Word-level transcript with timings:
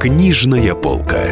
Книжная 0.00 0.74
полка. 0.74 1.26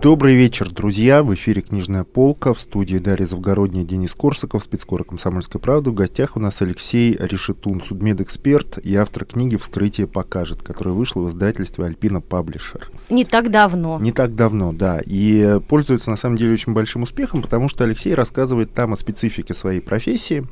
Добрый 0.00 0.34
вечер, 0.34 0.70
друзья. 0.70 1.22
В 1.22 1.34
эфире 1.34 1.60
«Книжная 1.60 2.04
полка». 2.04 2.54
В 2.54 2.60
студии 2.60 2.96
Дарья 2.96 3.26
Завгородняя, 3.26 3.84
Денис 3.84 4.14
Корсаков, 4.14 4.62
спецкора 4.62 5.04
«Комсомольской 5.04 5.60
правды». 5.60 5.90
В 5.90 5.94
гостях 5.94 6.38
у 6.38 6.40
нас 6.40 6.62
Алексей 6.62 7.14
Решетун, 7.20 7.82
судмедэксперт 7.82 8.78
и 8.78 8.96
автор 8.96 9.26
книги 9.26 9.56
«Вскрытие 9.56 10.06
покажет», 10.06 10.62
которая 10.62 10.94
вышла 10.94 11.20
в 11.20 11.28
издательстве 11.28 11.84
«Альпина 11.84 12.22
Паблишер». 12.22 12.90
Не 13.10 13.26
так 13.26 13.50
давно. 13.50 13.98
Не 14.00 14.12
так 14.12 14.34
давно, 14.34 14.72
да. 14.72 15.02
И 15.04 15.60
пользуется, 15.68 16.08
на 16.08 16.16
самом 16.16 16.38
деле, 16.38 16.54
очень 16.54 16.72
большим 16.72 17.02
успехом, 17.02 17.42
потому 17.42 17.68
что 17.68 17.84
Алексей 17.84 18.14
рассказывает 18.14 18.72
там 18.72 18.94
о 18.94 18.96
специфике 18.96 19.52
своей 19.52 19.80
профессии, 19.80 20.46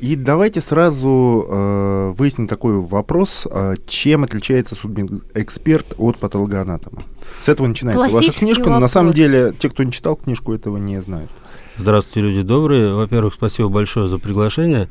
и 0.00 0.16
давайте 0.16 0.62
сразу 0.62 1.46
э, 1.46 2.14
выясним 2.16 2.48
такой 2.48 2.78
вопрос. 2.80 3.46
Э, 3.50 3.74
чем 3.86 4.24
отличается 4.24 4.74
судмедэксперт 4.74 5.94
от 5.98 6.16
патологоанатома? 6.16 7.02
С 7.40 7.50
этого 7.50 7.66
начинается 7.66 8.08
ваша 8.08 8.32
книжка, 8.32 8.60
вопрос. 8.60 8.74
но 8.74 8.80
на 8.80 8.88
самом 8.88 9.12
деле 9.12 9.52
те, 9.58 9.68
кто 9.68 9.82
не 9.82 9.92
читал 9.92 10.16
книжку, 10.16 10.54
этого 10.54 10.78
не 10.78 11.02
знают. 11.02 11.30
Здравствуйте, 11.76 12.26
люди 12.26 12.42
добрые. 12.42 12.94
Во-первых, 12.94 13.34
спасибо 13.34 13.68
большое 13.68 14.08
за 14.08 14.18
приглашение. 14.18 14.88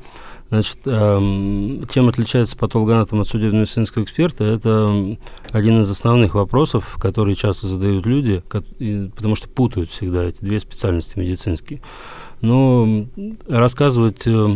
Значит, 0.50 0.78
э, 0.86 1.18
чем 1.92 2.08
отличается 2.08 2.56
патологоанатом 2.56 3.20
от 3.20 3.28
судебно-медицинского 3.28 4.04
эксперта? 4.04 4.44
Это 4.44 5.18
один 5.52 5.82
из 5.82 5.90
основных 5.90 6.36
вопросов, 6.36 6.98
которые 7.02 7.36
часто 7.36 7.66
задают 7.66 8.06
люди, 8.06 8.44
потому 9.16 9.36
что 9.36 9.50
путают 9.50 9.90
всегда 9.90 10.24
эти 10.24 10.38
две 10.42 10.60
специальности 10.60 11.18
медицинские. 11.18 11.82
Но 12.42 13.08
рассказывать 13.48 14.28
э, 14.28 14.56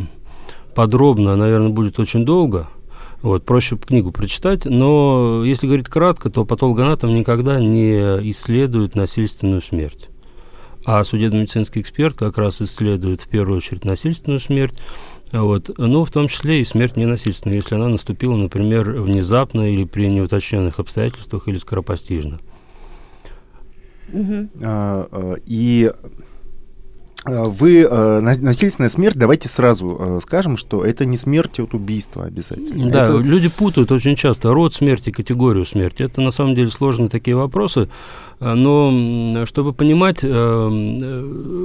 подробно, 0.75 1.35
наверное, 1.35 1.69
будет 1.69 1.99
очень 1.99 2.25
долго. 2.25 2.67
Вот, 3.21 3.45
проще 3.45 3.77
книгу 3.77 4.11
прочитать, 4.11 4.65
но 4.65 5.43
если 5.45 5.67
говорить 5.67 5.87
кратко, 5.87 6.31
то 6.31 6.43
патологоанатом 6.43 7.13
никогда 7.13 7.59
не 7.59 7.99
исследует 8.31 8.95
насильственную 8.95 9.61
смерть. 9.61 10.09
А 10.85 11.03
судебно-медицинский 11.03 11.81
эксперт 11.81 12.15
как 12.17 12.39
раз 12.39 12.61
исследует 12.63 13.21
в 13.21 13.27
первую 13.27 13.57
очередь 13.57 13.85
насильственную 13.85 14.39
смерть, 14.39 14.73
вот, 15.31 15.69
ну, 15.77 16.03
в 16.03 16.11
том 16.11 16.27
числе 16.27 16.61
и 16.61 16.65
смерть 16.65 16.97
ненасильственная, 16.97 17.57
если 17.57 17.75
она 17.75 17.89
наступила, 17.89 18.35
например, 18.35 18.89
внезапно 18.99 19.71
или 19.71 19.83
при 19.83 20.07
неуточненных 20.07 20.79
обстоятельствах 20.79 21.47
или 21.47 21.57
скоропостижно. 21.57 22.39
Угу. 24.11 24.49
И 25.45 25.91
вы 27.23 27.81
э, 27.81 28.19
насильственная 28.19 28.89
смерть, 28.89 29.15
давайте 29.15 29.47
сразу 29.47 29.95
э, 29.99 30.19
скажем, 30.23 30.57
что 30.57 30.83
это 30.83 31.05
не 31.05 31.17
смерть 31.17 31.59
от 31.59 31.75
убийства 31.75 32.25
обязательно. 32.25 32.89
Да, 32.89 33.03
это... 33.05 33.17
люди 33.17 33.47
путают 33.47 33.91
очень 33.91 34.15
часто 34.15 34.51
род 34.51 34.73
смерти, 34.73 35.11
категорию 35.11 35.65
смерти. 35.65 36.01
Это 36.01 36.19
на 36.21 36.31
самом 36.31 36.55
деле 36.55 36.71
сложные 36.71 37.09
такие 37.09 37.35
вопросы. 37.35 37.89
А, 38.41 38.55
но 38.55 39.45
чтобы 39.45 39.71
понимать, 39.71 40.23
э, 40.23 40.27
э, 40.27 41.21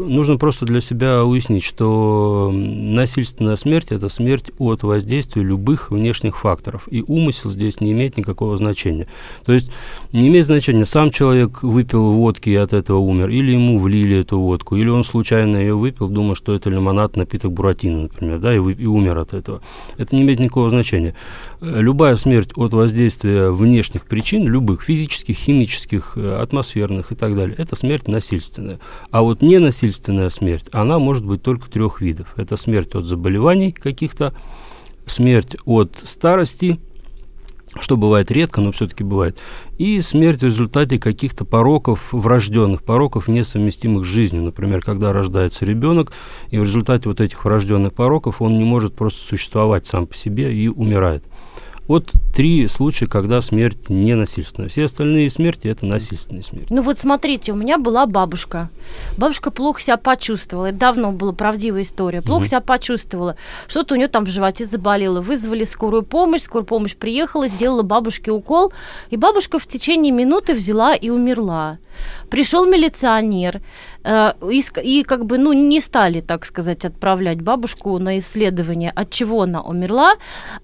нужно 0.07 0.37
просто 0.37 0.67
для 0.67 0.83
себя 0.83 1.25
уяснить, 1.25 1.65
что 1.65 2.51
насильственная 2.53 3.57
смерть– 3.57 3.87
это 3.91 4.11
смерть 4.11 4.51
от 4.59 4.83
воздействия 4.83 5.43
любых 5.43 5.91
внешних 5.91 6.37
факторов. 6.37 6.87
И 6.91 7.03
умысел 7.07 7.49
здесь 7.49 7.81
не 7.81 7.93
имеет 7.93 8.19
никакого 8.19 8.59
значения. 8.59 9.09
То 9.47 9.55
есть 9.55 9.71
не 10.13 10.29
имеет 10.29 10.45
значения, 10.45 10.85
сам 10.85 11.11
человек 11.11 11.63
выпил 11.63 12.13
водки 12.13 12.51
и 12.51 12.57
от 12.57 12.75
этого 12.75 12.99
умер, 12.99 13.31
или 13.31 13.53
ему 13.53 13.79
влили 13.79 14.19
эту 14.19 14.39
водку, 14.39 14.77
или 14.77 14.89
он 14.89 15.03
случайно 15.03 15.46
ее 15.55 15.75
выпил, 15.75 16.09
думая, 16.09 16.35
что 16.35 16.55
это 16.55 16.71
лимонад, 16.71 17.17
напиток 17.17 17.53
буратино, 17.53 18.03
например, 18.03 18.39
да, 18.39 18.55
и, 18.55 18.59
и 18.59 18.87
умер 18.87 19.19
от 19.19 19.35
этого. 19.35 19.63
Это 19.99 20.17
не 20.17 20.23
имеет 20.23 20.41
никакого 20.41 20.71
значения. 20.71 21.15
Любая 21.61 22.17
смерть 22.17 22.51
от 22.57 22.73
воздействия 22.73 23.51
внешних 23.51 24.07
причин, 24.07 24.47
любых 24.47 24.83
физических, 24.83 25.37
химических, 25.37 26.17
атмосферных, 26.17 26.57
атмосферных 26.57 27.13
и 27.13 27.15
так 27.15 27.37
далее, 27.37 27.55
это 27.59 27.77
смерть 27.77 28.09
насильственная. 28.09 28.79
А 29.11 29.23
вот 29.23 29.43
ненасильственная 29.43 30.31
смерть, 30.31 30.69
она 30.73 30.99
может 30.99 31.25
быть 31.25 31.43
только 31.43 31.71
трех 31.71 32.01
видов. 32.01 32.33
Это 32.37 32.57
смерть 32.57 32.95
от 32.95 33.05
заболеваний 33.05 33.73
каких-то, 33.73 34.33
смерть 35.07 35.57
от 35.65 35.99
старости, 36.03 36.79
что 37.81 37.97
бывает 37.97 38.31
редко, 38.31 38.61
но 38.61 38.73
все-таки 38.73 39.05
бывает, 39.05 39.39
и 39.79 40.01
смерть 40.01 40.41
в 40.41 40.45
результате 40.45 40.99
каких-то 40.99 41.45
пороков, 41.45 42.13
врожденных 42.13 42.83
пороков, 42.83 43.29
несовместимых 43.29 44.05
с 44.05 44.09
жизнью. 44.09 44.43
Например, 44.43 44.81
когда 44.81 45.13
рождается 45.13 45.65
ребенок, 45.65 46.13
и 46.51 46.59
в 46.59 46.65
результате 46.65 47.09
вот 47.09 47.21
этих 47.21 47.45
врожденных 47.45 47.93
пороков 47.93 48.41
он 48.41 48.59
не 48.59 48.65
может 48.65 48.95
просто 48.95 49.21
существовать 49.27 49.87
сам 49.87 50.07
по 50.07 50.17
себе 50.17 50.55
и 50.55 50.69
умирает. 50.69 51.25
Вот 51.89 52.13
три 52.35 52.67
случая, 52.67 53.07
когда 53.07 53.41
смерть 53.41 53.89
не 53.89 54.15
насильственная. 54.15 54.69
Все 54.69 54.85
остальные 54.85 55.31
смерти– 55.31 55.69
это 55.69 55.87
насильственные 55.87 56.43
смерти. 56.43 56.67
Ну 56.71 56.83
вот 56.83 56.99
смотрите, 56.99 57.53
у 57.53 57.57
меня 57.57 57.79
была 57.79 58.07
бабушка. 58.07 58.71
Бабушка 59.17 59.51
плохо 59.51 59.81
себя 59.81 59.97
почувствовала. 59.97 60.67
Это 60.67 60.79
давно 60.79 61.13
была 61.13 61.33
правдивая 61.33 61.83
история. 61.83 62.23
Плохо 62.23 62.43
угу. 62.43 62.47
себя 62.49 62.61
почувствовала. 62.61 63.37
Что-то 63.69 63.95
у 63.95 63.99
нее 63.99 64.09
там 64.09 64.25
в 64.25 64.31
животе 64.31 64.67
заболело. 64.67 65.21
Вызвали 65.21 65.65
скорую 65.65 66.03
помощь. 66.03 66.43
Скорая 66.43 66.67
помощь 66.67 66.97
приехала, 66.97 67.49
сделала 67.49 67.83
бабушке 67.83 68.33
укол. 68.33 68.73
И 69.11 69.17
бабушка 69.17 69.59
в 69.59 69.67
течение 69.67 70.13
минуты 70.13 70.55
взяла 70.55 70.95
и 70.95 71.09
умерла. 71.09 71.79
Пришел 72.29 72.67
милиционер, 72.67 73.63
и, 74.07 74.65
и 74.83 75.03
как 75.03 75.27
бы, 75.27 75.39
ну, 75.39 75.53
не 75.53 75.81
стали, 75.81 76.21
так 76.21 76.47
сказать, 76.47 76.85
отправлять 76.85 77.41
бабушку 77.41 77.99
на 77.99 78.19
исследование, 78.19 78.93
от 78.95 79.11
чего 79.11 79.43
она 79.43 79.63
умерла, 79.63 80.15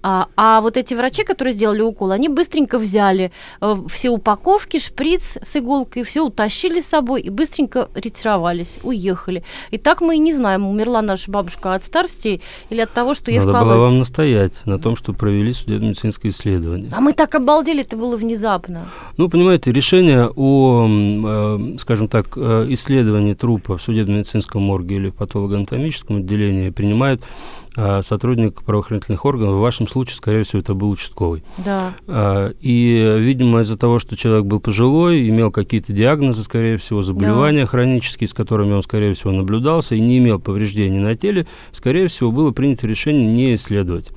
а, 0.01 0.27
а 0.37 0.61
вот 0.61 0.77
эти 0.77 0.93
врачи, 0.93 1.23
которые 1.23 1.53
сделали 1.53 1.81
укол, 1.81 2.11
они 2.11 2.29
быстренько 2.29 2.79
взяли 2.79 3.31
э, 3.61 3.75
все 3.89 4.09
упаковки, 4.09 4.79
шприц 4.79 5.37
с 5.41 5.55
иголкой, 5.55 6.03
все 6.03 6.21
утащили 6.25 6.79
с 6.79 6.85
собой 6.85 7.21
и 7.21 7.29
быстренько 7.29 7.89
ретировались, 7.95 8.77
уехали. 8.83 9.43
И 9.71 9.77
так 9.77 10.01
мы 10.01 10.15
и 10.15 10.19
не 10.19 10.33
знаем, 10.33 10.65
умерла 10.65 11.01
наша 11.01 11.29
бабушка 11.29 11.73
от 11.73 11.83
старости 11.83 12.41
или 12.69 12.81
от 12.81 12.91
того, 12.91 13.13
что 13.13 13.31
ей 13.31 13.39
Надо 13.39 13.51
вкололи. 13.51 13.69
было 13.69 13.77
вам 13.83 13.99
настоять 13.99 14.53
на 14.65 14.79
том, 14.79 14.95
что 14.95 15.13
провели 15.13 15.51
судебно-медицинское 15.51 16.29
исследование. 16.29 16.89
А 16.93 17.01
мы 17.01 17.13
так 17.13 17.35
обалдели, 17.35 17.81
это 17.81 17.97
было 17.97 18.15
внезапно. 18.15 18.85
Ну, 19.17 19.29
понимаете, 19.29 19.71
решение 19.71 20.29
о, 20.33 20.87
э, 20.87 21.77
скажем 21.79 22.07
так, 22.07 22.37
исследовании 22.37 23.32
трупа 23.35 23.77
в 23.77 23.81
судебно-медицинском 23.81 24.61
морге 24.61 24.95
или 24.95 25.09
в 25.09 25.15
патологоанатомическом 25.15 26.17
отделении 26.17 26.69
принимает 26.69 27.21
а, 27.21 27.27
сотрудник 27.75 28.61
правоохранительных 28.63 29.25
органов. 29.25 29.55
В 29.55 29.59
вашем 29.61 29.87
случае, 29.87 30.15
скорее 30.15 30.43
всего, 30.43 30.59
это 30.59 30.73
был 30.73 30.91
участковый. 30.91 31.43
Да. 31.57 31.93
А, 32.07 32.53
и, 32.61 33.17
видимо, 33.19 33.61
из-за 33.61 33.77
того, 33.77 33.99
что 33.99 34.15
человек 34.15 34.45
был 34.45 34.59
пожилой, 34.59 35.27
имел 35.29 35.51
какие-то 35.51 35.93
диагнозы, 35.93 36.43
скорее 36.43 36.77
всего, 36.77 37.01
заболевания 37.01 37.61
да. 37.61 37.65
хронические, 37.67 38.27
с 38.27 38.33
которыми 38.33 38.73
он, 38.73 38.83
скорее 38.83 39.13
всего, 39.13 39.31
наблюдался, 39.31 39.95
и 39.95 39.99
не 39.99 40.19
имел 40.19 40.39
повреждений 40.39 40.99
на 40.99 41.15
теле, 41.15 41.47
скорее 41.71 42.07
всего, 42.07 42.31
было 42.31 42.51
принято 42.51 42.87
решение 42.87 43.25
не 43.25 43.53
исследовать 43.55 44.09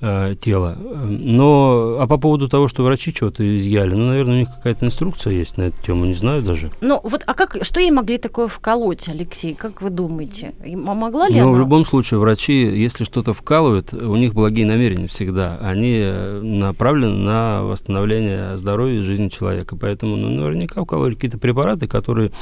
э, 0.00 0.34
тело. 0.40 0.76
Но, 0.76 1.98
а 2.00 2.06
по 2.06 2.16
поводу 2.18 2.48
того, 2.48 2.68
что 2.68 2.82
врачи 2.82 3.12
чего-то 3.12 3.56
изъяли, 3.56 3.94
ну, 3.94 4.08
наверное, 4.08 4.34
у 4.34 4.38
них 4.38 4.48
какая-то 4.54 4.86
инструкция 4.86 5.32
есть 5.32 5.56
на 5.56 5.62
эту 5.64 5.82
тему, 5.84 6.06
не 6.06 6.14
знаю 6.14 6.42
даже. 6.42 6.70
Ну, 6.80 7.00
вот, 7.02 7.22
а 7.26 7.34
как, 7.34 7.58
что 7.62 7.80
ей 7.80 7.90
могли 7.90 8.18
такое 8.18 8.48
вколоть, 8.48 9.08
Алексей, 9.08 9.54
как 9.54 9.82
вы 9.82 9.90
думаете? 9.90 10.54
А 10.64 10.94
могла 10.94 11.28
ли 11.28 11.40
Ну, 11.40 11.48
она? 11.48 11.52
в 11.52 11.58
любом 11.58 11.84
случае, 11.84 12.20
врачи, 12.20 12.52
если 12.54 12.95
что-то 13.04 13.32
вкалывают, 13.32 13.92
у 13.92 14.16
них 14.16 14.34
благие 14.34 14.66
намерения 14.66 15.08
всегда. 15.08 15.58
Они 15.60 15.98
э, 15.98 16.40
направлены 16.42 17.16
на 17.16 17.62
восстановление 17.62 18.56
здоровья 18.56 18.98
и 18.98 19.02
жизни 19.02 19.28
человека. 19.28 19.76
Поэтому, 19.76 20.16
ну, 20.16 20.30
наверняка 20.30 20.82
вкалывали 20.82 21.14
какие-то 21.14 21.38
препараты, 21.38 21.86
которые 21.86 22.32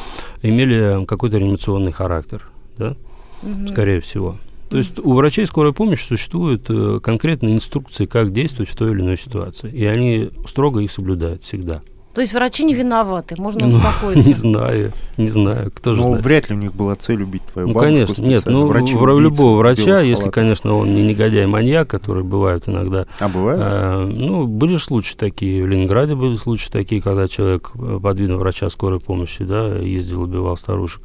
имели 0.43 1.05
какой-то 1.07 1.39
реанимационный 1.39 1.93
характер, 1.93 2.49
да, 2.77 2.97
угу. 3.43 3.69
скорее 3.69 4.01
всего. 4.01 4.37
То 4.71 4.79
есть 4.79 4.99
у 4.99 5.15
врачей 5.15 5.47
скорой 5.47 5.73
помощи 5.73 6.03
существуют 6.03 6.67
э, 6.69 6.99
конкретные 7.03 7.55
инструкции, 7.55 8.07
как 8.07 8.33
действовать 8.33 8.71
в 8.71 8.77
той 8.77 8.91
или 8.91 9.03
иной 9.03 9.17
ситуации. 9.17 9.71
И 9.71 9.85
они 9.85 10.31
строго 10.47 10.81
их 10.81 10.91
соблюдают 10.91 11.45
всегда. 11.45 11.83
То 12.15 12.21
есть 12.21 12.33
врачи 12.33 12.65
не 12.65 12.75
виноваты, 12.75 13.35
можно 13.39 13.67
ну, 13.67 13.77
успокоиться. 13.79 14.29
Не 14.29 14.35
знаю, 14.35 14.93
не 15.17 15.29
знаю, 15.29 15.73
кто 15.75 15.95
же 15.95 16.01
ну, 16.01 16.09
знает. 16.11 16.25
вряд 16.25 16.49
ли 16.49 16.57
у 16.57 16.59
них 16.59 16.73
была 16.73 16.95
цель 16.95 17.23
убить 17.23 17.43
твою 17.53 17.69
ну, 17.69 17.75
бабушку. 17.75 17.93
конечно, 17.93 18.23
нет, 18.23 18.43
ну, 18.47 18.67
Врачи 18.67 18.95
в 18.95 19.21
любого 19.21 19.59
врача, 19.59 20.01
если, 20.01 20.31
конечно, 20.31 20.75
он 20.75 20.95
не 20.95 21.03
негодяй-маньяк, 21.03 21.89
которые 21.89 22.25
бывают 22.25 22.69
иногда. 22.69 23.07
А 23.19 23.29
бывают? 23.29 23.61
Э, 23.63 24.07
ну, 24.07 24.47
были 24.47 24.77
случаи 24.77 25.17
такие, 25.17 25.63
в 25.65 25.67
Ленинграде 25.67 26.15
были 26.15 26.37
случаи 26.37 26.71
такие, 26.71 27.01
когда 27.01 27.27
человек 27.27 27.73
э, 27.75 27.99
под 28.01 28.19
видом 28.19 28.39
врача 28.39 28.71
скорой 28.71 29.01
помощи, 29.01 29.45
да, 29.45 29.75
ездил, 29.75 30.23
убивал 30.23 30.57
старушек, 30.57 31.03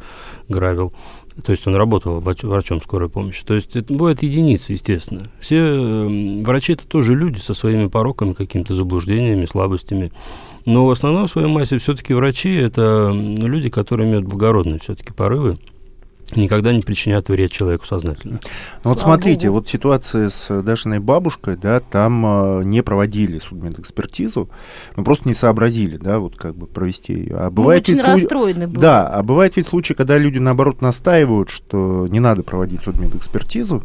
грабил. 0.48 0.94
То 1.44 1.52
есть 1.52 1.66
он 1.68 1.76
работал 1.76 2.20
врачом 2.20 2.82
скорой 2.82 3.10
помощи. 3.10 3.44
То 3.46 3.56
есть 3.56 3.76
это 3.76 3.94
бывают 3.94 4.22
единицы, 4.22 4.74
естественно. 4.74 5.24
Все 5.40 5.58
э, 5.58 6.38
врачи 6.44 6.74
это 6.74 6.88
тоже 6.88 7.16
люди 7.16 7.40
со 7.40 7.54
своими 7.54 7.88
пороками, 7.88 8.34
какими-то 8.34 8.74
заблуждениями, 8.74 9.46
слабостями. 9.46 10.12
Но 10.70 10.86
в 10.86 10.92
основном 10.92 11.26
в 11.26 11.32
своей 11.32 11.48
массе 11.48 11.80
все-таки 11.80 12.14
врачи 12.14 12.54
это 12.54 13.10
люди, 13.12 13.70
которые 13.70 14.08
имеют 14.08 14.26
благородные 14.26 14.78
все-таки 14.78 15.12
порывы. 15.12 15.58
никогда 16.36 16.72
не 16.72 16.82
причинят 16.82 17.28
вред 17.28 17.52
человеку 17.52 17.88
сознательно. 17.88 18.40
Ну 18.84 18.92
вот 18.92 19.00
смотрите, 19.00 19.48
Богу. 19.48 19.62
вот 19.62 19.70
ситуация 19.70 20.30
с 20.30 20.62
Дашиной 20.62 21.00
бабушкой, 21.00 21.58
да, 21.58 21.80
там 21.80 22.24
э, 22.60 22.64
не 22.66 22.84
проводили 22.84 23.40
судмедэкспертизу, 23.40 24.48
ну 24.96 25.04
просто 25.04 25.28
не 25.28 25.34
сообразили, 25.34 25.98
да, 25.98 26.20
вот 26.20 26.38
как 26.38 26.56
бы 26.56 26.68
провести 26.68 27.14
ее. 27.14 27.38
А 27.38 27.46
ну, 27.46 27.52
бывает 27.52 27.88
ну, 27.88 27.94
очень 27.96 28.04
ведь 28.04 28.22
расстроены 28.22 28.68
были. 28.68 28.80
Да, 28.80 29.08
а 29.08 29.24
бывает 29.24 29.56
ведь 29.56 29.70
случаи, 29.70 29.94
когда 29.94 30.20
люди 30.20 30.38
наоборот 30.38 30.84
настаивают, 30.84 31.50
что 31.50 32.06
не 32.12 32.20
надо 32.20 32.44
проводить 32.44 32.84
судмедэкспертизу, 32.84 33.84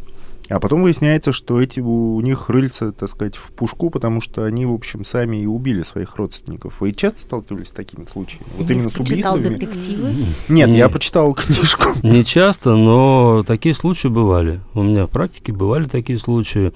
а 0.49 0.61
потом 0.61 0.83
выясняется, 0.83 1.33
что 1.33 1.61
эти 1.61 1.81
у 1.81 2.21
них 2.21 2.51
рыльца, 2.51 2.93
так 2.93 3.09
сказать, 3.09 3.37
в 3.37 3.53
пушку, 3.53 3.89
потому 3.89 4.21
что 4.21 4.45
они, 4.45 4.67
в 4.67 4.73
общем, 4.73 5.05
сами 5.05 5.39
и 5.39 5.47
убили 5.47 5.83
своих 5.83 6.17
родственников. 6.17 6.81
Вы 6.81 6.93
часто 6.93 7.23
сталкивались 7.23 7.69
с 7.69 7.73
такими 7.73 8.05
случаями? 8.05 8.47
Вот 8.59 8.71
именно 8.71 8.91
с 8.91 8.97
убийствами? 8.97 9.55
детективы? 9.55 10.15
Нет, 10.49 10.69
не, 10.69 10.79
я 10.79 10.89
почитал 10.89 11.33
книжку. 11.33 11.91
Не 12.03 12.25
часто, 12.25 12.77
но 12.77 13.43
такие 13.47 13.75
случаи 13.75 14.09
бывали. 14.09 14.61
У 14.75 14.83
меня 14.83 15.07
в 15.07 15.11
практике 15.11 15.53
бывали 15.53 15.85
такие 15.85 16.19
случаи. 16.19 16.73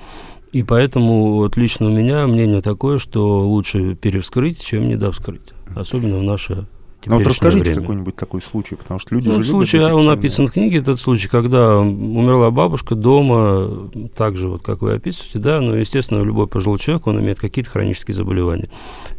И 0.53 0.63
поэтому 0.63 1.35
вот 1.35 1.59
лично 1.59 1.87
у 1.87 1.91
меня 1.91 2.27
мнение 2.27 2.63
такое, 2.63 2.99
что 2.99 3.47
лучше 3.47 3.95
перевскрыть, 3.95 4.65
чем 4.65 4.89
недовскрыть. 4.89 5.53
Особенно 5.77 6.19
в 6.19 6.23
наше 6.23 6.67
ну 7.07 7.17
вот 7.17 7.27
расскажите 7.27 7.75
какой-нибудь 7.75 8.17
такой 8.17 8.43
случай, 8.43 8.75
потому 8.75 8.99
что 8.99 9.15
люди 9.15 9.29
ну, 9.29 9.43
же 9.43 9.49
случай, 9.49 9.79
любят 9.79 9.93
он 9.95 10.07
написан 10.07 10.49
в 10.49 10.53
книге, 10.53 10.79
этот 10.79 11.01
случай, 11.01 11.29
когда 11.29 11.79
умерла 11.79 12.51
бабушка 12.51 12.95
дома, 12.95 13.91
так 14.17 14.37
же, 14.37 14.49
вот 14.49 14.63
как 14.63 14.83
вы 14.83 14.95
описываете, 14.95 15.39
да, 15.39 15.61
но, 15.61 15.77
естественно, 15.77 16.23
любой 16.23 16.49
пожилой 16.49 16.79
человек, 16.79 17.07
он 17.07 17.21
имеет 17.21 17.39
какие-то 17.39 17.71
хронические 17.71 18.15
заболевания. 18.15 18.69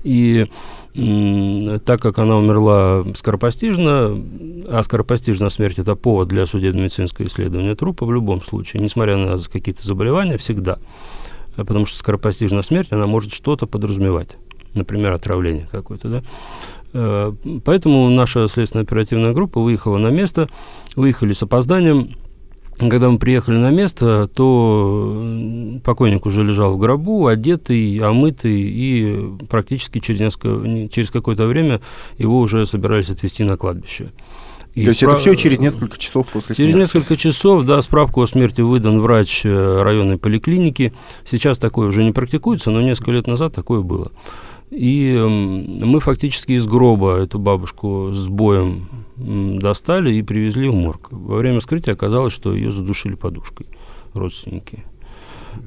И 0.04 0.48
так 0.94 2.02
как 2.02 2.18
она 2.18 2.36
умерла 2.38 3.06
скоропостижно, 3.16 4.22
а 4.68 4.82
скоропостижная 4.84 5.50
смерть– 5.50 5.78
это 5.80 5.96
повод 5.96 6.28
для 6.28 6.46
судебно-медицинского 6.46 7.26
исследования 7.26 7.76
трупа 7.76 8.06
в 8.06 8.12
любом 8.12 8.42
случае, 8.42 8.82
несмотря 8.82 9.16
на 9.16 9.38
какие-то 9.38 9.86
заболевания, 9.86 10.38
всегда. 10.38 10.80
Потому 11.56 11.86
что 11.86 11.98
скоропостижная 11.98 12.64
смерть, 12.64 12.92
она 12.92 13.08
может 13.08 13.34
что-то 13.34 13.68
подразумевать. 13.68 14.38
Например, 14.74 15.14
отравление 15.14 15.68
какое-то, 15.72 16.10
да. 16.10 16.24
Э, 16.94 17.34
поэтому 17.64 18.10
наша 18.10 18.48
следственная 18.48 18.84
оперативная 18.84 19.34
группа 19.34 19.62
выехала 19.62 19.98
на 19.98 20.10
место, 20.10 20.50
выехали 20.96 21.34
с 21.34 21.44
опозданием. 21.44 22.12
Когда 22.78 23.10
мы 23.10 23.20
приехали 23.20 23.58
на 23.58 23.72
место, 23.72 24.28
то 24.34 25.82
покойник 25.84 26.26
уже 26.26 26.44
лежал 26.46 26.76
в 26.76 26.78
гробу, 26.78 27.28
одетый, 27.28 27.98
омытый, 27.98 28.62
и 28.62 29.36
практически 29.50 30.00
через, 30.00 30.22
несколько, 30.22 30.88
через 30.88 31.12
какое-то 31.12 31.46
время 31.46 31.82
его 32.18 32.40
уже 32.40 32.66
собирались 32.66 33.10
отвезти 33.10 33.44
на 33.44 33.58
кладбище. 33.58 34.12
И 34.76 34.84
То 34.84 34.90
есть 34.90 35.00
справ... 35.00 35.14
это 35.14 35.22
все 35.22 35.36
через 35.36 35.60
несколько 35.60 35.98
часов 35.98 36.28
после 36.28 36.56
смерти? 36.56 36.72
Через 36.72 36.76
несколько 36.76 37.18
часов, 37.18 37.66
да, 37.66 37.82
справку 37.82 38.22
о 38.22 38.28
смерти 38.28 38.62
выдан 38.62 39.02
врач 39.02 39.42
э, 39.44 39.82
районной 39.82 40.18
поликлиники. 40.18 40.94
Сейчас 41.26 41.58
такое 41.58 41.88
уже 41.88 42.06
не 42.06 42.14
практикуется, 42.14 42.72
но 42.72 42.82
несколько 42.82 43.12
лет 43.12 43.28
назад 43.28 43.54
такое 43.54 43.82
было. 43.82 44.14
И 44.72 45.18
мы 45.18 46.00
фактически 46.00 46.52
из 46.54 46.68
гроба 46.68 47.18
эту 47.18 47.40
бабушку 47.40 48.12
с 48.14 48.28
боем 48.28 48.88
достали 49.16 50.14
и 50.14 50.22
привезли 50.22 50.70
в 50.70 50.76
морг. 50.76 51.08
Во 51.12 51.38
время 51.38 51.60
вскрытия 51.60 51.94
оказалось, 51.94 52.34
что 52.34 52.54
ее 52.54 52.70
задушили 52.70 53.16
подушкой 53.16 53.66
родственники. 54.14 54.86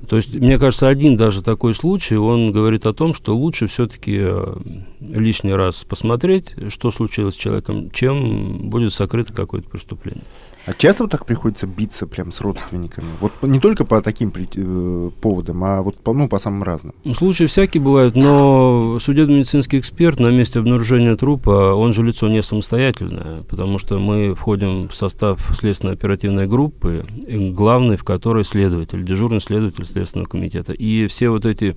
То 0.08 0.16
есть, 0.16 0.34
мне 0.34 0.58
кажется, 0.58 0.88
один 0.88 1.16
даже 1.16 1.42
такой 1.42 1.74
случай, 1.74 2.16
он 2.16 2.52
говорит 2.52 2.86
о 2.86 2.92
том, 2.92 3.14
что 3.14 3.36
лучше 3.36 3.66
все-таки 3.66 4.16
э, 4.18 4.56
лишний 5.00 5.52
раз 5.52 5.84
посмотреть, 5.84 6.54
что 6.68 6.90
случилось 6.90 7.34
с 7.34 7.38
человеком, 7.38 7.90
чем 7.90 8.70
будет 8.70 8.92
сокрыто 8.92 9.32
какое-то 9.32 9.68
преступление. 9.68 10.24
А 10.64 10.72
часто 10.74 11.04
вот 11.04 11.10
так 11.10 11.26
приходится 11.26 11.66
биться 11.66 12.06
прям 12.06 12.30
с 12.30 12.40
родственниками? 12.40 13.06
Вот 13.20 13.32
не 13.42 13.58
только 13.58 13.84
по 13.84 14.00
таким 14.00 14.32
э, 14.36 15.10
поводам, 15.20 15.64
а 15.64 15.82
вот 15.82 15.96
по, 15.96 16.12
ну, 16.12 16.28
по 16.28 16.38
самым 16.38 16.62
разным. 16.62 16.94
Ну, 17.02 17.14
случаи 17.14 17.46
всякие 17.46 17.82
бывают, 17.82 18.14
но 18.14 18.98
судебно-медицинский 19.00 19.80
эксперт 19.80 20.20
на 20.20 20.28
месте 20.28 20.60
обнаружения 20.60 21.16
трупа, 21.16 21.74
он 21.74 21.92
же 21.92 22.04
лицо 22.04 22.28
не 22.28 22.42
самостоятельное, 22.42 23.42
потому 23.42 23.78
что 23.78 23.98
мы 23.98 24.34
входим 24.36 24.88
в 24.88 24.94
состав 24.94 25.40
следственно-оперативной 25.52 26.46
группы, 26.46 27.04
главный 27.28 27.96
в 27.96 28.04
которой 28.04 28.44
следователь, 28.44 29.02
дежурный 29.04 29.40
следователь 29.40 29.84
Следственного 29.84 30.28
комитета. 30.28 30.72
И 30.72 31.08
все 31.08 31.30
вот 31.30 31.44
эти 31.44 31.76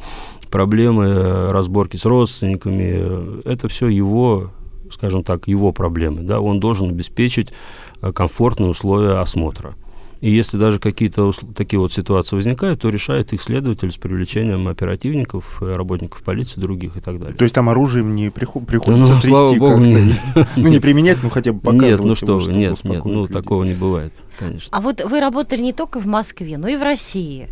проблемы, 0.52 1.06
э, 1.06 1.48
разборки 1.52 1.98
с 1.98 2.06
родственниками, 2.06 2.94
э, 2.98 3.42
это 3.46 3.68
все 3.68 3.88
его 3.88 4.52
скажем 4.92 5.24
так, 5.24 5.48
его 5.48 5.72
проблемы. 5.72 6.22
Да? 6.22 6.40
Он 6.40 6.60
должен 6.60 6.90
обеспечить 6.90 7.50
Э, 7.50 7.85
комфортные 8.14 8.70
условия 8.70 9.20
осмотра. 9.20 9.76
И 10.22 10.32
если 10.32 10.58
даже 10.58 10.80
какие-то 10.80 11.32
такие 11.56 11.80
вот 11.80 11.94
ситуации 11.94 12.36
возникают, 12.36 12.82
то 12.82 12.90
решает 12.90 13.34
их 13.34 13.42
следователь 13.42 13.92
с 13.92 13.98
привлечением 13.98 14.68
оперативников, 14.68 15.62
э, 15.62 15.74
работников 15.74 16.24
полиции, 16.24 16.60
других 16.60 16.98
и 16.98 17.00
так 17.00 17.20
далее. 17.20 17.36
То 17.36 17.44
есть 17.44 17.54
там 17.54 17.70
оружием 17.70 18.16
не 18.16 18.30
приход- 18.30 18.66
приходится 18.66 19.14
ну, 19.14 19.22
трясти 19.22 19.60
богу, 19.60 19.78
не... 19.78 20.16
Ну, 20.56 20.68
не 20.68 20.80
применять, 20.80 21.20
ну, 21.22 21.30
хотя 21.30 21.54
бы 21.54 21.60
показывать. 21.60 22.00
Нет, 22.00 22.08
ну 22.08 22.16
что 22.16 22.40
вы, 22.40 22.54
нет, 22.54 22.84
нет, 22.84 23.06
ну, 23.06 23.28
такого 23.28 23.64
не 23.66 23.74
бывает, 23.74 24.14
конечно. 24.40 24.70
А 24.72 24.82
вот 24.82 25.04
вы 25.04 25.20
работали 25.20 25.62
не 25.62 25.74
только 25.74 26.00
в 26.00 26.08
Москве, 26.08 26.58
но 26.58 26.70
и 26.70 26.76
в 26.76 26.82
России. 26.82 27.50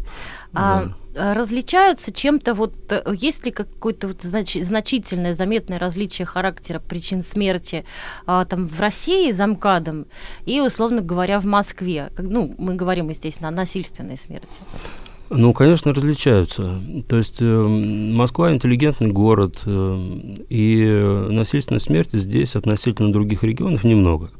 А, 0.53 0.79
а 0.79 0.93
различаются 1.15 2.11
чем-то, 2.11 2.53
вот 2.53 2.73
э, 2.89 3.03
есть 3.15 3.45
ли 3.45 3.51
какое-то 3.51 4.07
вот 4.07 4.21
знач, 4.21 4.55
значительное, 4.61 5.33
заметное 5.33 5.79
различие 5.79 6.25
характера 6.25 6.79
причин 6.79 7.23
смерти 7.23 7.85
а, 8.25 8.45
там 8.45 8.67
в 8.67 8.79
России 8.79 9.31
за 9.31 9.47
МКАДом 9.47 10.05
и, 10.45 10.59
условно 10.61 11.01
говоря, 11.01 11.39
в 11.39 11.45
Москве? 11.45 12.11
Ну, 12.17 12.55
мы 12.57 12.75
говорим, 12.75 13.09
естественно, 13.09 13.49
о 13.49 13.51
насильственной 13.51 14.17
смерти. 14.17 14.47
Ну, 15.29 15.53
конечно, 15.53 15.93
различаются. 15.93 16.79
То 17.07 17.17
есть 17.17 17.37
э, 17.39 17.45
Москва 17.45 18.51
интеллигентный 18.53 19.11
город, 19.11 19.61
э, 19.65 20.35
и 20.49 21.01
насильственной 21.29 21.79
смерти 21.79 22.17
здесь 22.17 22.55
относительно 22.55 23.11
других 23.11 23.43
регионов 23.43 23.83
немного. 23.83 24.31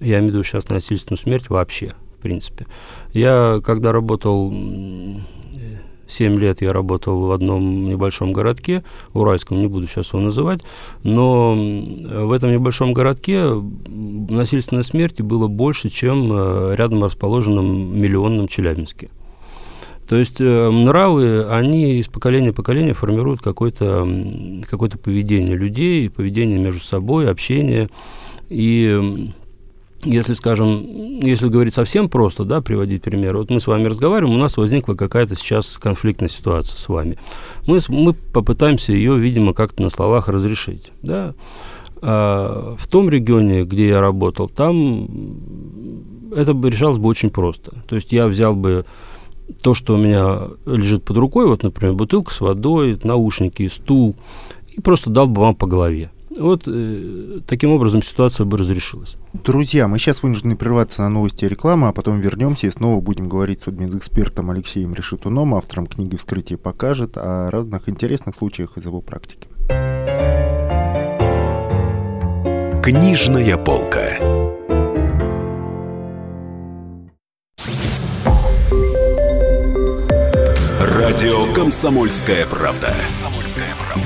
Я 0.00 0.18
имею 0.18 0.30
в 0.30 0.34
виду 0.34 0.44
сейчас 0.44 0.68
насильственную 0.68 1.18
смерть 1.18 1.50
вообще, 1.50 1.92
в 2.18 2.22
принципе. 2.22 2.66
Я, 3.12 3.60
когда 3.64 3.92
работал 3.92 4.52
7 6.06 6.38
лет 6.38 6.62
я 6.62 6.72
работал 6.72 7.20
в 7.20 7.32
одном 7.32 7.88
небольшом 7.88 8.32
городке, 8.32 8.84
Уральском, 9.12 9.60
не 9.60 9.66
буду 9.66 9.86
сейчас 9.86 10.12
его 10.12 10.20
называть, 10.20 10.60
но 11.02 11.54
в 11.54 12.32
этом 12.32 12.52
небольшом 12.52 12.92
городке 12.92 13.44
насильственной 13.88 14.84
смерти 14.84 15.22
было 15.22 15.48
больше, 15.48 15.88
чем 15.88 16.30
э, 16.32 16.74
рядом 16.76 17.02
расположенном 17.04 17.98
миллионном 18.00 18.48
Челябинске. 18.48 19.08
То 20.08 20.16
есть 20.16 20.40
э, 20.40 20.70
нравы, 20.70 21.46
они 21.48 21.98
из 21.98 22.08
поколения 22.08 22.52
в 22.52 22.56
поколение 22.56 22.92
формируют 22.92 23.40
какое-то 23.40 24.06
какое 24.68 24.90
поведение 24.90 25.56
людей, 25.56 26.10
поведение 26.10 26.58
между 26.58 26.80
собой, 26.80 27.30
общение. 27.30 27.88
И 28.50 29.32
если, 30.04 30.34
скажем, 30.34 31.20
если 31.20 31.48
говорить 31.48 31.74
совсем 31.74 32.08
просто, 32.08 32.44
да, 32.44 32.60
приводить 32.60 33.02
пример, 33.02 33.36
вот 33.36 33.50
мы 33.50 33.60
с 33.60 33.66
вами 33.66 33.84
разговариваем, 33.84 34.36
у 34.36 34.38
нас 34.38 34.56
возникла 34.56 34.94
какая-то 34.94 35.36
сейчас 35.36 35.78
конфликтная 35.78 36.28
ситуация 36.28 36.78
с 36.78 36.88
вами. 36.88 37.18
Мы, 37.66 37.80
мы 37.88 38.12
попытаемся 38.12 38.92
ее, 38.92 39.16
видимо, 39.16 39.54
как-то 39.54 39.82
на 39.82 39.88
словах 39.88 40.28
разрешить, 40.28 40.92
да. 41.02 41.34
А 42.02 42.76
в 42.78 42.86
том 42.86 43.08
регионе, 43.08 43.64
где 43.64 43.88
я 43.88 44.00
работал, 44.00 44.48
там 44.48 45.08
это 46.34 46.52
бы 46.52 46.70
решалось 46.70 46.98
бы 46.98 47.08
очень 47.08 47.30
просто. 47.30 47.82
То 47.88 47.94
есть 47.94 48.12
я 48.12 48.26
взял 48.26 48.54
бы 48.54 48.84
то, 49.62 49.74
что 49.74 49.94
у 49.94 49.96
меня 49.96 50.48
лежит 50.66 51.04
под 51.04 51.16
рукой, 51.16 51.46
вот, 51.46 51.62
например, 51.62 51.94
бутылка 51.94 52.32
с 52.32 52.40
водой, 52.40 52.98
наушники, 53.02 53.66
стул, 53.68 54.16
и 54.72 54.80
просто 54.80 55.10
дал 55.10 55.28
бы 55.28 55.40
вам 55.40 55.54
по 55.54 55.66
голове. 55.66 56.10
Вот 56.36 56.64
э, 56.66 57.40
таким 57.46 57.70
образом 57.70 58.02
ситуация 58.02 58.44
бы 58.44 58.58
разрешилась. 58.58 59.16
Друзья, 59.32 59.86
мы 59.86 59.98
сейчас 59.98 60.22
вынуждены 60.22 60.56
прерваться 60.56 61.02
на 61.02 61.08
новости 61.08 61.44
и 61.44 61.48
рекламы, 61.48 61.88
а 61.88 61.92
потом 61.92 62.20
вернемся 62.20 62.66
и 62.66 62.70
снова 62.70 63.00
будем 63.00 63.28
говорить 63.28 63.60
с 63.60 63.64
судмедэкспертом 63.64 64.50
Алексеем 64.50 64.94
Решетуном, 64.94 65.54
автором 65.54 65.86
книги 65.86 66.16
«Вскрытие 66.16 66.58
покажет», 66.58 67.16
о 67.16 67.50
разных 67.50 67.88
интересных 67.88 68.34
случаях 68.34 68.76
из 68.76 68.84
его 68.84 69.00
практики. 69.00 69.48
Книжная 72.82 73.56
полка. 73.56 74.18
Радио 80.80 81.52
«Комсомольская 81.54 82.46
правда». 82.46 82.94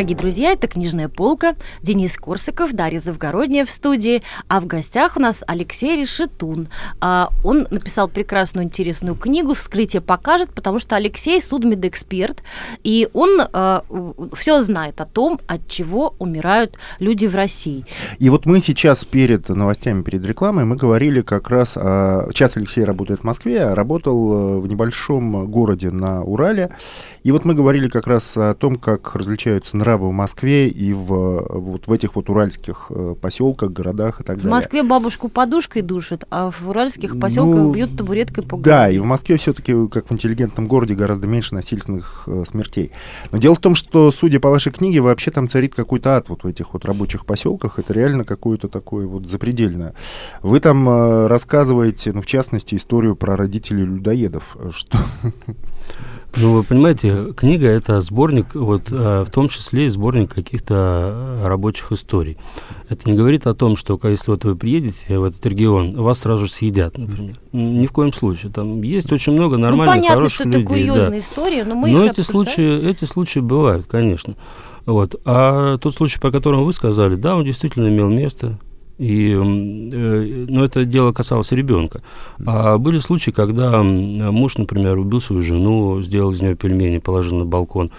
Дорогие 0.00 0.16
друзья, 0.16 0.52
это 0.52 0.66
«Книжная 0.66 1.10
полка». 1.10 1.56
Денис 1.82 2.16
Корсаков, 2.16 2.72
Дарья 2.72 3.00
Завгородняя 3.00 3.66
в 3.66 3.70
студии. 3.70 4.22
А 4.48 4.62
в 4.62 4.66
гостях 4.66 5.18
у 5.18 5.20
нас 5.20 5.44
Алексей 5.46 6.00
Решетун. 6.00 6.68
А, 7.02 7.28
он 7.44 7.66
написал 7.70 8.08
прекрасную, 8.08 8.64
интересную 8.64 9.14
книгу 9.14 9.52
«Вскрытие 9.52 10.00
покажет», 10.00 10.54
потому 10.54 10.78
что 10.78 10.96
Алексей 10.96 11.42
судмедэксперт, 11.42 12.42
и 12.82 13.10
он 13.12 13.42
а, 13.52 13.84
все 14.32 14.62
знает 14.62 15.02
о 15.02 15.04
том, 15.04 15.38
от 15.46 15.68
чего 15.68 16.14
умирают 16.18 16.78
люди 16.98 17.26
в 17.26 17.34
России. 17.34 17.84
И 18.18 18.30
вот 18.30 18.46
мы 18.46 18.60
сейчас 18.60 19.04
перед 19.04 19.50
новостями, 19.50 20.00
перед 20.00 20.24
рекламой, 20.24 20.64
мы 20.64 20.76
говорили 20.76 21.20
как 21.20 21.50
раз... 21.50 21.72
Сейчас 21.72 22.56
Алексей 22.56 22.84
работает 22.84 23.20
в 23.20 23.24
Москве, 23.24 23.64
а 23.64 23.74
работал 23.74 24.32
э, 24.32 24.60
в 24.60 24.66
небольшом 24.66 25.46
городе 25.50 25.90
на 25.90 26.22
Урале. 26.22 26.70
И 27.22 27.32
вот 27.32 27.44
мы 27.44 27.52
говорили 27.52 27.90
как 27.90 28.06
раз 28.06 28.34
о 28.38 28.54
том, 28.54 28.76
как 28.76 29.14
различаются 29.14 29.76
нравы 29.76 29.89
в 29.96 30.12
Москве 30.12 30.68
и 30.68 30.92
в, 30.92 31.46
вот 31.48 31.86
в 31.86 31.92
этих 31.92 32.16
вот 32.16 32.28
уральских 32.30 32.86
э, 32.90 33.14
поселках, 33.20 33.70
городах 33.70 34.20
и 34.20 34.24
так 34.24 34.36
далее. 34.36 34.48
В 34.48 34.50
Москве 34.50 34.82
бабушку 34.82 35.28
подушкой 35.28 35.82
душат, 35.82 36.24
а 36.30 36.50
в 36.50 36.68
уральских 36.68 37.18
поселках 37.18 37.60
ну, 37.60 37.72
бьют 37.72 37.96
табуреткой 37.96 38.44
по 38.44 38.56
голове. 38.56 38.64
Да, 38.64 38.90
и 38.90 38.98
в 38.98 39.04
Москве 39.04 39.36
все-таки, 39.36 39.74
как 39.88 40.10
в 40.10 40.12
интеллигентном 40.12 40.68
городе, 40.68 40.94
гораздо 40.94 41.26
меньше 41.26 41.54
насильственных 41.54 42.24
э, 42.26 42.44
смертей. 42.46 42.92
Но 43.30 43.38
дело 43.38 43.54
в 43.54 43.60
том, 43.60 43.74
что, 43.74 44.12
судя 44.12 44.40
по 44.40 44.50
вашей 44.50 44.72
книге, 44.72 45.00
вообще 45.00 45.30
там 45.30 45.48
царит 45.48 45.74
какой-то 45.74 46.16
ад 46.16 46.28
вот 46.28 46.44
в 46.44 46.46
этих 46.46 46.72
вот 46.72 46.84
рабочих 46.84 47.26
поселках. 47.26 47.78
Это 47.78 47.92
реально 47.92 48.24
какое-то 48.24 48.68
такое 48.68 49.06
вот 49.06 49.28
запредельное. 49.28 49.94
Вы 50.42 50.60
там 50.60 50.88
э, 50.88 51.26
рассказываете, 51.26 52.12
ну, 52.12 52.22
в 52.22 52.26
частности, 52.26 52.74
историю 52.74 53.16
про 53.16 53.36
родителей 53.36 53.84
людоедов. 53.84 54.56
Э, 54.58 54.70
что... 54.72 54.98
Ну, 56.36 56.54
вы 56.54 56.62
понимаете, 56.62 57.32
книга 57.36 57.66
это 57.66 58.00
сборник, 58.00 58.54
вот, 58.54 58.84
а, 58.90 59.24
в 59.24 59.30
том 59.30 59.48
числе 59.48 59.86
и 59.86 59.88
сборник 59.88 60.32
каких-то 60.32 60.74
а, 60.76 61.46
рабочих 61.46 61.90
историй. 61.92 62.38
Это 62.88 63.10
не 63.10 63.16
говорит 63.16 63.46
о 63.46 63.54
том, 63.54 63.76
что 63.76 63.98
если 64.04 64.30
вот 64.30 64.44
вы 64.44 64.54
приедете 64.54 65.18
в 65.18 65.24
этот 65.24 65.44
регион, 65.46 65.92
вас 65.92 66.20
сразу 66.20 66.46
же 66.46 66.52
съедят, 66.52 66.96
например. 66.98 67.34
Ни 67.52 67.86
в 67.86 67.92
коем 67.92 68.12
случае. 68.12 68.52
Там 68.52 68.82
есть 68.82 69.12
очень 69.12 69.32
много 69.32 69.56
ну, 69.56 69.62
нормальных, 69.62 69.96
ну, 69.96 70.02
понятно, 70.02 70.16
хороших 70.16 70.34
что 70.34 70.44
людей. 70.44 70.60
это 70.60 70.68
курьезная 70.68 71.10
да. 71.10 71.18
история, 71.18 71.64
но 71.64 71.74
мы 71.74 71.90
Но 71.90 72.04
эти 72.04 72.20
случаи, 72.20 72.88
эти 72.88 73.04
случаи 73.04 73.40
бывают, 73.40 73.86
конечно. 73.86 74.36
Вот. 74.86 75.20
А 75.24 75.78
тот 75.78 75.94
случай, 75.94 76.20
по 76.20 76.30
которому 76.30 76.64
вы 76.64 76.72
сказали, 76.72 77.16
да, 77.16 77.36
он 77.36 77.44
действительно 77.44 77.88
имел 77.88 78.08
место. 78.08 78.58
И, 79.00 79.30
э, 79.32 80.44
но 80.48 80.62
это 80.62 80.84
дело 80.84 81.12
касалось 81.12 81.52
ребенка. 81.52 82.02
А 82.44 82.76
были 82.76 82.98
случаи, 82.98 83.30
когда 83.30 83.82
муж, 83.82 84.58
например, 84.58 84.98
убил 84.98 85.22
свою 85.22 85.40
жену, 85.40 86.02
сделал 86.02 86.32
из 86.32 86.42
нее 86.42 86.54
пельмени, 86.54 86.98
положил 86.98 87.38
на 87.38 87.46
балкон. 87.46 87.90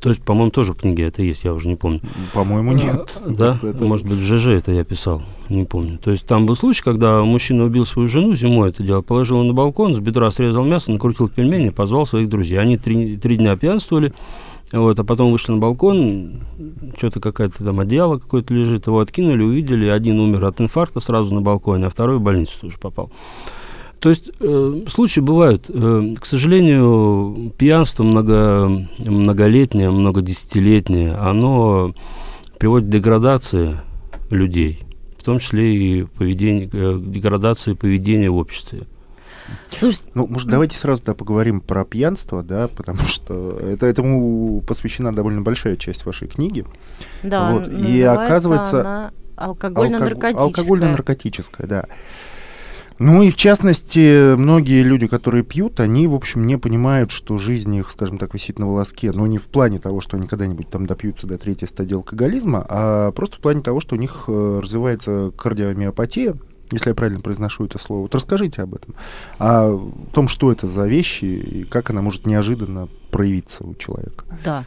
То 0.00 0.08
есть, 0.08 0.20
по-моему, 0.22 0.50
тоже 0.50 0.72
в 0.72 0.78
книге 0.78 1.04
это 1.04 1.22
есть, 1.22 1.44
я 1.44 1.54
уже 1.54 1.68
не 1.68 1.76
помню. 1.76 2.00
По-моему, 2.34 2.72
нет. 2.72 3.20
Да, 3.24 3.60
это... 3.62 3.84
может 3.84 4.04
быть, 4.04 4.18
в 4.18 4.24
ЖЖ 4.24 4.48
это 4.48 4.72
я 4.72 4.82
писал, 4.82 5.22
не 5.48 5.64
помню. 5.64 5.98
То 5.98 6.10
есть, 6.10 6.26
там 6.26 6.44
был 6.44 6.56
случай, 6.56 6.82
когда 6.82 7.22
мужчина 7.22 7.64
убил 7.64 7.84
свою 7.84 8.08
жену 8.08 8.34
зимой, 8.34 8.70
это 8.70 8.82
дело, 8.82 9.02
положил 9.02 9.44
на 9.44 9.52
балкон, 9.52 9.94
с 9.94 10.00
бедра 10.00 10.28
срезал 10.32 10.64
мясо, 10.64 10.90
накрутил 10.90 11.28
пельмени, 11.28 11.68
позвал 11.68 12.04
своих 12.04 12.28
друзей. 12.28 12.58
Они 12.58 12.78
три, 12.78 13.16
три 13.16 13.36
дня 13.36 13.54
пьянствовали, 13.56 14.12
вот, 14.72 14.98
а 14.98 15.04
потом 15.04 15.30
вышли 15.30 15.52
на 15.52 15.58
балкон, 15.58 16.40
что-то 16.96 17.20
какая-то 17.20 17.62
там 17.64 17.80
одеяло 17.80 18.18
какое-то 18.18 18.54
лежит, 18.54 18.86
его 18.86 19.00
откинули, 19.00 19.42
увидели, 19.42 19.86
один 19.86 20.18
умер 20.18 20.46
от 20.46 20.60
инфаркта 20.60 21.00
сразу 21.00 21.34
на 21.34 21.42
балконе, 21.42 21.86
а 21.86 21.90
второй 21.90 22.16
в 22.16 22.22
больницу 22.22 22.52
тоже 22.60 22.78
попал. 22.78 23.10
То 24.02 24.08
есть 24.08 24.32
э, 24.40 24.84
случаи 24.88 25.20
бывают. 25.20 25.66
Э, 25.68 26.14
к 26.18 26.26
сожалению, 26.26 27.52
пьянство 27.56 28.02
много, 28.02 28.88
многолетнее, 28.98 29.90
многодесятилетнее, 29.90 31.14
оно 31.14 31.94
приводит 32.58 32.88
к 32.88 32.90
деградации 32.90 33.76
людей, 34.30 34.80
в 35.16 35.22
том 35.22 35.38
числе 35.38 35.76
и 35.76 36.02
поведение, 36.02 36.68
э, 36.72 37.00
деградации 37.00 37.74
поведения 37.74 38.28
в 38.28 38.36
обществе. 38.38 38.88
Слушай, 39.78 40.00
ну, 40.14 40.26
может, 40.26 40.48
давайте 40.48 40.76
сразу 40.76 41.02
да, 41.04 41.14
поговорим 41.14 41.60
про 41.60 41.84
пьянство, 41.84 42.42
да, 42.42 42.68
потому 42.68 42.98
что 42.98 43.58
это, 43.58 43.86
этому 43.86 44.62
посвящена 44.66 45.12
довольно 45.12 45.42
большая 45.42 45.76
часть 45.76 46.06
вашей 46.06 46.28
книги. 46.28 46.64
Да, 47.22 47.52
вот. 47.52 47.68
и 47.68 48.02
оказывается 48.02 48.80
она 48.80 49.12
алкогольно-наркотическая. 49.36 50.42
Алкогольно-наркотическая, 50.42 51.66
да. 51.66 51.84
Ну 52.98 53.22
и 53.22 53.30
в 53.30 53.36
частности, 53.36 54.36
многие 54.36 54.82
люди, 54.82 55.08
которые 55.08 55.42
пьют, 55.42 55.80
они, 55.80 56.06
в 56.06 56.14
общем, 56.14 56.46
не 56.46 56.56
понимают, 56.56 57.10
что 57.10 57.38
жизнь 57.38 57.74
их, 57.74 57.90
скажем 57.90 58.18
так, 58.18 58.32
висит 58.34 58.60
на 58.60 58.66
волоске. 58.66 59.10
Но 59.12 59.26
не 59.26 59.38
в 59.38 59.44
плане 59.44 59.80
того, 59.80 60.00
что 60.00 60.16
они 60.16 60.28
когда-нибудь 60.28 60.68
там 60.68 60.86
допьются 60.86 61.26
до 61.26 61.36
третьей 61.38 61.66
стадии 61.66 61.94
алкоголизма, 61.94 62.64
а 62.68 63.10
просто 63.12 63.38
в 63.38 63.40
плане 63.40 63.62
того, 63.62 63.80
что 63.80 63.96
у 63.96 63.98
них 63.98 64.24
э, 64.28 64.60
развивается 64.62 65.32
кардиомиопатия, 65.36 66.36
если 66.72 66.90
я 66.90 66.94
правильно 66.94 67.20
произношу 67.20 67.64
это 67.64 67.78
слово. 67.78 68.02
Вот 68.02 68.14
расскажите 68.14 68.62
об 68.62 68.74
этом. 68.74 68.94
О 69.38 69.78
том, 70.12 70.28
что 70.28 70.50
это 70.50 70.66
за 70.66 70.86
вещи 70.86 71.24
и 71.24 71.64
как 71.64 71.90
она 71.90 72.02
может 72.02 72.26
неожиданно 72.26 72.88
проявиться 73.10 73.64
у 73.64 73.74
человека. 73.74 74.24
Да. 74.44 74.66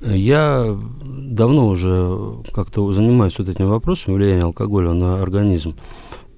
Я 0.00 0.76
давно 1.02 1.68
уже 1.68 2.42
как-то 2.52 2.92
занимаюсь 2.92 3.38
вот 3.38 3.48
этим 3.48 3.68
вопросом 3.68 4.14
влияния 4.14 4.42
алкоголя 4.42 4.92
на 4.92 5.20
организм. 5.20 5.76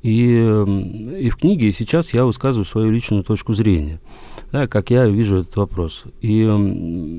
И, 0.03 0.37
и 1.19 1.31
в 1.31 1.37
книге, 1.37 1.69
и 1.69 1.73
сейчас 1.73 2.13
я 2.15 2.25
высказываю 2.25 2.65
свою 2.65 2.93
личную 2.93 3.25
точку 3.25 3.55
зрения, 3.55 4.01
да, 4.53 4.67
как 4.67 4.91
я 4.91 5.07
вижу 5.07 5.39
этот 5.39 5.57
вопрос. 5.57 6.05
И 6.21 6.49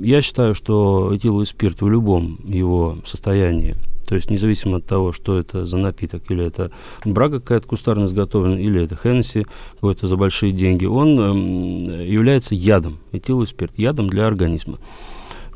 я 0.03 0.21
считаю, 0.21 0.55
что 0.55 1.09
этиловый 1.13 1.45
спирт 1.45 1.81
в 1.81 1.89
любом 1.89 2.39
его 2.45 2.99
состоянии 3.05 3.75
то 4.07 4.15
есть 4.15 4.31
независимо 4.31 4.77
от 4.77 4.85
того, 4.85 5.11
что 5.11 5.37
это 5.37 5.65
за 5.65 5.77
напиток, 5.77 6.31
или 6.31 6.45
это 6.45 6.71
брага 7.03 7.41
какая-то 7.41 7.67
кустарно 7.67 8.05
изготовлена, 8.05 8.59
или 8.59 8.81
это 8.81 8.95
Хеннесси 8.95 9.45
какой-то 9.75 10.07
за 10.07 10.15
большие 10.15 10.53
деньги, 10.53 10.85
он 10.85 11.19
э, 11.19 12.07
является 12.07 12.55
ядом, 12.55 12.99
этиловый 13.11 13.47
спирт, 13.47 13.77
ядом 13.77 14.09
для 14.09 14.25
организма. 14.25 14.79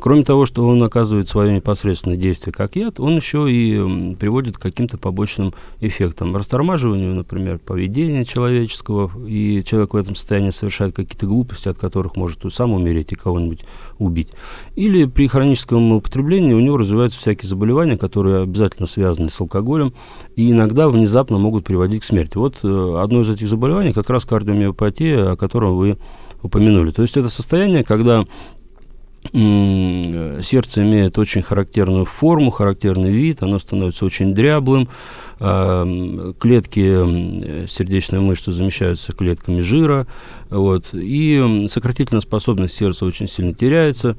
Кроме 0.01 0.23
того, 0.23 0.47
что 0.47 0.65
он 0.65 0.81
оказывает 0.81 1.29
свое 1.29 1.53
непосредственное 1.53 2.17
действие 2.17 2.51
как 2.51 2.75
яд, 2.75 2.99
он 2.99 3.17
еще 3.17 3.45
и 3.47 4.15
приводит 4.15 4.57
к 4.57 4.61
каким-то 4.61 4.97
побочным 4.97 5.53
эффектам. 5.79 6.35
Растормаживанию, 6.35 7.13
например, 7.13 7.59
поведения 7.59 8.25
человеческого, 8.25 9.11
и 9.27 9.61
человек 9.63 9.93
в 9.93 9.97
этом 9.97 10.15
состоянии 10.15 10.49
совершает 10.49 10.95
какие-то 10.95 11.27
глупости, 11.27 11.67
от 11.67 11.77
которых 11.77 12.15
может 12.15 12.43
и 12.43 12.49
сам 12.49 12.73
умереть 12.73 13.11
и 13.11 13.15
кого-нибудь 13.15 13.59
убить. 13.99 14.29
Или 14.75 15.05
при 15.05 15.27
хроническом 15.27 15.91
употреблении 15.91 16.53
у 16.53 16.59
него 16.59 16.77
развиваются 16.77 17.19
всякие 17.19 17.47
заболевания, 17.47 17.95
которые 17.95 18.41
обязательно 18.41 18.87
связаны 18.87 19.29
с 19.29 19.39
алкоголем, 19.39 19.93
и 20.35 20.49
иногда 20.49 20.89
внезапно 20.89 21.37
могут 21.37 21.63
приводить 21.63 22.01
к 22.01 22.05
смерти. 22.05 22.37
Вот 22.37 22.57
э, 22.63 22.99
одно 22.99 23.21
из 23.21 23.29
этих 23.29 23.47
заболеваний 23.47 23.93
как 23.93 24.09
раз 24.09 24.25
кардиомиопатия, 24.25 25.33
о 25.33 25.35
котором 25.35 25.77
вы 25.77 25.99
упомянули. 26.41 26.89
То 26.89 27.03
есть 27.03 27.17
это 27.17 27.29
состояние, 27.29 27.83
когда 27.83 28.25
сердце 29.33 30.81
имеет 30.81 31.17
очень 31.17 31.41
характерную 31.41 32.05
форму, 32.05 32.51
характерный 32.51 33.11
вид, 33.11 33.43
оно 33.43 33.59
становится 33.59 34.05
очень 34.05 34.33
дряблым, 34.33 34.89
клетки 35.41 37.65
сердечной 37.67 38.19
мышцы 38.19 38.51
замещаются 38.51 39.11
клетками 39.11 39.59
жира, 39.59 40.05
вот, 40.51 40.89
и 40.93 41.65
сократительная 41.67 42.21
способность 42.21 42.75
сердца 42.75 43.05
очень 43.05 43.27
сильно 43.27 43.53
теряется, 43.53 44.17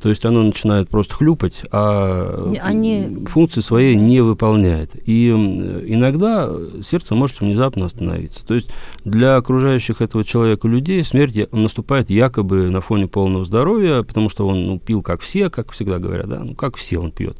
то 0.00 0.08
есть 0.08 0.24
оно 0.24 0.42
начинает 0.42 0.88
просто 0.88 1.14
хлюпать, 1.14 1.64
а 1.72 2.52
Они... 2.62 3.24
функции 3.26 3.60
своей 3.60 3.96
не 3.96 4.20
выполняет. 4.20 4.92
И 5.06 5.28
иногда 5.28 6.50
сердце 6.82 7.14
может 7.14 7.40
внезапно 7.40 7.86
остановиться. 7.86 8.46
То 8.46 8.54
есть 8.54 8.70
для 9.04 9.36
окружающих 9.36 10.00
этого 10.00 10.24
человека 10.24 10.68
людей 10.68 11.02
смерть 11.04 11.52
наступает 11.52 12.10
якобы 12.10 12.70
на 12.70 12.80
фоне 12.80 13.08
полного 13.08 13.44
здоровья, 13.44 14.02
потому 14.02 14.28
что 14.28 14.46
он 14.46 14.66
ну, 14.66 14.78
пил 14.78 15.02
как 15.02 15.20
все, 15.20 15.50
как 15.50 15.72
всегда 15.72 15.98
говорят, 15.98 16.28
да, 16.28 16.38
ну 16.38 16.54
как 16.54 16.76
все 16.76 16.98
он 16.98 17.10
пьет. 17.10 17.36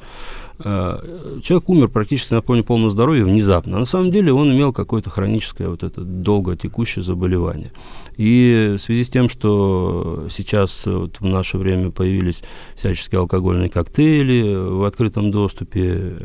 А, 0.64 1.40
человек 1.43 1.69
умер 1.69 1.88
практически 1.88 2.35
на 2.35 2.43
фоне 2.43 2.62
полного 2.62 2.90
здоровья 2.90 3.25
внезапно. 3.25 3.76
А 3.76 3.81
на 3.81 3.85
самом 3.85 4.11
деле 4.11 4.33
он 4.33 4.52
имел 4.52 4.73
какое-то 4.73 5.11
хроническое 5.11 5.69
вот 5.69 5.83
это 5.83 6.02
долго 6.02 6.57
текущее 6.57 7.02
заболевание. 7.02 7.73
И 8.17 8.75
в 8.76 8.79
связи 8.79 9.05
с 9.05 9.09
тем, 9.09 9.29
что 9.29 10.26
сейчас 10.31 10.85
вот 10.87 11.21
в 11.21 11.25
наше 11.25 11.59
время 11.59 11.90
появились 11.90 12.43
всяческие 12.75 13.21
алкогольные 13.21 13.71
коктейли 13.71 14.55
в 14.55 14.85
открытом 14.85 15.31
доступе, 15.31 16.17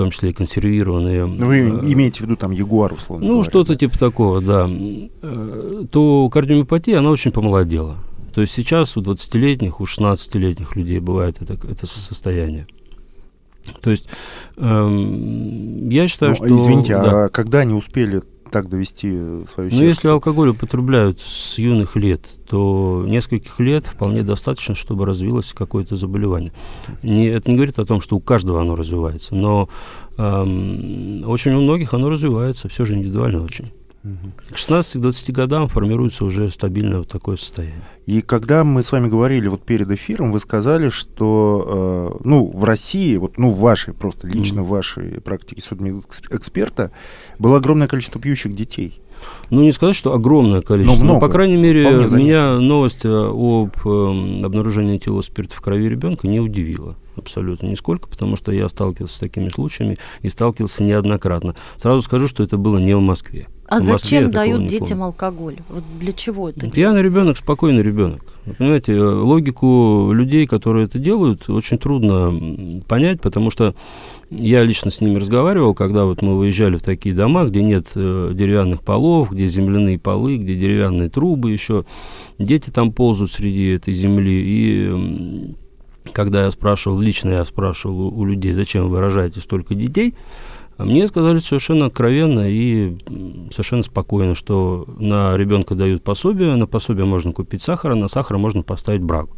том 0.00 0.10
числе 0.10 0.30
и 0.30 0.32
консервированные. 0.32 1.26
Вы 1.26 1.56
э, 1.56 1.92
имеете 1.92 2.20
в 2.20 2.22
виду 2.22 2.34
там 2.34 2.52
ягуар, 2.52 2.94
условно 2.94 3.26
Ну, 3.26 3.42
что-то 3.42 3.76
типа 3.76 3.98
такого, 3.98 4.40
да. 4.40 4.66
Э, 4.66 5.84
то 5.92 6.30
кардиомиопатия, 6.30 6.98
она 6.98 7.10
очень 7.10 7.32
помолодела. 7.32 7.98
То 8.34 8.40
есть 8.40 8.54
сейчас 8.54 8.96
у 8.96 9.02
20-летних, 9.02 9.78
у 9.78 9.84
16-летних 9.84 10.74
людей 10.74 11.00
бывает 11.00 11.42
это, 11.42 11.52
это 11.68 11.86
состояние. 11.86 12.66
То 13.80 13.90
есть 13.90 14.06
эм, 14.56 15.88
я 15.88 16.08
считаю, 16.08 16.30
ну, 16.30 16.34
что... 16.36 16.56
Извините, 16.56 16.94
да. 16.94 17.24
а 17.24 17.28
когда 17.28 17.60
они 17.60 17.74
успели 17.74 18.22
так 18.50 18.68
довести 18.68 19.10
свою 19.54 19.70
Ну, 19.70 19.84
если 19.84 20.08
алкоголь 20.08 20.50
употребляют 20.50 21.20
с 21.20 21.58
юных 21.58 21.96
лет, 21.96 22.26
то 22.48 23.04
нескольких 23.06 23.60
лет 23.60 23.86
вполне 23.86 24.22
достаточно, 24.22 24.74
чтобы 24.74 25.06
развилось 25.06 25.52
какое-то 25.52 25.96
заболевание. 25.96 26.52
Не, 27.02 27.26
это 27.26 27.50
не 27.50 27.56
говорит 27.56 27.78
о 27.78 27.86
том, 27.86 28.00
что 28.00 28.16
у 28.16 28.20
каждого 28.20 28.60
оно 28.60 28.76
развивается, 28.76 29.34
но 29.34 29.68
эм, 30.18 31.22
очень 31.26 31.52
у 31.52 31.60
многих 31.60 31.94
оно 31.94 32.10
развивается, 32.10 32.68
все 32.68 32.84
же 32.84 32.94
индивидуально 32.94 33.42
очень. 33.42 33.72
К 34.02 34.54
16-20 34.54 35.32
годам 35.32 35.68
формируется 35.68 36.24
уже 36.24 36.48
стабильное 36.50 36.98
вот 36.98 37.08
такое 37.08 37.36
состояние. 37.36 37.82
И 38.06 38.22
когда 38.22 38.64
мы 38.64 38.82
с 38.82 38.92
вами 38.92 39.08
говорили 39.08 39.48
вот 39.48 39.62
перед 39.62 39.90
эфиром, 39.90 40.32
вы 40.32 40.40
сказали, 40.40 40.88
что 40.88 42.18
э, 42.22 42.22
ну, 42.24 42.50
в 42.50 42.64
России, 42.64 43.16
вот, 43.16 43.36
ну, 43.36 43.50
в 43.50 43.60
вашей, 43.60 43.92
просто 43.92 44.26
лично 44.26 44.60
mm-hmm. 44.60 44.64
в 44.64 44.68
вашей 44.68 45.20
практике 45.20 45.60
судмедэксперта, 45.60 46.92
было 47.38 47.58
огромное 47.58 47.88
количество 47.88 48.18
пьющих 48.18 48.56
детей. 48.56 49.02
Ну, 49.50 49.60
не 49.60 49.72
сказать, 49.72 49.96
что 49.96 50.14
огромное 50.14 50.62
количество, 50.62 50.96
но, 50.96 51.04
много, 51.04 51.20
но 51.20 51.26
по 51.26 51.30
крайней 51.30 51.58
мере, 51.58 51.84
меня 52.10 52.58
новость 52.58 53.04
э, 53.04 53.08
об 53.08 53.76
э, 53.84 54.44
обнаружении 54.44 54.96
тела 54.96 55.20
спирта 55.20 55.56
в 55.56 55.60
крови 55.60 55.88
ребенка 55.88 56.26
не 56.26 56.40
удивила 56.40 56.96
абсолютно 57.20 57.68
нисколько, 57.68 58.08
потому 58.08 58.36
что 58.36 58.52
я 58.52 58.68
сталкивался 58.68 59.16
с 59.16 59.20
такими 59.20 59.48
случаями 59.48 59.96
и 60.22 60.28
сталкивался 60.28 60.82
неоднократно. 60.82 61.54
Сразу 61.76 62.02
скажу, 62.02 62.26
что 62.26 62.42
это 62.42 62.58
было 62.58 62.78
не 62.78 62.94
в 62.94 63.00
Москве. 63.00 63.48
А 63.70 63.78
в 63.78 63.84
зачем 63.84 64.32
дают 64.32 64.66
детям 64.66 64.88
помню. 64.88 65.04
алкоголь? 65.04 65.58
Вот 65.68 65.84
для 66.00 66.12
чего 66.12 66.48
это? 66.48 66.68
Пьяный 66.68 67.02
ребенок, 67.02 67.36
спокойный 67.36 67.84
ребенок. 67.84 68.24
Вы 68.44 68.54
понимаете, 68.54 68.94
э, 68.94 69.00
логику 69.00 70.10
людей, 70.12 70.48
которые 70.48 70.86
это 70.86 70.98
делают, 70.98 71.48
очень 71.48 71.78
трудно 71.78 72.82
понять, 72.88 73.20
потому 73.20 73.50
что 73.50 73.76
я 74.28 74.64
лично 74.64 74.90
с 74.90 75.00
ними 75.00 75.18
разговаривал, 75.18 75.74
когда 75.74 76.04
вот 76.04 76.20
мы 76.20 76.36
выезжали 76.36 76.78
в 76.78 76.82
такие 76.82 77.14
дома, 77.14 77.44
где 77.44 77.62
нет 77.62 77.92
э, 77.94 78.32
деревянных 78.34 78.80
полов, 78.80 79.30
где 79.30 79.46
земляные 79.46 80.00
полы, 80.00 80.38
где 80.38 80.56
деревянные 80.56 81.08
трубы 81.08 81.52
еще. 81.52 81.84
Дети 82.40 82.70
там 82.70 82.92
ползают 82.92 83.30
среди 83.30 83.68
этой 83.68 83.94
земли. 83.94 84.42
И 84.44 85.54
когда 86.12 86.44
я 86.44 86.50
спрашивал, 86.50 87.00
лично 87.00 87.30
я 87.30 87.44
спрашивал 87.44 88.00
у, 88.00 88.18
у 88.20 88.24
людей, 88.24 88.52
зачем 88.52 88.88
вы 88.88 88.98
рожаете 89.00 89.40
столько 89.40 89.74
детей, 89.74 90.14
а 90.80 90.84
мне 90.84 91.06
сказали 91.06 91.38
совершенно 91.38 91.86
откровенно 91.86 92.46
и 92.48 92.96
совершенно 93.50 93.82
спокойно, 93.82 94.34
что 94.34 94.86
на 94.98 95.36
ребенка 95.36 95.74
дают 95.74 96.02
пособие, 96.02 96.56
на 96.56 96.66
пособие 96.66 97.04
можно 97.04 97.32
купить 97.32 97.60
сахар, 97.60 97.92
а 97.92 97.94
на 97.94 98.08
сахар 98.08 98.38
можно 98.38 98.62
поставить 98.62 99.02
брагу. 99.02 99.36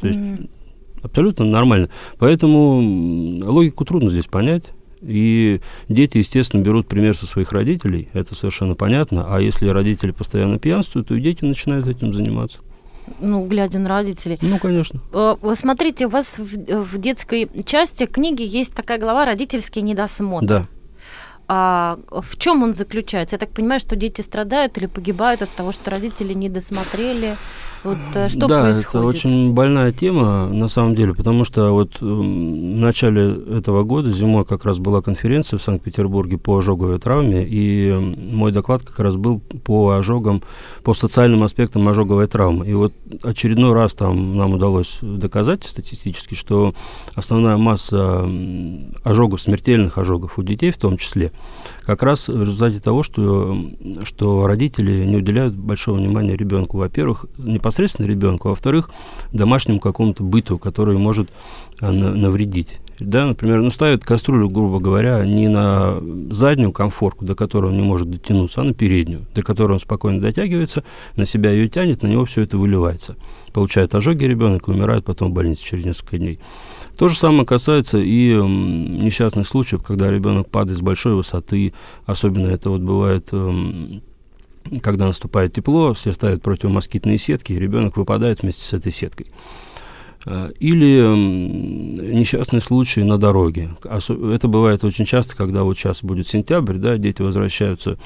То 0.00 0.08
есть 0.08 0.18
mm. 0.18 0.50
абсолютно 1.02 1.44
нормально. 1.44 1.88
Поэтому 2.18 2.78
логику 3.48 3.84
трудно 3.84 4.10
здесь 4.10 4.26
понять. 4.26 4.72
И 5.02 5.60
дети, 5.88 6.18
естественно, 6.18 6.62
берут 6.62 6.88
пример 6.88 7.16
со 7.16 7.26
своих 7.26 7.52
родителей, 7.52 8.08
это 8.12 8.34
совершенно 8.34 8.74
понятно. 8.74 9.26
А 9.28 9.40
если 9.40 9.68
родители 9.68 10.10
постоянно 10.10 10.58
пьянствуют, 10.58 11.08
то 11.08 11.14
и 11.14 11.20
дети 11.20 11.44
начинают 11.44 11.86
этим 11.86 12.12
заниматься 12.12 12.58
ну, 13.20 13.46
глядя 13.46 13.78
на 13.78 13.88
родителей. 13.88 14.38
Ну, 14.42 14.58
конечно. 14.58 15.00
Э, 15.12 15.36
смотрите, 15.58 16.06
у 16.06 16.08
вас 16.08 16.38
в, 16.38 16.84
в 16.84 16.98
детской 16.98 17.48
части 17.64 18.06
книги 18.06 18.42
есть 18.42 18.74
такая 18.74 18.98
глава 18.98 19.24
«Родительский 19.24 19.82
недосмотр». 19.82 20.46
Да. 20.46 20.66
А 21.48 21.98
в 22.10 22.36
чем 22.38 22.62
он 22.62 22.74
заключается? 22.74 23.36
Я 23.36 23.38
так 23.38 23.50
понимаю, 23.50 23.78
что 23.78 23.94
дети 23.94 24.20
страдают 24.20 24.76
или 24.78 24.86
погибают 24.86 25.42
от 25.42 25.50
того, 25.50 25.72
что 25.72 25.90
родители 25.90 26.34
не 26.34 26.48
досмотрели. 26.48 27.36
Вот 27.86 27.98
э, 28.14 28.28
что 28.28 28.48
да, 28.48 28.62
происходит? 28.62 28.88
это 28.88 29.00
очень 29.02 29.52
больная 29.52 29.92
тема 29.92 30.48
на 30.48 30.66
самом 30.66 30.96
деле, 30.96 31.14
потому 31.14 31.44
что 31.44 31.70
вот 31.70 32.02
эм, 32.02 32.78
в 32.78 32.80
начале 32.80 33.32
этого 33.58 33.84
года, 33.84 34.10
зимой 34.10 34.44
как 34.44 34.64
раз 34.64 34.78
была 34.78 35.02
конференция 35.02 35.58
в 35.58 35.62
Санкт-Петербурге 35.62 36.36
по 36.36 36.58
ожоговой 36.58 36.98
травме, 36.98 37.46
и 37.48 37.92
мой 38.32 38.50
доклад 38.50 38.82
как 38.82 38.98
раз 38.98 39.14
был 39.14 39.38
по 39.38 39.92
ожогам, 39.92 40.42
по 40.82 40.94
социальным 40.94 41.44
аспектам 41.44 41.88
ожоговой 41.88 42.26
травмы. 42.26 42.66
И 42.66 42.74
вот 42.74 42.92
очередной 43.22 43.72
раз 43.72 43.94
там 43.94 44.36
нам 44.36 44.54
удалось 44.54 44.98
доказать 45.00 45.62
статистически, 45.62 46.34
что 46.34 46.74
основная 47.14 47.56
масса 47.56 48.28
ожогов, 49.04 49.40
смертельных 49.40 49.96
ожогов 49.96 50.40
у 50.40 50.42
детей 50.42 50.72
в 50.72 50.78
том 50.78 50.96
числе, 50.96 51.30
как 51.82 52.02
раз 52.02 52.26
в 52.26 52.40
результате 52.40 52.80
того, 52.80 53.04
что, 53.04 53.56
что 54.02 54.48
родители 54.48 55.04
не 55.04 55.18
уделяют 55.18 55.54
большого 55.54 55.98
внимания 55.98 56.34
ребенку. 56.34 56.78
Во-первых, 56.78 57.26
непосредственно 57.38 57.75
ребенку, 57.78 58.48
а 58.48 58.50
во-вторых, 58.50 58.90
домашнему 59.32 59.80
какому-то 59.80 60.22
быту, 60.22 60.58
который 60.58 60.96
может 60.98 61.30
а, 61.80 61.92
навредить. 61.92 62.80
Да, 62.98 63.26
например, 63.26 63.60
ну, 63.60 63.70
ставят 63.70 64.04
кастрюлю, 64.04 64.48
грубо 64.48 64.80
говоря, 64.80 65.24
не 65.24 65.48
на 65.48 66.00
заднюю 66.30 66.72
комфорку, 66.72 67.24
до 67.24 67.34
которой 67.34 67.66
он 67.70 67.76
не 67.76 67.82
может 67.82 68.10
дотянуться, 68.10 68.62
а 68.62 68.64
на 68.64 68.72
переднюю, 68.72 69.26
до 69.34 69.42
которой 69.42 69.72
он 69.72 69.80
спокойно 69.80 70.20
дотягивается, 70.20 70.82
на 71.14 71.26
себя 71.26 71.50
ее 71.50 71.68
тянет, 71.68 72.02
на 72.02 72.06
него 72.06 72.24
все 72.24 72.42
это 72.42 72.56
выливается. 72.56 73.16
Получает 73.52 73.94
ожоги 73.94 74.24
ребенок 74.24 74.68
и 74.68 74.70
умирает 74.70 75.04
потом 75.04 75.30
в 75.30 75.34
больнице 75.34 75.62
через 75.62 75.84
несколько 75.84 76.18
дней. 76.18 76.40
То 76.96 77.08
же 77.08 77.16
самое 77.16 77.44
касается 77.44 77.98
и 77.98 78.34
несчастных 78.34 79.46
случаев, 79.46 79.82
когда 79.82 80.10
ребенок 80.10 80.48
падает 80.48 80.78
с 80.78 80.82
большой 80.82 81.14
высоты, 81.14 81.74
особенно 82.06 82.46
это 82.46 82.70
вот 82.70 82.80
бывает 82.80 83.28
когда 84.82 85.06
наступает 85.06 85.52
тепло, 85.52 85.94
все 85.94 86.12
ставят 86.12 86.42
противомоскитные 86.42 87.18
сетки, 87.18 87.52
и 87.52 87.56
ребенок 87.56 87.96
выпадает 87.96 88.42
вместе 88.42 88.62
с 88.62 88.72
этой 88.72 88.92
сеткой. 88.92 89.26
А, 90.28 90.50
или 90.58 91.02
несчастные 92.12 92.60
случаи 92.60 93.00
на 93.00 93.16
дороге. 93.16 93.76
Это 93.84 94.48
бывает 94.48 94.82
очень 94.82 95.04
часто, 95.04 95.36
когда 95.36 95.62
вот 95.62 95.78
сейчас 95.78 96.02
будет 96.02 96.26
сентябрь, 96.26 96.78
да, 96.78 96.98
дети 96.98 97.22
возвращаются 97.22 97.96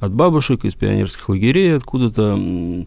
от 0.00 0.12
бабушек 0.12 0.64
из 0.64 0.74
пионерских 0.74 1.28
лагерей 1.28 1.76
откуда-то, 1.76 2.86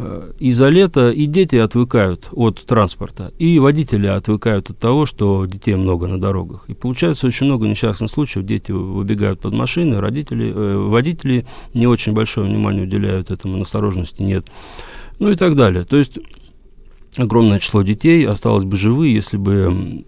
Э, 0.00 0.30
из-за 0.38 0.68
лета 0.68 1.10
и 1.10 1.26
дети 1.26 1.56
отвыкают 1.56 2.28
от 2.30 2.64
транспорта, 2.64 3.32
и 3.36 3.58
водители 3.58 4.06
отвыкают 4.06 4.70
от 4.70 4.78
того, 4.78 5.06
что 5.06 5.44
детей 5.44 5.74
много 5.74 6.06
на 6.06 6.20
дорогах. 6.20 6.66
И 6.68 6.74
получается 6.74 7.26
очень 7.26 7.46
много 7.46 7.66
несчастных 7.66 8.08
случаев, 8.08 8.46
дети 8.46 8.70
выбегают 8.70 9.40
под 9.40 9.54
машины, 9.54 10.00
родители, 10.00 10.52
э, 10.54 10.76
водители 10.76 11.46
не 11.74 11.88
очень 11.88 12.12
большое 12.12 12.48
внимание 12.48 12.84
уделяют 12.84 13.32
этому, 13.32 13.56
настороженности 13.56 14.22
нет, 14.22 14.46
ну 15.18 15.30
и 15.30 15.34
так 15.34 15.56
далее. 15.56 15.82
То 15.82 15.96
есть 15.96 16.20
огромное 17.16 17.58
число 17.58 17.82
детей 17.82 18.24
осталось 18.24 18.64
бы 18.64 18.76
живы, 18.76 19.08
если 19.08 19.36
бы 19.36 20.04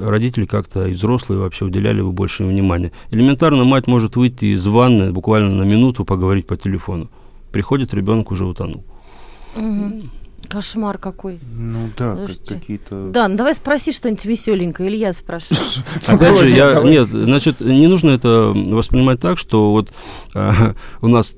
родители 0.00 0.46
как-то 0.46 0.86
и 0.86 0.94
взрослые 0.94 1.40
вообще 1.40 1.66
уделяли 1.66 2.00
бы 2.00 2.12
больше 2.12 2.46
внимания. 2.46 2.90
Элементарно 3.10 3.64
мать 3.64 3.86
может 3.86 4.16
выйти 4.16 4.46
из 4.46 4.66
ванны 4.66 5.12
буквально 5.12 5.54
на 5.54 5.64
минуту 5.64 6.06
поговорить 6.06 6.46
по 6.46 6.56
телефону. 6.56 7.10
Приходит 7.52 7.92
ребенок 7.92 8.30
уже 8.30 8.46
утонул. 8.46 8.82
Угу. 9.56 10.02
Кошмар 10.50 10.98
какой. 10.98 11.38
Ну 11.54 11.90
да, 11.96 12.18
какие-то... 12.46 13.10
Да, 13.10 13.28
ну 13.28 13.36
давай 13.36 13.54
спроси 13.54 13.92
что-нибудь 13.92 14.24
веселенькое, 14.24 14.90
или 14.90 14.96
я 14.96 15.12
спрошу. 15.12 15.54
Опять 16.06 16.38
же, 16.38 16.50
я... 16.50 16.82
Нет, 16.82 17.08
значит, 17.08 17.60
не 17.60 17.86
нужно 17.86 18.10
это 18.10 18.52
воспринимать 18.54 19.20
так, 19.20 19.38
что 19.38 19.70
вот 19.70 19.92
а, 20.34 20.74
у 21.02 21.06
нас 21.06 21.36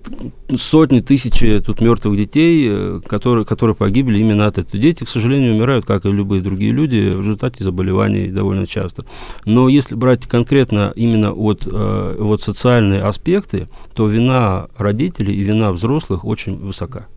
сотни, 0.57 1.01
тысячи 1.01 1.61
тут 1.61 1.83
мертвых 1.83 2.17
детей, 2.17 2.67
э, 2.71 3.01
которые, 3.07 3.45
которые 3.45 3.77
погибли 3.77 4.19
именно 4.19 4.47
от 4.47 4.57
этого. 4.57 4.81
Дети, 4.81 5.05
к 5.05 5.09
сожалению, 5.09 5.57
умирают, 5.57 5.85
как 5.85 6.07
и 6.07 6.11
любые 6.11 6.41
другие 6.41 6.73
люди, 6.73 7.11
в 7.11 7.21
результате 7.21 7.65
заболеваний 7.65 8.29
довольно 8.29 8.67
часто. 8.67 9.05
Но 9.45 9.69
если 9.69 9.95
брать 9.95 10.27
конкретно 10.27 10.91
именно 10.97 11.33
от 11.33 11.69
э, 11.71 12.17
вот 12.19 12.41
социальные 12.41 13.03
аспекты, 13.03 13.69
то 13.95 14.07
вина 14.07 14.69
родителей 14.79 15.35
и 15.35 15.43
вина 15.43 15.71
взрослых 15.73 16.25
очень 16.25 16.57
высока. 16.57 17.09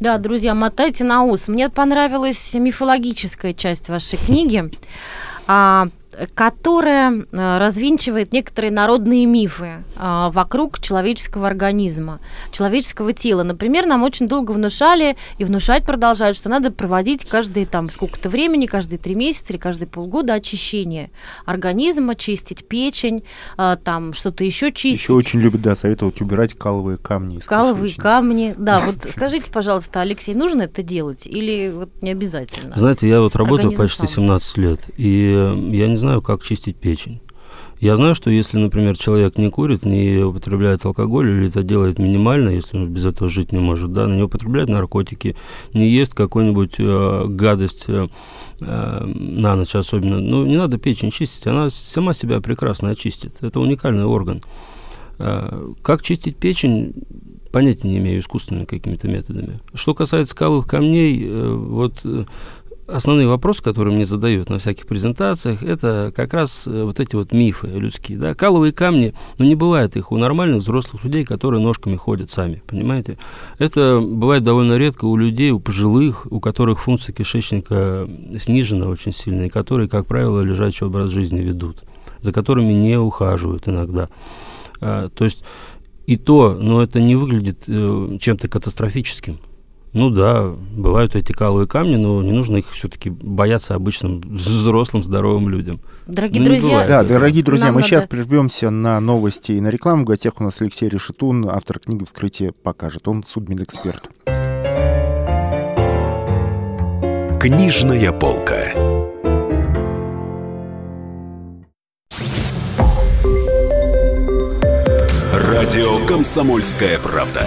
Да, 0.00 0.18
друзья, 0.18 0.54
мотайте 0.54 1.04
на 1.04 1.24
ус. 1.24 1.48
Мне 1.48 1.68
понравилась 1.68 2.54
мифологическая 2.54 3.54
часть 3.54 3.88
вашей 3.88 4.18
книги. 4.18 4.70
А, 5.46 5.88
которая 6.34 7.12
э, 7.12 7.58
развенчивает 7.58 8.32
некоторые 8.32 8.70
народные 8.70 9.26
мифы 9.26 9.84
а, 9.96 10.30
вокруг 10.30 10.80
человеческого 10.80 11.46
организма, 11.46 12.20
человеческого 12.50 13.12
тела. 13.12 13.42
Например, 13.42 13.86
нам 13.86 14.02
очень 14.02 14.28
долго 14.28 14.52
внушали 14.52 15.16
и 15.38 15.44
внушать 15.44 15.84
продолжают, 15.84 16.36
что 16.36 16.48
надо 16.48 16.70
проводить 16.70 17.24
каждые 17.26 17.66
там 17.66 17.88
сколько-то 17.90 18.28
времени, 18.28 18.66
каждые 18.66 18.98
три 18.98 19.14
месяца 19.14 19.52
или 19.52 19.58
каждые 19.58 19.88
полгода 19.88 20.34
очищение 20.34 21.10
организма, 21.46 22.14
чистить 22.14 22.66
печень, 22.68 23.24
а, 23.56 23.76
там 23.76 24.12
что-то 24.12 24.44
еще 24.44 24.72
чистить. 24.72 25.04
Еще 25.04 25.14
очень 25.14 25.40
любят, 25.40 25.62
да, 25.62 25.74
советовать 25.74 26.20
убирать 26.20 26.54
каловые 26.54 26.98
камни. 26.98 27.38
Каловые 27.38 27.94
камни, 27.94 28.54
да. 28.58 28.80
Вот 28.92 28.96
скажите, 29.10 29.50
пожалуйста, 29.50 30.00
Алексей, 30.00 30.34
нужно 30.34 30.62
это 30.62 30.82
делать 30.82 31.26
или 31.26 31.72
вот 31.74 32.02
не 32.02 32.10
обязательно? 32.10 32.74
Знаете, 32.76 33.08
я 33.08 33.20
вот 33.20 33.36
работаю 33.36 33.72
почти 33.72 34.06
17 34.06 34.58
лет, 34.58 34.80
и 34.96 35.30
я 35.70 35.88
не 35.88 35.96
знаю, 36.02 36.20
как 36.20 36.42
чистить 36.42 36.76
печень. 36.76 37.20
Я 37.80 37.96
знаю, 37.96 38.14
что 38.14 38.30
если, 38.30 38.58
например, 38.58 38.96
человек 38.96 39.38
не 39.38 39.50
курит, 39.50 39.84
не 39.84 40.22
употребляет 40.22 40.84
алкоголь 40.84 41.30
или 41.30 41.48
это 41.48 41.64
делает 41.64 41.98
минимально, 41.98 42.50
если 42.50 42.76
он 42.76 42.88
без 42.88 43.04
этого 43.06 43.28
жить 43.28 43.50
не 43.50 43.58
может, 43.58 43.92
да, 43.92 44.06
не 44.06 44.22
употребляет 44.22 44.68
наркотики, 44.68 45.34
не 45.74 45.88
ест 45.88 46.14
какую-нибудь 46.14 46.74
э, 46.78 47.24
гадость 47.26 47.84
э, 47.88 48.06
э, 48.60 49.04
на 49.04 49.56
ночь 49.56 49.74
особенно, 49.74 50.20
ну, 50.20 50.46
не 50.46 50.56
надо 50.56 50.78
печень 50.78 51.10
чистить, 51.10 51.46
она 51.48 51.70
сама 51.70 52.14
себя 52.14 52.40
прекрасно 52.40 52.90
очистит. 52.90 53.34
Это 53.40 53.58
уникальный 53.58 54.04
орган. 54.04 54.42
Э, 55.18 55.72
как 55.82 56.02
чистить 56.02 56.36
печень, 56.36 56.94
понятия 57.50 57.88
не 57.88 57.98
имею, 57.98 58.20
искусственными 58.20 58.64
какими-то 58.64 59.08
методами. 59.08 59.58
Что 59.74 59.94
касается 59.94 60.36
каловых 60.36 60.68
камней, 60.68 61.20
э, 61.24 61.54
вот 61.54 62.00
основные 62.92 63.26
вопросы, 63.26 63.62
которые 63.62 63.94
мне 63.94 64.04
задают 64.04 64.50
на 64.50 64.58
всяких 64.58 64.86
презентациях, 64.86 65.62
это 65.62 66.12
как 66.14 66.34
раз 66.34 66.66
э, 66.66 66.84
вот 66.84 67.00
эти 67.00 67.16
вот 67.16 67.32
мифы 67.32 67.66
людские. 67.66 68.18
Да? 68.18 68.34
Каловые 68.34 68.72
камни, 68.72 69.14
ну 69.38 69.44
не 69.44 69.54
бывает 69.54 69.96
их 69.96 70.12
у 70.12 70.16
нормальных 70.16 70.62
взрослых 70.62 71.04
людей, 71.04 71.24
которые 71.24 71.62
ножками 71.62 71.96
ходят 71.96 72.30
сами, 72.30 72.62
понимаете? 72.66 73.18
Это 73.58 74.00
бывает 74.00 74.44
довольно 74.44 74.76
редко 74.76 75.06
у 75.06 75.16
людей, 75.16 75.50
у 75.50 75.60
пожилых, 75.60 76.26
у 76.30 76.40
которых 76.40 76.80
функция 76.80 77.12
кишечника 77.12 78.08
снижена 78.38 78.88
очень 78.88 79.12
сильно, 79.12 79.44
и 79.44 79.48
которые, 79.48 79.88
как 79.88 80.06
правило, 80.06 80.40
лежачий 80.40 80.84
образ 80.84 81.10
жизни 81.10 81.40
ведут, 81.40 81.84
за 82.20 82.32
которыми 82.32 82.72
не 82.72 82.98
ухаживают 82.98 83.68
иногда. 83.68 84.08
А, 84.80 85.08
то 85.08 85.24
есть 85.24 85.44
и 86.06 86.16
то, 86.16 86.58
но 86.60 86.82
это 86.82 87.00
не 87.00 87.14
выглядит 87.14 87.64
э, 87.68 88.18
чем-то 88.20 88.48
катастрофическим. 88.48 89.38
Ну 89.92 90.08
да, 90.08 90.46
бывают 90.74 91.14
эти 91.16 91.32
каловые 91.32 91.66
камни, 91.68 91.96
но 91.96 92.22
не 92.22 92.32
нужно 92.32 92.56
их 92.56 92.70
все-таки 92.70 93.10
бояться 93.10 93.74
обычным 93.74 94.20
взрослым 94.22 95.04
здоровым 95.04 95.50
людям. 95.50 95.80
Дорогие 96.06 96.40
Ну, 96.40 96.46
друзья, 96.46 96.62
бывает. 96.68 96.88
Да, 96.88 97.04
дорогие 97.04 97.44
друзья, 97.44 97.66
Нам 97.66 97.74
мы 97.74 97.80
надо- 97.82 97.90
сейчас 97.90 98.06
прервемся 98.06 98.70
на 98.70 98.98
новости 99.00 99.52
и 99.52 99.60
на 99.60 99.68
рекламу. 99.68 100.04
В 100.04 100.06
гостях 100.06 100.34
у 100.40 100.44
нас 100.44 100.60
Алексей 100.62 100.88
Решетун, 100.88 101.46
автор 101.48 101.78
книги 101.78 102.04
«Вскрытие 102.04 102.52
покажет». 102.52 103.06
Он 103.06 103.22
судмедэксперт. 103.26 104.08
Книжная 107.38 108.12
полка. 108.12 108.72
Радио 115.32 116.04
«Комсомольская 116.06 116.98
правда». 116.98 117.46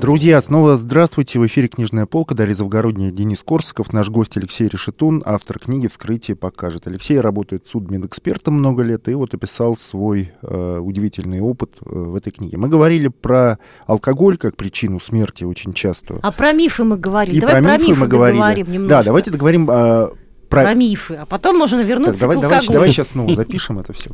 Друзья, 0.00 0.40
снова 0.40 0.76
здравствуйте. 0.76 1.38
В 1.38 1.46
эфире 1.46 1.68
«Книжная 1.68 2.06
полка». 2.06 2.34
Дарья 2.34 2.54
Завгородняя, 2.54 3.10
Денис 3.10 3.40
Корсаков. 3.44 3.92
Наш 3.92 4.08
гость 4.08 4.34
Алексей 4.34 4.66
Решетун, 4.66 5.22
автор 5.26 5.58
книги 5.58 5.88
«Вскрытие 5.88 6.36
покажет». 6.38 6.86
Алексей 6.86 7.20
работает 7.20 7.66
судмедэкспертом 7.70 8.54
много 8.54 8.82
лет 8.82 9.08
и 9.08 9.14
вот 9.14 9.34
описал 9.34 9.76
свой 9.76 10.32
э, 10.40 10.78
удивительный 10.82 11.40
опыт 11.40 11.72
э, 11.84 11.90
в 11.90 12.16
этой 12.16 12.30
книге. 12.32 12.56
Мы 12.56 12.68
говорили 12.68 13.08
про 13.08 13.58
алкоголь 13.86 14.38
как 14.38 14.56
причину 14.56 15.00
смерти 15.00 15.44
очень 15.44 15.74
часто. 15.74 16.18
А 16.22 16.32
про 16.32 16.52
мифы 16.52 16.82
мы 16.82 16.96
говорили. 16.96 17.36
И 17.36 17.40
Давай 17.40 17.62
про 17.62 17.76
мифы 17.76 18.00
мы 18.00 18.06
говорили. 18.08 18.60
немножко. 18.62 18.88
Да, 18.88 19.02
давайте 19.02 19.30
договорим 19.30 19.70
э, 19.70 20.08
про... 20.48 20.62
Про 20.62 20.74
мифы. 20.74 21.16
А 21.16 21.26
потом 21.26 21.58
можно 21.58 21.82
вернуться 21.82 22.12
Так, 22.12 22.20
давай, 22.22 22.38
к 22.38 22.40
давай, 22.40 22.56
алкоголю. 22.56 22.74
давай 22.78 22.90
сейчас 22.90 23.08
снова 23.08 23.34
запишем 23.34 23.78
это 23.78 23.92
все. 23.92 24.08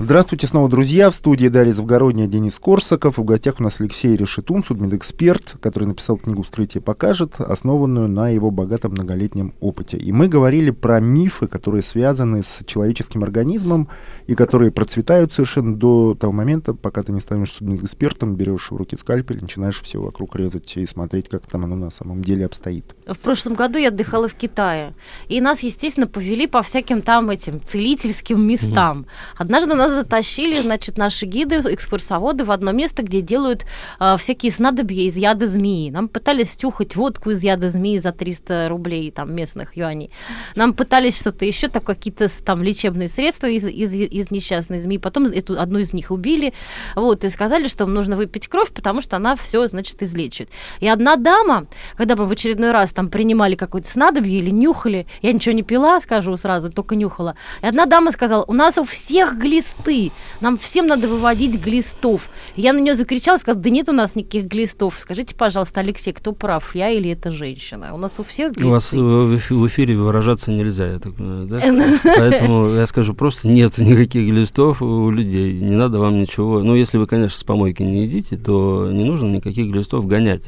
Здравствуйте 0.00 0.48
снова, 0.48 0.68
друзья. 0.68 1.08
В 1.08 1.14
студии 1.14 1.46
Дарья 1.46 1.70
Завгородняя, 1.70 2.26
Денис 2.26 2.58
Корсаков. 2.58 3.16
В 3.16 3.22
гостях 3.22 3.60
у 3.60 3.62
нас 3.62 3.80
Алексей 3.80 4.16
Решетун, 4.16 4.64
судмедэксперт, 4.64 5.58
который 5.60 5.84
написал 5.84 6.16
книгу 6.16 6.42
«Вскрытие 6.42 6.82
покажет», 6.82 7.34
основанную 7.38 8.08
на 8.08 8.28
его 8.28 8.50
богатом 8.50 8.90
многолетнем 8.90 9.54
опыте. 9.60 9.96
И 9.96 10.10
мы 10.10 10.26
говорили 10.26 10.72
про 10.72 10.98
мифы, 10.98 11.46
которые 11.46 11.82
связаны 11.82 12.42
с 12.42 12.64
человеческим 12.66 13.22
организмом 13.22 13.88
и 14.26 14.34
которые 14.34 14.72
процветают 14.72 15.32
совершенно 15.32 15.76
до 15.76 16.16
того 16.18 16.32
момента, 16.32 16.74
пока 16.74 17.04
ты 17.04 17.12
не 17.12 17.20
станешь 17.20 17.52
судмедэкспертом, 17.52 18.34
берешь 18.34 18.72
в 18.72 18.76
руки 18.76 18.96
скальпель, 18.96 19.40
начинаешь 19.40 19.80
все 19.80 20.02
вокруг 20.02 20.34
резать 20.34 20.76
и 20.76 20.84
смотреть, 20.86 21.28
как 21.28 21.46
там 21.46 21.62
оно 21.62 21.76
на 21.76 21.90
самом 21.90 22.24
деле 22.24 22.46
обстоит. 22.46 22.96
В 23.06 23.18
прошлом 23.18 23.54
году 23.54 23.78
я 23.78 23.90
отдыхала 23.90 24.26
в 24.26 24.34
Китае. 24.34 24.92
И 25.28 25.40
нас, 25.40 25.60
естественно, 25.60 26.08
повели 26.08 26.48
по 26.48 26.62
всяким 26.62 27.00
там 27.00 27.30
этим 27.30 27.60
целительским 27.64 28.44
местам. 28.44 29.06
Однажды 29.36 29.83
нас 29.83 29.83
затащили, 29.88 30.60
значит, 30.60 30.98
наши 30.98 31.26
гиды, 31.26 31.56
экскурсоводы 31.56 32.44
в 32.44 32.50
одно 32.50 32.72
место, 32.72 33.02
где 33.02 33.20
делают 33.20 33.64
а, 33.98 34.16
всякие 34.16 34.52
снадобья 34.52 35.02
из 35.02 35.16
яда 35.16 35.46
змеи. 35.46 35.90
Нам 35.90 36.08
пытались 36.08 36.48
втюхать 36.48 36.96
водку 36.96 37.30
из 37.30 37.42
яда 37.42 37.70
змеи 37.70 37.98
за 37.98 38.12
300 38.12 38.68
рублей 38.68 39.10
там 39.10 39.34
местных 39.34 39.76
юаней. 39.76 40.10
Нам 40.56 40.74
пытались 40.74 41.18
что-то 41.18 41.44
еще, 41.44 41.68
так 41.68 41.84
какие-то 41.84 42.28
там 42.44 42.62
лечебные 42.62 43.08
средства 43.08 43.46
из, 43.46 43.64
из, 43.64 43.92
из 43.92 44.30
несчастной 44.30 44.80
змеи. 44.80 44.98
Потом 44.98 45.26
эту 45.26 45.60
одну 45.60 45.78
из 45.78 45.92
них 45.92 46.10
убили. 46.10 46.52
Вот, 46.94 47.24
и 47.24 47.30
сказали, 47.30 47.68
что 47.68 47.86
нужно 47.86 48.16
выпить 48.16 48.48
кровь, 48.48 48.72
потому 48.72 49.00
что 49.00 49.16
она 49.16 49.36
все, 49.36 49.66
значит, 49.68 50.02
излечит. 50.02 50.48
И 50.80 50.88
одна 50.88 51.16
дама, 51.16 51.66
когда 51.96 52.16
мы 52.16 52.26
в 52.26 52.32
очередной 52.32 52.72
раз 52.72 52.92
там 52.92 53.08
принимали 53.08 53.54
какое-то 53.54 53.88
снадобье 53.88 54.38
или 54.38 54.50
нюхали, 54.50 55.06
я 55.22 55.32
ничего 55.32 55.54
не 55.54 55.62
пила, 55.62 56.00
скажу 56.00 56.36
сразу, 56.36 56.70
только 56.70 56.96
нюхала. 56.96 57.36
И 57.62 57.66
одна 57.66 57.86
дама 57.86 58.12
сказала, 58.12 58.44
у 58.44 58.52
нас 58.52 58.78
у 58.78 58.84
всех 58.84 59.38
глисты, 59.82 60.12
нам 60.40 60.58
всем 60.58 60.86
надо 60.86 61.08
выводить 61.08 61.60
глистов. 61.60 62.28
Я 62.56 62.72
на 62.72 62.78
нее 62.78 62.96
закричала, 62.96 63.38
сказала, 63.38 63.62
да 63.62 63.70
нет 63.70 63.88
у 63.88 63.92
нас 63.92 64.14
никаких 64.14 64.44
глистов. 64.44 64.96
Скажите, 64.98 65.34
пожалуйста, 65.34 65.80
Алексей, 65.80 66.12
кто 66.12 66.32
прав, 66.32 66.74
я 66.74 66.90
или 66.90 67.10
эта 67.10 67.30
женщина? 67.30 67.94
У 67.94 67.98
нас 67.98 68.12
у 68.18 68.22
всех 68.22 68.52
глисты. 68.52 68.66
У 68.66 68.70
вас 68.70 68.92
э, 68.92 68.96
в 68.96 69.36
эфи- 69.36 69.54
в 69.54 69.66
эфире 69.66 69.96
выражаться 69.96 70.50
нельзя, 70.50 70.92
я 70.92 70.98
так 70.98 71.14
понимаю, 71.14 71.46
да? 71.46 71.60
Поэтому 72.18 72.68
я 72.74 72.86
скажу, 72.86 73.14
просто 73.14 73.48
нет 73.48 73.78
никаких 73.78 74.28
глистов 74.28 74.82
у 74.82 75.10
людей, 75.10 75.52
не 75.52 75.76
надо 75.76 75.98
вам 75.98 76.20
ничего. 76.20 76.62
Ну, 76.62 76.74
если 76.74 76.98
вы, 76.98 77.06
конечно, 77.06 77.38
с 77.38 77.44
помойки 77.44 77.82
не 77.82 78.04
едите, 78.04 78.36
то 78.36 78.88
не 78.90 79.04
нужно 79.04 79.26
никаких 79.28 79.70
глистов 79.70 80.06
гонять. 80.06 80.44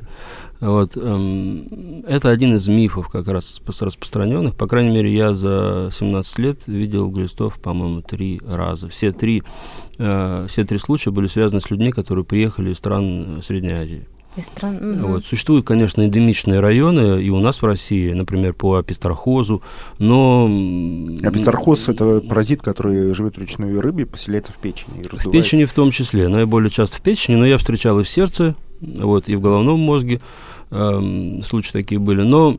Вот, 0.61 0.97
эм, 0.97 2.03
это 2.07 2.31
один 2.31 2.55
из 2.55 2.66
мифов 2.69 3.09
как 3.09 3.29
раз 3.29 3.61
распространенных. 3.66 4.55
По 4.57 4.66
крайней 4.66 4.90
мере, 4.95 5.12
я 5.12 5.35
за 5.35 5.90
17 5.92 6.38
лет 6.38 6.61
видел 6.66 7.11
глистов, 7.11 7.59
по-моему, 7.61 8.01
три 8.01 8.40
раза. 8.47 8.88
Все 8.88 9.12
три, 9.12 9.42
э, 9.99 10.47
все 10.49 10.64
три 10.64 10.79
случая 10.79 11.11
были 11.11 11.27
связаны 11.27 11.61
с 11.61 11.71
людьми, 11.71 11.90
которые 11.90 12.25
приехали 12.25 12.71
из 12.73 12.79
стран 12.79 13.38
э, 13.38 13.42
Средней 13.42 13.75
Азии. 13.75 14.07
Из 14.37 14.45
стран- 14.45 14.77
мгм. 14.77 15.12
Вот. 15.12 15.25
Существуют, 15.25 15.66
конечно, 15.66 16.03
эндемичные 16.03 16.61
районы 16.61 17.23
и 17.23 17.31
у 17.31 17.40
нас 17.40 17.62
в 17.62 17.64
России, 17.64 18.12
например, 18.12 18.53
по 18.53 18.77
апистрохозу, 18.77 19.62
но... 19.99 20.47
м, 20.47 21.19
Аписторхоз– 21.23 21.88
это 21.90 22.21
паразит, 22.21 22.61
который 22.62 23.14
живет 23.14 23.37
в 23.37 23.40
речной 23.40 23.79
рыбе, 23.81 24.05
поселяется 24.05 24.53
в 24.53 24.57
печени. 24.57 25.01
и 25.01 25.16
В 25.16 25.31
печени 25.31 25.64
в 25.64 25.73
том 25.73 25.90
числе, 25.90 26.29
наиболее 26.29 26.69
часто 26.71 26.99
в 26.99 27.01
печени, 27.01 27.37
но 27.37 27.47
я 27.47 27.57
встречал 27.57 27.99
и 28.01 28.05
в 28.05 28.09
сердце, 28.11 28.55
вот, 28.83 29.31
и 29.31 29.37
в 29.37 29.40
головном 29.40 29.81
мозге 29.81 30.21
эм, 30.70 31.42
случаи 31.42 31.72
такие 31.72 31.98
были. 31.98 32.22
Но, 32.22 32.57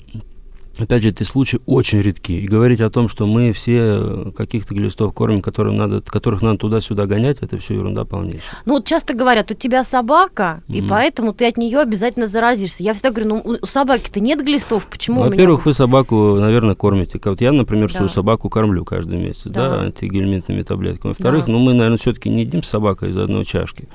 опять 0.80 1.02
же, 1.04 1.10
эти 1.10 1.24
случаи 1.24 1.60
очень 1.66 2.02
редки. 2.02 2.34
И 2.34 2.48
говорить 2.48 2.82
о 2.82 2.90
том, 2.90 3.08
что 3.10 3.26
мы 3.26 3.52
все 3.54 3.78
э, 4.00 4.32
каких-то 4.36 4.74
глистов 4.76 5.14
кормим, 5.14 5.42
которым 5.42 5.76
надо, 5.76 6.02
которых 6.02 6.42
надо 6.42 6.60
туда-сюда 6.60 7.06
гонять, 7.06 7.38
это 7.42 7.58
все 7.58 7.74
ерунда 7.76 8.06
полнейшая. 8.06 8.60
Ну 8.66 8.74
вот 8.76 8.86
часто 8.86 9.14
говорят, 9.14 9.50
у 9.52 9.56
тебя 9.56 9.84
собака, 9.84 10.62
и 10.68 10.82
Мгм. 10.82 10.90
поэтому 10.90 11.34
ты 11.34 11.48
от 11.48 11.58
нее 11.58 11.80
обязательно 11.80 12.28
заразишься. 12.28 12.84
Я 12.84 12.94
всегда 12.94 13.10
говорю, 13.12 13.30
ну 13.30 13.58
у, 13.62 13.66
собаки-то 13.66 14.20
нет 14.20 14.44
глистов, 14.46 14.88
почему 14.88 15.22
меня 15.22 15.32
Во-первых, 15.32 15.60
вот- 15.62 15.66
вы 15.66 15.74
собаку, 15.74 16.36
наверное, 16.40 16.76
кормите. 16.76 17.20
Вот 17.26 17.42
я, 17.42 17.52
например, 17.52 17.92
свою 17.92 18.08
Да. 18.08 18.14
собаку 18.14 18.50
кормлю 18.50 18.86
каждый 18.86 19.18
месяц, 19.20 19.44
да, 19.46 19.70
Да. 19.70 19.82
антигельминтными 19.82 20.62
таблетками. 20.62 21.12
Во-вторых, 21.12 21.48
Да. 21.48 21.52
ну, 21.54 21.60
мы, 21.60 21.74
наверное, 21.74 21.98
все-таки 21.98 22.30
не 22.30 22.42
едим 22.42 22.62
с 22.64 22.70
собакой 22.70 23.10
из 23.10 23.18
одной 23.18 23.44
чашки. 23.46 23.88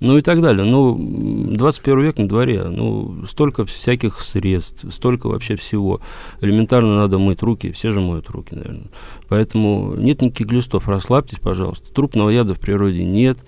Ну 0.00 0.18
и 0.18 0.22
так 0.22 0.40
далее. 0.42 0.64
Ну, 0.64 0.94
м, 0.94 1.54
21 1.56 2.00
век 2.02 2.18
на 2.18 2.28
дворе. 2.28 2.64
Ну, 2.64 3.24
столько 3.26 3.64
всяких 3.64 4.20
средств, 4.20 4.84
столько 4.90 5.28
вообще 5.28 5.56
всего. 5.56 6.00
Элементарно 6.40 6.96
надо 6.96 7.18
мыть 7.18 7.42
руки. 7.42 7.72
Все 7.72 7.90
же 7.90 8.00
моют 8.00 8.28
руки, 8.28 8.54
наверное. 8.54 8.88
Поэтому 9.28 9.94
нет 9.96 10.20
никаких 10.20 10.48
глистов. 10.48 10.86
Расслабьтесь, 10.88 11.38
пожалуйста. 11.38 11.92
Трупного 11.94 12.28
яда 12.28 12.54
в 12.54 12.60
природе 12.60 13.04
нет. 13.04 13.38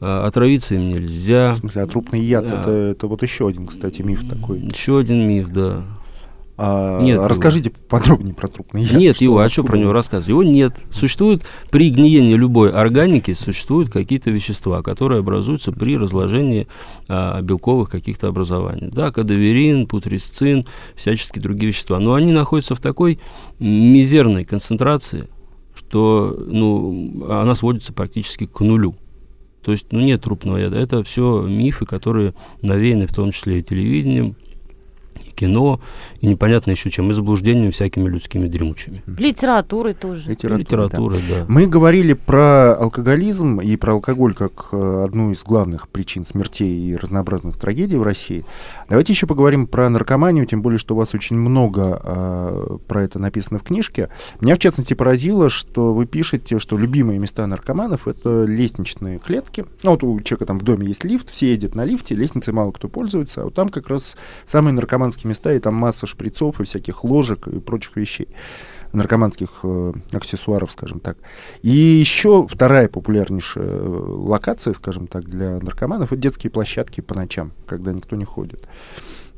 А, 0.00 0.26
Отравиться 0.26 0.76
им 0.76 0.88
нельзя. 0.90 1.54
В 1.54 1.58
смысле, 1.58 1.82
а 1.82 1.86
трупный 1.86 2.20
яд 2.20 2.46
Да. 2.46 2.60
это, 2.60 2.70
это 2.70 3.06
вот 3.06 3.22
еще 3.22 3.48
один, 3.48 3.66
кстати, 3.66 4.00
миф 4.02 4.26
такой. 4.28 4.60
Еще 4.60 4.96
один 4.98 5.26
миф, 5.28 5.48
да. 5.48 5.82
А, 6.62 7.00
Нет 7.00 7.18
расскажите 7.24 7.70
подробнее 7.70 8.34
про 8.34 8.46
трупный 8.46 8.82
яд. 8.82 8.92
Нет 8.92 9.16
его, 9.22 9.38
а 9.38 9.48
что 9.48 9.64
про 9.64 9.78
него 9.78 9.94
рассказывать? 9.94 10.28
Его 10.28 10.42
нет. 10.42 10.74
Существует 10.90 11.42
при 11.70 11.88
гниении 11.88 12.34
любой 12.34 12.70
органики 12.70 13.32
существуют 13.32 13.88
какие-то 13.88 14.30
вещества, 14.30 14.82
которые 14.82 15.20
образуются 15.20 15.72
при 15.72 15.96
разложении 15.96 16.68
а, 17.08 17.40
белковых 17.40 17.88
каких-то 17.88 18.28
образований. 18.28 18.90
Да, 18.92 19.10
кадаверин, 19.10 19.86
путрисцин, 19.86 20.64
всяческие 20.96 21.40
другие 21.40 21.68
вещества. 21.68 21.98
Но 21.98 22.12
они 22.12 22.30
находятся 22.30 22.74
в 22.74 22.80
такой 22.80 23.20
мизерной 23.58 24.44
концентрации, 24.44 25.28
что 25.74 26.44
ну, 26.46 27.26
она 27.30 27.54
сводится 27.54 27.94
практически 27.94 28.44
к 28.44 28.60
нулю. 28.60 28.96
То 29.62 29.72
есть, 29.72 29.86
ну, 29.92 30.00
нет 30.00 30.20
трупного 30.20 30.58
яда. 30.58 30.76
Это 30.76 31.02
все 31.04 31.40
мифы, 31.40 31.86
которые 31.86 32.34
навеяны 32.60 33.06
в 33.06 33.14
том 33.14 33.32
числе 33.32 33.60
и 33.60 33.62
телевидением, 33.62 34.36
кино, 35.34 35.80
и 36.20 36.26
непонятно 36.26 36.72
еще 36.72 36.90
чем, 36.90 37.10
и 37.10 37.12
заблуждениями 37.12 37.70
всякими 37.70 38.08
людскими 38.08 38.48
дремучими. 38.48 39.02
Литературой 39.06 39.94
тоже. 39.94 40.30
Литература, 40.30 40.58
Литература, 40.58 41.14
да. 41.28 41.38
да. 41.40 41.44
Мы 41.48 41.66
говорили 41.66 42.12
про 42.12 42.74
алкоголизм 42.74 43.60
и 43.60 43.76
про 43.76 43.94
алкоголь 43.94 44.34
как 44.34 44.68
э, 44.72 45.04
одну 45.04 45.32
из 45.32 45.42
главных 45.42 45.88
причин 45.88 46.26
смертей 46.26 46.90
и 46.90 46.96
разнообразных 46.96 47.56
трагедий 47.56 47.96
в 47.96 48.02
России. 48.02 48.44
Давайте 48.88 49.12
еще 49.12 49.26
поговорим 49.26 49.66
про 49.66 49.88
наркоманию, 49.88 50.46
тем 50.46 50.62
более, 50.62 50.78
что 50.78 50.94
у 50.94 50.98
вас 50.98 51.14
очень 51.14 51.36
много 51.36 52.00
э, 52.02 52.78
про 52.86 53.02
это 53.02 53.18
написано 53.18 53.58
в 53.58 53.62
книжке. 53.62 54.08
Меня, 54.40 54.54
в 54.54 54.58
частности, 54.58 54.94
поразило, 54.94 55.48
что 55.48 55.92
вы 55.92 56.06
пишете, 56.06 56.58
что 56.58 56.76
любимые 56.76 57.18
места 57.18 57.46
наркоманов— 57.46 58.08
это 58.08 58.44
лестничные 58.44 59.18
клетки. 59.18 59.64
Ну, 59.82 59.92
вот 59.92 60.02
у 60.02 60.20
человека 60.20 60.46
там 60.46 60.58
в 60.58 60.62
доме 60.62 60.88
есть 60.88 61.04
лифт, 61.04 61.30
все 61.30 61.50
ездят 61.50 61.74
на 61.74 61.84
лифте, 61.84 62.14
лестницей 62.14 62.52
мало 62.52 62.72
кто 62.72 62.88
пользуется, 62.88 63.42
а 63.42 63.44
вот 63.44 63.54
там 63.54 63.68
как 63.68 63.88
раз 63.88 64.16
самые 64.46 64.72
наркоманские 64.72 65.19
места, 65.24 65.52
и 65.52 65.58
там 65.58 65.74
масса 65.74 66.06
шприцов 66.06 66.60
и 66.60 66.64
всяких 66.64 67.04
ложек 67.04 67.48
и 67.48 67.58
прочих 67.58 67.96
вещей 67.96 68.28
наркоманских 68.92 69.60
э, 69.62 69.92
аксессуаров, 70.12 70.72
скажем 70.72 71.00
так. 71.00 71.16
И 71.62 71.70
еще 71.70 72.46
вторая 72.48 72.88
популярнейшая 72.88 73.64
э, 73.64 73.88
локация, 73.88 74.74
скажем 74.74 75.06
так, 75.06 75.24
для 75.24 75.60
наркоманов 75.60 76.12
это 76.12 76.20
детские 76.20 76.50
площадки 76.50 77.00
по 77.00 77.14
ночам, 77.14 77.52
когда 77.66 77.92
никто 77.92 78.16
не 78.16 78.24
ходит. 78.24 78.66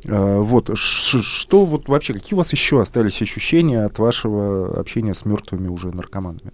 Э, 0.04 0.38
вот 0.38 0.70
ш, 0.76 1.20
что 1.22 1.64
вот 1.64 1.88
вообще, 1.88 2.14
какие 2.14 2.34
у 2.34 2.38
вас 2.38 2.52
еще 2.52 2.80
остались 2.80 3.20
ощущения 3.20 3.84
от 3.84 3.98
вашего 3.98 4.78
общения 4.78 5.14
с 5.14 5.24
мертвыми 5.24 5.68
уже 5.68 5.94
наркоманами? 5.94 6.52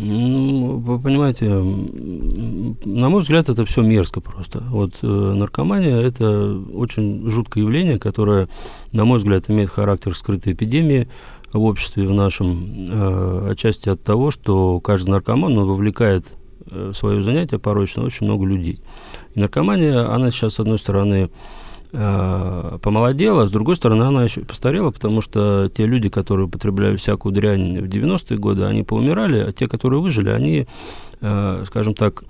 Ну, 0.00 0.76
вы 0.76 1.00
понимаете, 1.00 1.48
на 1.48 3.08
мой 3.08 3.22
взгляд, 3.22 3.48
это 3.48 3.64
все 3.66 3.82
мерзко 3.82 4.20
просто. 4.20 4.62
Вот 4.70 4.92
э, 5.02 5.06
наркомания– 5.06 5.96
это 6.00 6.56
очень 6.72 7.28
жуткое 7.28 7.64
явление, 7.64 7.98
которое, 7.98 8.48
на 8.92 9.04
мой 9.04 9.18
взгляд, 9.18 9.50
имеет 9.50 9.70
характер 9.70 10.14
скрытой 10.14 10.52
эпидемии 10.52 11.08
в 11.52 11.64
обществе 11.64 12.06
в 12.06 12.12
нашем, 12.12 12.86
э, 12.88 13.48
отчасти 13.50 13.88
от 13.88 14.00
того, 14.00 14.30
что 14.30 14.78
каждый 14.78 15.10
наркоман 15.10 15.58
он 15.58 15.66
вовлекает 15.66 16.26
э, 16.70 16.92
в 16.94 16.96
свое 16.96 17.20
занятие 17.24 17.58
порочно 17.58 18.04
очень 18.04 18.26
много 18.26 18.46
людей. 18.46 18.80
И 19.34 19.40
наркомания, 19.40 20.14
она 20.14 20.30
сейчас, 20.30 20.54
с 20.54 20.60
одной 20.60 20.78
стороны, 20.78 21.24
э, 21.24 21.28
помолодела, 21.90 23.42
а 23.42 23.48
с 23.48 23.50
другой 23.50 23.76
стороны, 23.76 24.02
она 24.02 24.24
еще 24.24 24.42
постарела, 24.42 24.90
потому 24.90 25.20
что 25.20 25.70
те 25.74 25.86
люди, 25.86 26.08
которые 26.08 26.46
употребляли 26.46 26.96
всякую 26.96 27.32
дрянь 27.32 27.78
в 27.78 27.88
90-е 27.88 28.36
годы, 28.36 28.64
они 28.64 28.82
поумирали, 28.82 29.38
а 29.38 29.52
те, 29.52 29.66
которые 29.68 30.00
выжили, 30.00 30.28
они, 30.28 30.66
э, 31.20 31.64
скажем 31.66 31.94
так, 31.94 32.24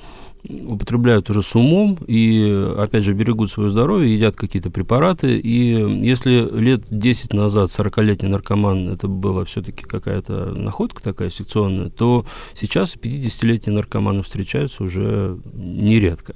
употребляют 0.49 1.29
уже 1.31 1.43
с 1.43 1.55
умом 1.55 1.99
и, 2.07 2.73
опять 2.79 3.05
же, 3.05 3.13
берегут 3.13 3.51
свое 3.51 3.71
здоровье, 3.71 4.15
едят 4.15 4.37
какие-то 4.37 4.71
препараты. 4.71 5.39
И 5.39 6.05
если 6.07 6.49
лет 6.59 6.85
10 6.91 7.33
назад 7.33 7.69
40-летний 7.71 8.29
наркоман 8.29 8.89
это 8.89 9.09
была 9.09 9.45
все-таки 9.45 9.85
какая-то 9.85 10.53
находка 10.55 11.03
такая 11.03 11.31
секционная, 11.31 11.91
то 11.91 12.25
сейчас 12.55 12.97
50-летние 12.97 13.75
наркоманы 13.75 14.23
встречаются 14.23 14.85
уже 14.85 15.39
нередко. 15.53 16.35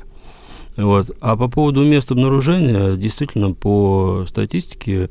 Вот. 0.76 1.16
А 1.20 1.36
по 1.36 1.48
поводу 1.48 1.84
мест 1.84 2.10
обнаружения, 2.10 2.96
действительно, 2.96 3.52
по 3.52 4.24
статистике, 4.26 5.10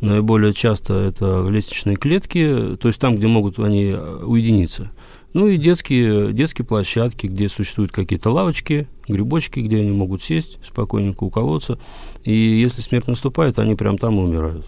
наиболее 0.00 0.52
часто 0.52 0.94
это 0.94 1.46
лестничные 1.48 1.96
клетки, 1.96 2.76
то 2.80 2.88
есть 2.88 3.00
там, 3.00 3.16
где 3.16 3.26
могут 3.26 3.58
они 3.58 3.94
уединиться. 3.94 4.90
Ну 5.32 5.48
и 5.48 5.56
детские, 5.56 6.32
детские 6.32 6.66
площадки, 6.66 7.26
где 7.26 7.48
существуют 7.48 7.90
какие-то 7.90 8.30
лавочки, 8.30 8.86
грибочки, 9.08 9.60
где 9.60 9.78
они 9.78 9.90
могут 9.90 10.22
сесть, 10.22 10.58
спокойненько 10.62 11.24
уколоться. 11.24 11.78
И 12.24 12.32
если 12.32 12.82
смерть 12.82 13.06
наступает, 13.06 13.58
они 13.58 13.74
прям 13.74 13.96
там 13.96 14.18
и 14.18 14.22
умирают. 14.22 14.66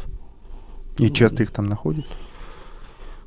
И 0.99 1.11
часто 1.11 1.43
их 1.43 1.51
там 1.51 1.69
находят? 1.69 2.07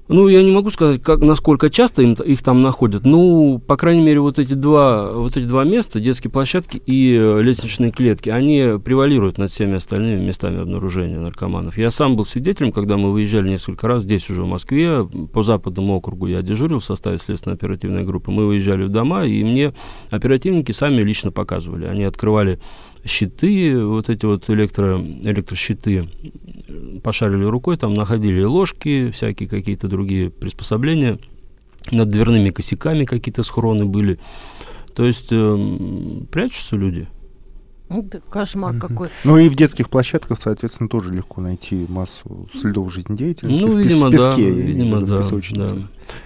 Ну, 0.08 0.30
я 0.30 0.42
не 0.42 0.52
могу 0.52 0.70
сказать, 0.70 1.02
как, 1.02 1.20
насколько 1.20 1.70
часто 1.70 2.02
им, 2.02 2.14
их 2.14 2.42
там 2.42 2.62
находят. 2.62 3.04
Ну, 3.04 3.62
по 3.66 3.76
крайней 3.76 4.02
мере, 4.02 4.22
вот 4.22 4.40
эти 4.40 4.54
два, 4.54 5.12
вот 5.12 5.36
эти 5.36 5.46
два 5.46 5.66
места, 5.66 6.00
детские 6.00 6.32
площадки 6.32 6.82
и 6.86 7.14
э, 7.14 7.42
лестничные 7.42 7.92
клетки, 7.92 8.30
они 8.30 8.80
превалируют 8.84 9.38
над 9.38 9.52
всеми 9.52 9.76
остальными 9.76 10.24
местами 10.24 10.62
обнаружения 10.62 11.20
наркоманов. 11.20 11.78
Я 11.78 11.92
сам 11.92 12.16
был 12.16 12.24
свидетелем, 12.24 12.72
когда 12.72 12.96
мы 12.96 13.12
выезжали 13.12 13.50
несколько 13.50 13.88
раз 13.88 14.04
здесь 14.04 14.30
уже 14.30 14.44
в 14.44 14.48
Москве, 14.48 15.04
по 15.04 15.44
западному 15.44 15.96
округу 15.96 16.28
я 16.28 16.42
дежурил 16.42 16.80
в 16.80 16.86
составе 16.86 17.18
следственно-оперативной 17.18 18.06
группы. 18.06 18.32
Мы 18.32 18.48
выезжали 18.48 18.84
в 18.84 18.90
дома, 18.90 19.26
и 19.26 19.44
мне 19.44 19.74
оперативники 20.10 20.72
сами 20.72 21.02
лично 21.02 21.32
показывали. 21.32 21.86
Они 21.86 22.06
открывали 22.06 22.60
щиты, 23.06 23.84
вот 23.86 24.10
эти 24.10 24.26
вот 24.26 24.50
электро, 24.50 25.02
электрощиты, 25.24 26.08
пошарили 27.04 27.46
рукой, 27.46 27.78
там 27.78 27.94
находили 27.94 28.44
ложки, 28.44 29.12
всякие 29.12 29.48
какие-то 29.50 29.88
другие 29.88 30.30
приспособления, 30.30 31.20
над 31.92 32.10
дверными 32.10 32.50
косяками 32.50 33.06
какие-то 33.06 33.44
схроны 33.44 33.86
были. 33.86 34.20
То 34.94 35.06
есть 35.06 35.30
э, 35.32 36.20
прячутся 36.32 36.76
люди. 36.76 37.08
Ну, 37.90 38.02
это 38.02 38.20
кошмар 38.20 38.76
mm-hmm. 38.76 38.80
какой. 38.80 39.10
Ну 39.24 39.38
и 39.38 39.48
в 39.48 39.56
детских 39.56 39.90
площадках, 39.90 40.40
соответственно, 40.42 40.90
тоже 40.90 41.14
легко 41.14 41.42
найти 41.42 41.86
массу 41.88 42.48
следов 42.54 42.94
жизнедеятельности. 42.94 43.64
Ну, 43.64 43.72
в 43.72 43.80
видимо, 43.80 44.12
песке, 44.12 44.52
да. 44.52 44.60
Видимо, 44.60 45.02
да, 45.02 45.24
да. 45.24 45.76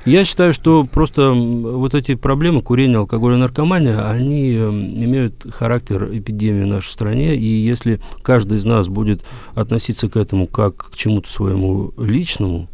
Я 0.05 0.25
считаю, 0.25 0.53
что 0.53 0.85
просто 0.85 1.31
вот 1.31 1.95
эти 1.95 2.15
проблемы 2.15 2.61
курения, 2.61 2.97
алкоголя, 2.97 3.37
наркомания, 3.37 4.09
они 4.09 4.53
имеют 4.53 5.45
характер 5.51 6.09
эпидемии 6.11 6.63
в 6.63 6.67
нашей 6.67 6.91
стране, 6.91 7.35
и 7.35 7.45
если 7.45 7.99
каждый 8.21 8.57
из 8.57 8.65
нас 8.65 8.87
будет 8.87 9.23
относиться 9.53 10.09
к 10.09 10.17
этому 10.17 10.47
как 10.47 10.91
к 10.91 10.95
чему-то 10.95 11.31
своему 11.31 11.93
личному, 11.97 12.69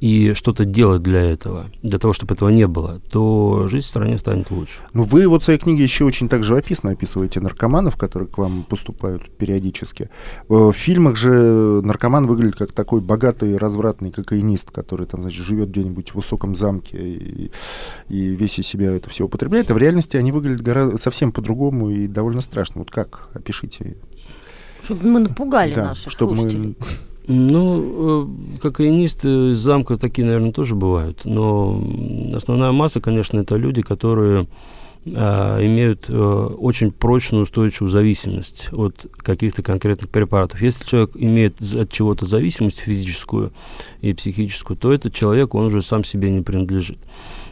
и 0.00 0.32
что-то 0.34 0.64
делать 0.64 1.02
для 1.02 1.20
этого, 1.20 1.70
для 1.82 1.98
того, 1.98 2.12
чтобы 2.12 2.34
этого 2.34 2.50
не 2.50 2.66
было, 2.66 3.00
то 3.10 3.66
жизнь 3.66 3.86
в 3.86 3.88
стране 3.88 4.18
станет 4.18 4.50
лучше. 4.50 4.82
Ну, 4.92 5.02
вы 5.02 5.26
вот 5.26 5.42
в 5.42 5.44
своей 5.44 5.58
книге 5.58 5.82
еще 5.82 6.04
очень 6.04 6.28
так 6.28 6.44
живописно 6.44 6.90
описываете 6.90 7.40
наркоманов, 7.40 7.96
которые 7.96 8.28
к 8.28 8.38
вам 8.38 8.62
поступают 8.62 9.28
периодически. 9.36 10.10
В 10.48 10.72
фильмах 10.72 11.16
же 11.16 11.80
наркоман 11.82 12.26
выглядит 12.26 12.56
как 12.56 12.72
такой 12.72 13.00
богатый, 13.00 13.56
развратный 13.56 14.12
кокаинист, 14.12 14.70
который 14.70 15.06
там, 15.06 15.22
значит, 15.22 15.44
живет 15.44 15.70
где-нибудь 15.70 16.10
в 16.10 16.14
высоком 16.16 16.54
замке 16.54 16.98
и, 16.98 17.50
и 18.08 18.28
весь 18.36 18.58
из 18.58 18.66
себя 18.66 18.92
это 18.92 19.10
все 19.10 19.24
употребляет. 19.24 19.70
А 19.70 19.74
в 19.74 19.78
реальности 19.78 20.16
они 20.16 20.30
выглядят 20.30 20.62
гораздо, 20.62 20.98
совсем 20.98 21.32
по-другому 21.32 21.90
и 21.90 22.06
довольно 22.06 22.40
страшно. 22.40 22.80
Вот 22.80 22.90
как? 22.90 23.30
Опишите. 23.34 23.96
Чтобы 24.84 25.06
мы 25.06 25.20
напугали 25.20 25.74
да, 25.74 25.86
наших 25.86 26.12
чтобы 26.12 26.36
слушателей. 26.36 26.76
Мы 26.78 26.86
ну, 27.28 28.26
э, 28.56 28.58
кокаинисты 28.60 29.50
из 29.50 29.58
замка 29.58 29.98
такие, 29.98 30.26
наверное, 30.26 30.52
тоже 30.52 30.74
бывают. 30.74 31.20
Но 31.24 31.82
основная 32.32 32.72
масса, 32.72 33.00
конечно, 33.00 33.38
это 33.38 33.56
люди, 33.56 33.82
которые 33.82 34.48
а, 35.14 35.64
имеют 35.64 36.06
а, 36.08 36.46
очень 36.46 36.90
прочную 36.90 37.42
устойчивую 37.42 37.90
зависимость 37.90 38.70
от 38.72 39.06
каких-то 39.18 39.62
конкретных 39.62 40.08
препаратов. 40.10 40.60
Если 40.62 40.86
человек 40.86 41.10
имеет 41.14 41.60
от 41.60 41.90
чего-то 41.90 42.26
зависимость 42.26 42.78
физическую 42.78 43.52
и 44.00 44.12
психическую, 44.12 44.76
то 44.76 44.92
этот 44.92 45.12
человек, 45.12 45.54
он 45.54 45.66
уже 45.66 45.82
сам 45.82 46.04
себе 46.04 46.30
не 46.30 46.40
принадлежит. 46.40 46.98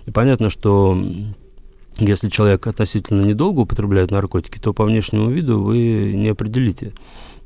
И 0.06 0.10
понятно, 0.10 0.50
что 0.50 0.98
если 1.98 2.28
человек 2.28 2.66
относительно 2.66 3.22
недолго 3.22 3.60
употребляет 3.60 4.10
наркотики, 4.10 4.58
то 4.58 4.72
по 4.72 4.84
внешнему 4.84 5.30
виду 5.30 5.60
вы 5.60 6.12
не 6.14 6.28
определите, 6.28 6.92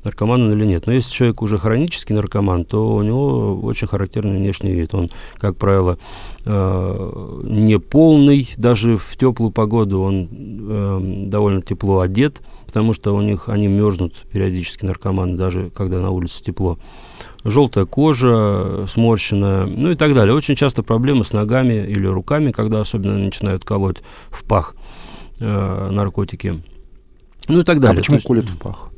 наркоман 0.03 0.43
он 0.43 0.53
или 0.53 0.65
нет. 0.65 0.87
Но 0.87 0.93
если 0.93 1.11
человек 1.11 1.41
уже 1.41 1.57
хронический 1.57 2.13
наркоман, 2.13 2.65
то 2.65 2.95
у 2.95 3.01
него 3.03 3.59
очень 3.61 3.87
характерный 3.87 4.37
внешний 4.37 4.71
вид. 4.71 4.93
Он, 4.95 5.09
как 5.37 5.57
правило, 5.57 5.97
э, 6.45 7.41
не 7.43 7.79
полный, 7.79 8.49
даже 8.57 8.97
в 8.97 9.15
теплую 9.17 9.51
погоду 9.51 10.01
он 10.01 10.29
э, 10.31 11.25
довольно 11.27 11.61
тепло 11.61 11.99
одет, 11.99 12.41
потому 12.65 12.93
что 12.93 13.15
у 13.15 13.21
них 13.21 13.49
они 13.49 13.67
мерзнут 13.67 14.15
периодически 14.31 14.85
наркоманы, 14.85 15.37
даже 15.37 15.69
когда 15.69 15.99
на 15.99 16.11
улице 16.11 16.43
тепло. 16.43 16.77
Желтая 17.43 17.85
кожа, 17.85 18.85
сморщенная, 18.87 19.65
ну 19.65 19.91
и 19.91 19.95
так 19.95 20.13
далее. 20.13 20.35
Очень 20.35 20.55
часто 20.55 20.83
проблемы 20.83 21.23
с 21.23 21.33
ногами 21.33 21.73
или 21.73 22.05
руками, 22.05 22.51
когда 22.51 22.79
особенно 22.79 23.17
начинают 23.17 23.65
колоть 23.65 23.97
в 24.29 24.43
пах 24.43 24.75
э, 25.39 25.89
наркотики. 25.91 26.61
Ну 27.47 27.61
и 27.61 27.63
так 27.63 27.79
далее. 27.79 27.95
А 27.95 27.97
почему 27.97 28.17
есть... 28.17 28.27
колят 28.27 28.45
в 28.45 28.57
пах? 28.57 28.90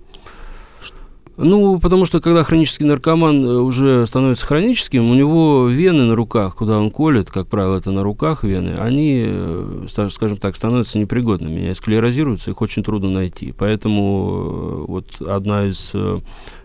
Ну, 1.36 1.80
потому 1.80 2.06
что 2.06 2.22
когда 2.22 2.44
хронический 2.44 2.86
наркоман 2.86 3.44
э, 3.44 3.58
уже 3.58 4.06
становится 4.06 4.46
хроническим, 4.46 5.10
у 5.10 5.16
него 5.16 5.68
вены 5.68 6.04
на 6.04 6.16
руках, 6.16 6.56
куда 6.56 6.78
он 6.78 6.92
колет, 6.92 7.32
как 7.32 7.48
правило, 7.48 7.78
это 7.78 7.90
на 7.90 8.04
руках 8.04 8.44
вены, 8.44 8.76
они, 8.78 9.24
э, 9.26 9.86
скажем 10.12 10.38
так, 10.38 10.56
становятся 10.56 11.00
непригодными, 11.00 11.72
и 11.72 11.74
склерозируются, 11.74 12.52
их 12.52 12.62
очень 12.62 12.84
трудно 12.84 13.10
найти. 13.10 13.52
Поэтому 13.58 14.86
э, 14.88 14.92
вот 14.92 15.22
одна 15.28 15.66
из 15.66 15.94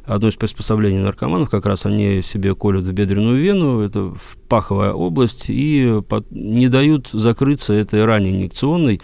одно 0.04 0.28
из 0.28 0.37
приспособлений 0.37 1.00
наркоманов, 1.00 1.50
как 1.50 1.66
раз 1.66 1.85
они 1.85 2.22
себе 2.22 2.54
колют 2.54 2.85
в 2.85 2.92
бедренную 2.92 3.37
вену, 3.37 3.81
это 3.81 4.14
паховая 4.48 4.92
область, 4.92 5.46
и 5.48 6.02
не 6.31 6.68
дают 6.68 7.09
закрыться 7.12 7.74
этой 7.74 8.04
ране 8.07 8.31
инъекционной, 8.31 9.02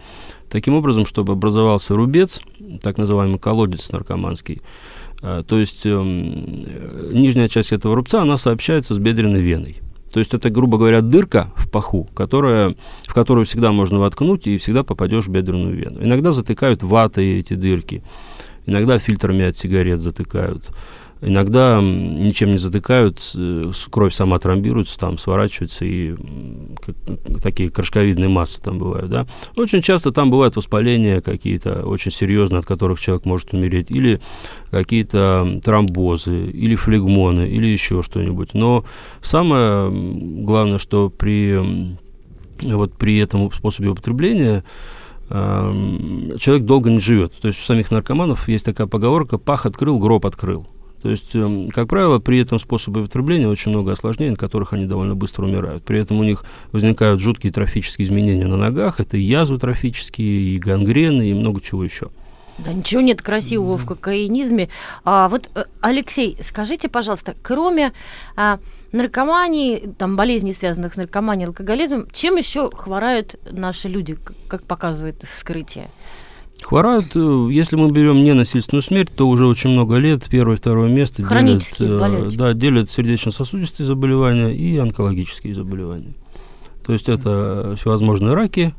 таким 0.49 0.75
образом, 0.75 1.05
чтобы 1.05 1.35
образовался 1.35 1.95
рубец, 1.95 2.41
так 2.81 2.97
называемый 2.97 3.39
колодец 3.39 3.93
наркоманский, 3.93 4.63
то 5.21 5.59
есть 5.59 5.87
эм, 5.87 6.63
нижняя 7.13 7.49
часть 7.49 7.73
этого 7.73 7.95
рубца, 7.95 8.23
она 8.23 8.37
сообщается 8.37 8.95
с 8.95 8.99
бедренной 8.99 9.41
веной. 9.41 9.79
То 10.13 10.19
есть 10.19 10.33
это, 10.33 10.49
грубо 10.49 10.79
говоря, 10.79 11.01
дырка 11.01 11.53
в 11.57 11.69
паху, 11.69 12.09
которая, 12.15 12.77
в 13.03 13.13
которую 13.15 13.47
всегда 13.47 13.73
можно 13.73 13.99
воткнуть 13.99 14.47
и 14.47 14.59
всегда 14.59 14.85
попадешь 14.85 15.25
в 15.25 15.31
бедренную 15.31 15.75
вену. 15.75 16.05
Иногда 16.05 16.31
затыкают 16.31 16.85
ватой 16.85 17.39
эти 17.41 17.55
дырки, 17.55 18.05
иногда 18.65 18.99
фильтрами 18.99 19.47
от 19.47 19.57
сигарет 19.57 20.01
затыкают. 20.01 20.71
Иногда 21.21 21.81
ничем 21.81 22.51
не 22.51 22.59
затыкают, 22.59 23.19
кровь 23.91 24.13
сама 24.13 24.39
тромбируется, 24.39 24.99
там 24.99 25.17
сворачивается, 25.17 25.87
и 25.87 26.15
такие 27.43 27.71
крышковидные 27.71 28.29
массы 28.29 28.61
там 28.61 28.79
бывают, 28.79 29.09
да. 29.09 29.27
Очень 29.57 29.81
часто 29.81 30.13
там 30.13 30.31
бывают 30.31 30.57
воспаления 30.57 31.23
какие-то 31.23 31.87
очень 31.87 32.11
серьезные, 32.11 32.59
от 32.59 32.67
которых 32.67 33.01
человек 33.01 33.25
может 33.25 33.55
умереть, 33.55 33.91
или 33.91 34.21
какие-то 34.71 35.61
тромбозы, 35.65 36.47
или 36.47 36.75
флегмоны, 36.75 37.49
или 37.49 37.67
еще 37.67 38.03
что-нибудь. 38.03 38.53
Но 38.53 38.85
самое 39.23 39.91
главное, 39.91 40.79
что 40.79 41.09
при, 41.09 41.59
вот 42.63 42.99
при 42.99 43.17
этом 43.17 43.51
способе 43.51 43.89
употребления 43.89 44.63
человек 45.31 46.65
долго 46.65 46.91
не 46.91 47.01
живет. 47.01 47.33
То 47.41 47.49
есть 47.49 47.61
у 47.61 47.63
самих 47.63 47.91
наркоманов 47.91 48.47
есть 48.47 48.67
такая 48.67 48.87
поговорка 48.87 49.39
«пах 49.39 49.65
открыл, 49.65 49.99
гроб 49.99 50.27
открыл». 50.27 50.67
То 51.05 51.11
есть, 51.11 51.37
эм, 51.37 51.69
как 51.69 51.87
правило, 51.89 52.19
при 52.19 52.39
этом 52.39 52.59
способе 52.59 53.03
употребления 53.03 53.47
очень 53.47 53.71
много 53.73 53.93
осложнений, 53.93 54.33
от 54.33 54.39
которых 54.41 54.73
они 54.73 54.87
довольно 54.87 55.15
быстро 55.15 55.45
умирают. 55.45 55.85
При 55.85 55.99
этом 55.99 56.19
у 56.19 56.25
них 56.25 56.47
возникают 56.73 57.21
жуткие 57.21 57.53
трофические 57.53 58.07
изменения 58.07 58.47
на 58.47 58.57
ногах, 58.57 59.01
это 59.01 59.19
и 59.19 59.21
язвы 59.21 59.59
трофические, 59.59 60.55
и 60.55 60.57
гангрены, 60.57 61.29
и 61.29 61.35
много 61.35 61.61
чего 61.61 61.85
еще. 61.85 62.07
Да 62.57 62.73
ничего 62.73 63.03
нет 63.03 63.21
красивого 63.21 63.77
mm-hmm. 63.77 63.83
в 63.83 63.87
кокаинизме. 63.87 64.71
А, 65.05 65.29
вот, 65.29 65.51
э, 65.55 65.65
Алексей, 65.83 66.39
скажите, 66.43 66.89
пожалуйста, 66.89 67.35
кроме 67.43 67.93
а, 68.35 68.59
наркомании, 68.93 69.93
там, 69.99 70.17
болезней, 70.17 70.55
связанных 70.55 70.95
с 70.95 70.97
наркоманией, 70.97 71.49
алкоголизмом, 71.49 72.09
чем 72.15 72.37
еще 72.37 72.71
хворают 72.71 73.39
наши 73.51 73.89
люди, 73.89 74.17
как 74.49 74.63
показывает 74.63 75.23
вскрытие? 75.23 75.91
Хворают, 76.63 77.15
э, 77.15 77.49
если 77.51 77.77
мы 77.77 77.91
берем 77.91 78.23
ненасильственную 78.23 78.83
смерть, 78.83 79.11
то 79.15 79.29
уже 79.29 79.47
очень 79.47 79.71
много 79.71 79.97
лет 79.97 80.27
первое 80.31 80.57
и 80.57 80.59
второе 80.59 80.89
место 80.89 81.23
делят, 81.23 81.63
э, 81.79 82.31
да, 82.37 82.55
делят 82.55 82.91
сердечно-сосудистые 82.91 83.87
заболевания 83.87 84.51
и 84.55 84.77
онкологические 84.79 85.55
заболевания. 85.55 86.15
То 86.87 86.93
есть 86.93 87.09
это 87.09 87.75
всевозможные 87.79 88.35
раки, 88.35 88.75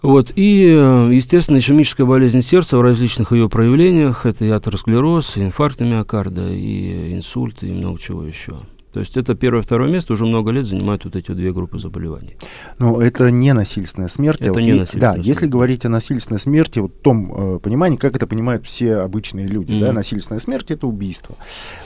вот. 0.00 0.32
И, 0.36 0.64
э, 0.70 1.10
естественно, 1.12 1.58
ишемическая 1.58 2.06
болезнь 2.06 2.40
сердца 2.40 2.78
в 2.78 2.82
различных 2.82 3.32
ее 3.32 3.48
проявлениях. 3.48 4.26
Это 4.26 4.44
и 4.44 4.50
атеросклероз, 4.50 5.36
и 5.36 5.42
инфаркт 5.42 5.80
миокарда, 5.80 6.52
и 6.52 7.14
инсульт, 7.14 7.62
и 7.62 7.72
много 7.72 7.98
чего 7.98 8.22
еще. 8.22 8.60
То 8.92 9.00
есть 9.00 9.16
это 9.16 9.34
первое 9.34 9.62
второе 9.62 9.90
место 9.90 10.14
уже 10.14 10.24
много 10.24 10.50
лет 10.50 10.64
занимают 10.64 11.04
вот 11.04 11.14
эти 11.14 11.32
две 11.32 11.52
группы 11.52 11.78
заболеваний. 11.78 12.36
Но 12.78 13.00
это 13.02 13.30
не 13.30 13.52
насильственная 13.52 14.08
смерть. 14.08 14.40
Это 14.40 14.58
а 14.58 14.62
не 14.62 14.72
насильственная 14.72 15.00
Да, 15.08 15.12
смерть. 15.14 15.26
если 15.26 15.46
говорить 15.46 15.84
о 15.84 15.88
насильственной 15.88 16.40
смерти, 16.40 16.78
вот 16.78 16.92
в 16.92 17.02
том 17.02 17.56
э, 17.56 17.58
понимании, 17.58 17.96
как 17.96 18.16
это 18.16 18.26
понимают 18.26 18.66
все 18.66 18.96
обычные 18.96 19.46
люди, 19.46 19.72
mm-hmm. 19.72 19.80
да, 19.80 19.92
насильственная 19.92 20.40
смерть— 20.40 20.66
это 20.70 20.86
убийство. 20.86 21.36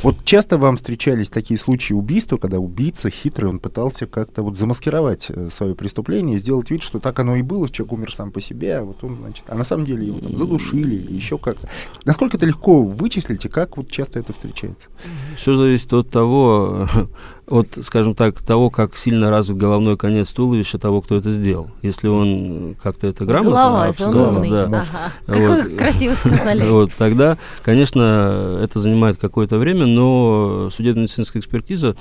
Вот 0.02 0.24
часто 0.24 0.58
вам 0.58 0.76
встречались 0.76 1.30
такие 1.30 1.58
случаи 1.58 1.92
убийства, 1.92 2.36
когда 2.36 2.58
убийца 2.58 3.10
хитрый, 3.10 3.50
он 3.50 3.58
пытался 3.58 4.06
как-то 4.06 4.42
вот 4.42 4.58
замаскировать 4.58 5.26
э, 5.28 5.48
свое 5.50 5.74
преступление 5.74 6.38
сделать 6.38 6.70
вид, 6.70 6.82
что 6.82 7.00
так 7.00 7.18
оно 7.18 7.36
и 7.36 7.42
было, 7.42 7.68
человек 7.68 7.92
умер 7.92 8.14
сам 8.14 8.30
по 8.30 8.40
себе, 8.40 8.78
а 8.78 8.84
вот 8.84 9.02
он, 9.02 9.16
значит, 9.16 9.44
а 9.48 9.54
на 9.54 9.64
самом 9.64 9.86
деле 9.86 10.06
его 10.06 10.20
там 10.20 10.36
задушили 10.36 10.94
или 10.94 11.12
еще 11.12 11.38
как-то. 11.38 11.68
Насколько 12.04 12.36
это 12.36 12.46
легко 12.46 12.82
вычислить 12.82 13.44
и 13.44 13.48
как 13.48 13.76
вот 13.76 13.90
часто 13.90 14.20
это 14.20 14.32
встречается? 14.32 14.88
Все 15.36 15.56
зависит 15.56 15.92
от 15.92 16.10
того, 16.10 16.86
от, 17.46 17.78
скажем 17.82 18.14
так, 18.14 18.40
того, 18.40 18.70
как 18.70 18.96
сильно 18.96 19.28
развит 19.28 19.56
головной 19.56 19.96
конец 19.96 20.32
туловища 20.32 20.78
того, 20.78 21.00
кто 21.00 21.16
это 21.16 21.30
сделал. 21.30 21.70
Если 21.82 22.08
он 22.08 22.76
как-то 22.82 23.06
это 23.06 23.24
грамотно 23.24 23.50
Голова, 23.50 23.84
обставил, 23.86 24.50
да, 24.50 24.64
ага. 24.64 24.82
вот, 25.26 25.62
как 25.62 25.76
красиво 25.76 26.14
сказали. 26.14 26.62
Вот, 26.72 26.92
тогда, 26.96 27.38
конечно, 27.62 28.58
это 28.62 28.78
занимает 28.78 29.18
какое-то 29.18 29.58
время, 29.58 29.86
но 29.86 30.68
судебно-медицинская 30.70 31.40
экспертиза 31.40 31.96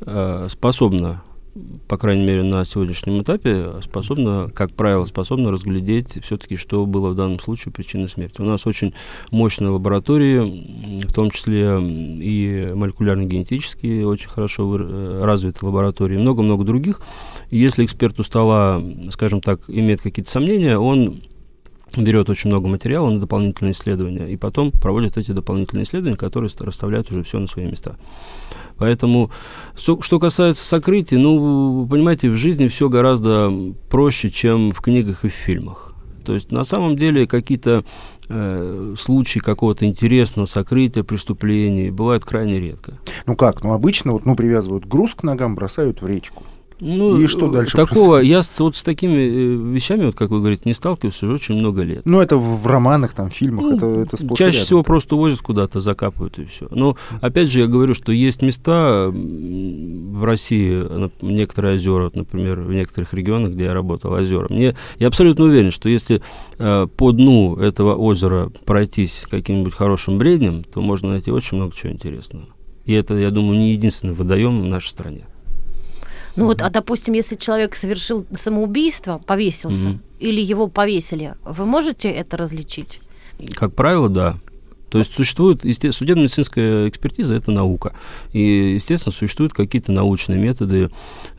э, 0.00 0.46
способна 0.50 1.22
по 1.88 1.96
крайней 1.96 2.24
мере, 2.24 2.42
на 2.42 2.64
сегодняшнем 2.64 3.22
этапе 3.22 3.66
способна, 3.82 4.50
как 4.54 4.72
правило, 4.72 5.04
способна 5.04 5.50
разглядеть 5.50 6.18
все-таки, 6.22 6.56
что 6.56 6.84
было 6.86 7.10
в 7.10 7.14
данном 7.14 7.40
случае 7.40 7.72
причиной 7.72 8.08
смерти. 8.08 8.40
У 8.40 8.44
нас 8.44 8.66
очень 8.66 8.94
мощные 9.30 9.70
лаборатории, 9.70 11.00
в 11.06 11.12
том 11.12 11.30
числе 11.30 11.78
и 11.80 12.66
молекулярно-генетические, 12.72 14.06
очень 14.06 14.28
хорошо 14.28 14.76
э, 14.78 15.22
развитые 15.24 15.68
лаборатории, 15.68 16.16
много-много 16.16 16.64
других. 16.64 17.00
Если 17.50 17.84
эксперт 17.84 18.18
у 18.20 18.22
стола, 18.22 18.82
скажем 19.10 19.40
так, 19.40 19.60
имеет 19.68 20.00
какие-то 20.00 20.30
сомнения, 20.30 20.78
он 20.78 21.22
берет 21.96 22.28
очень 22.28 22.50
много 22.50 22.68
материала 22.68 23.08
на 23.10 23.20
дополнительные 23.20 23.72
исследования, 23.72 24.26
и 24.26 24.36
потом 24.36 24.70
проводит 24.72 25.16
эти 25.16 25.32
дополнительные 25.32 25.84
исследования, 25.84 26.16
которые 26.16 26.50
расставляют 26.58 27.10
уже 27.10 27.22
все 27.22 27.38
на 27.38 27.46
свои 27.46 27.66
места. 27.66 27.96
Поэтому, 28.78 29.30
что, 29.74 30.18
касается 30.18 30.64
сокрытия, 30.64 31.18
ну, 31.18 31.86
понимаете, 31.88 32.30
в 32.30 32.36
жизни 32.36 32.68
все 32.68 32.88
гораздо 32.88 33.52
проще, 33.88 34.30
чем 34.30 34.72
в 34.72 34.80
книгах 34.80 35.24
и 35.24 35.28
в 35.28 35.32
фильмах. 35.32 35.94
То 36.24 36.34
есть 36.34 36.50
на 36.50 36.64
самом 36.64 36.96
деле 36.96 37.26
какие-то 37.26 37.84
э, 38.28 38.94
случаи 38.98 39.38
какого-то 39.38 39.86
интересного 39.86 40.46
сокрытия 40.46 41.04
преступлений 41.04 41.90
бывают 41.90 42.24
крайне 42.24 42.56
редко. 42.56 42.94
Ну 43.26 43.36
как? 43.36 43.62
Ну 43.62 43.72
обычно 43.72 44.12
вот, 44.12 44.26
ну, 44.26 44.34
привязывают 44.34 44.86
груз 44.86 45.14
к 45.14 45.22
ногам, 45.22 45.54
бросают 45.54 46.02
в 46.02 46.06
речку. 46.06 46.42
Ну, 46.78 47.18
и 47.18 47.26
что 47.26 47.50
дальше? 47.50 47.74
Такого, 47.74 48.18
я 48.18 48.42
с, 48.42 48.60
вот 48.60 48.76
с 48.76 48.82
такими 48.82 49.14
э, 49.14 49.54
вещами, 49.72 50.06
вот 50.06 50.14
как 50.14 50.28
вы 50.30 50.40
говорите, 50.40 50.62
не 50.66 50.74
сталкивался 50.74 51.24
уже 51.24 51.34
очень 51.34 51.54
много 51.54 51.82
лет. 51.82 52.02
Ну, 52.04 52.20
это 52.20 52.36
в 52.36 52.66
романах, 52.66 53.14
там, 53.14 53.30
фильмах, 53.30 53.62
ну, 53.62 53.76
это, 53.76 53.86
это 53.86 54.16
сплошь 54.18 54.38
Чаще 54.38 54.62
всего 54.62 54.82
просто 54.82 55.16
увозят 55.16 55.40
куда-то, 55.40 55.80
закапывают 55.80 56.38
и 56.38 56.44
все. 56.44 56.66
Но, 56.70 56.96
опять 57.22 57.50
же, 57.50 57.60
я 57.60 57.66
говорю, 57.66 57.94
что 57.94 58.12
есть 58.12 58.42
места 58.42 59.10
в 59.10 60.24
России, 60.24 60.82
некоторые 61.22 61.76
озера, 61.76 62.04
вот, 62.04 62.16
например, 62.16 62.60
в 62.60 62.72
некоторых 62.72 63.14
регионах, 63.14 63.52
где 63.52 63.64
я 63.64 63.74
работал, 63.74 64.12
озера. 64.12 64.46
Мне, 64.50 64.76
я 64.98 65.08
абсолютно 65.08 65.46
уверен, 65.46 65.70
что 65.70 65.88
если 65.88 66.20
э, 66.58 66.86
по 66.94 67.12
дну 67.12 67.56
этого 67.56 67.94
озера 67.94 68.50
пройтись 68.66 69.24
каким-нибудь 69.30 69.72
хорошим 69.72 70.18
бреднем, 70.18 70.62
то 70.62 70.82
можно 70.82 71.10
найти 71.10 71.30
очень 71.30 71.56
много 71.56 71.74
чего 71.74 71.92
интересного. 71.92 72.44
И 72.84 72.92
это, 72.92 73.14
я 73.14 73.30
думаю, 73.30 73.58
не 73.58 73.72
единственный 73.72 74.12
водоем 74.12 74.62
в 74.62 74.66
нашей 74.66 74.88
стране. 74.88 75.24
Ну 76.36 76.46
вот, 76.46 76.62
а 76.62 76.70
допустим, 76.70 77.14
если 77.14 77.36
человек 77.36 77.74
совершил 77.74 78.26
самоубийство, 78.34 79.18
повесился, 79.18 79.88
mm 79.88 79.98
или 80.18 80.40
его 80.40 80.66
повесили, 80.68 81.34
вы 81.44 81.66
можете 81.66 82.08
это 82.08 82.38
различить? 82.38 83.00
Как 83.54 83.74
правило, 83.74 84.08
да. 84.08 84.36
То 84.88 84.98
есть 84.98 85.14
существует, 85.14 85.62
судебно-медицинская 85.62 86.88
экспертиза– 86.88 87.34
это 87.36 87.50
наука. 87.50 87.92
И, 88.32 88.74
естественно, 88.74 89.12
существуют 89.12 89.52
какие-то 89.52 89.92
научные 89.92 90.38
методы 90.38 90.90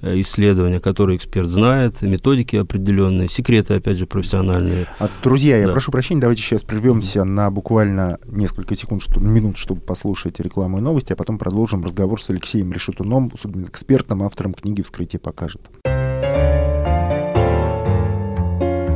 э, 0.02 0.20
исследования, 0.20 0.80
которые 0.80 1.18
эксперт 1.18 1.48
знает, 1.48 2.02
методики 2.02 2.58
определенные, 2.58 3.30
секреты, 3.30 3.76
опять 3.76 3.98
же, 3.98 4.06
профессиональные. 4.06 4.88
А, 5.00 5.10
друзья, 5.24 5.58
я 5.58 5.68
прошу 5.70 5.92
прощения, 5.92 6.20
давайте 6.20 6.42
сейчас 6.42 6.62
прервемся 6.62 7.24
на 7.24 7.50
буквально 7.50 8.20
несколько 8.26 8.76
секунд, 8.76 9.02
что, 9.02 9.20
минут, 9.20 9.58
чтобы 9.58 9.82
послушать 9.82 10.40
рекламу 10.40 10.80
и 10.80 10.82
новости, 10.82 11.14
а 11.14 11.16
потом 11.16 11.38
продолжим 11.38 11.84
разговор 11.84 12.22
с 12.22 12.30
Алексеем 12.30 12.74
Решетуном, 12.74 13.32
экспертом, 13.68 14.24
автором 14.24 14.54
книги 14.54 14.82
«Вскрытие 14.82 15.20
покажет». 15.20 15.62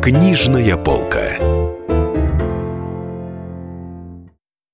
Книжная 0.01 0.77
полка. 0.77 1.50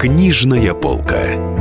Книжная 0.00 0.72
полка. 0.72 1.59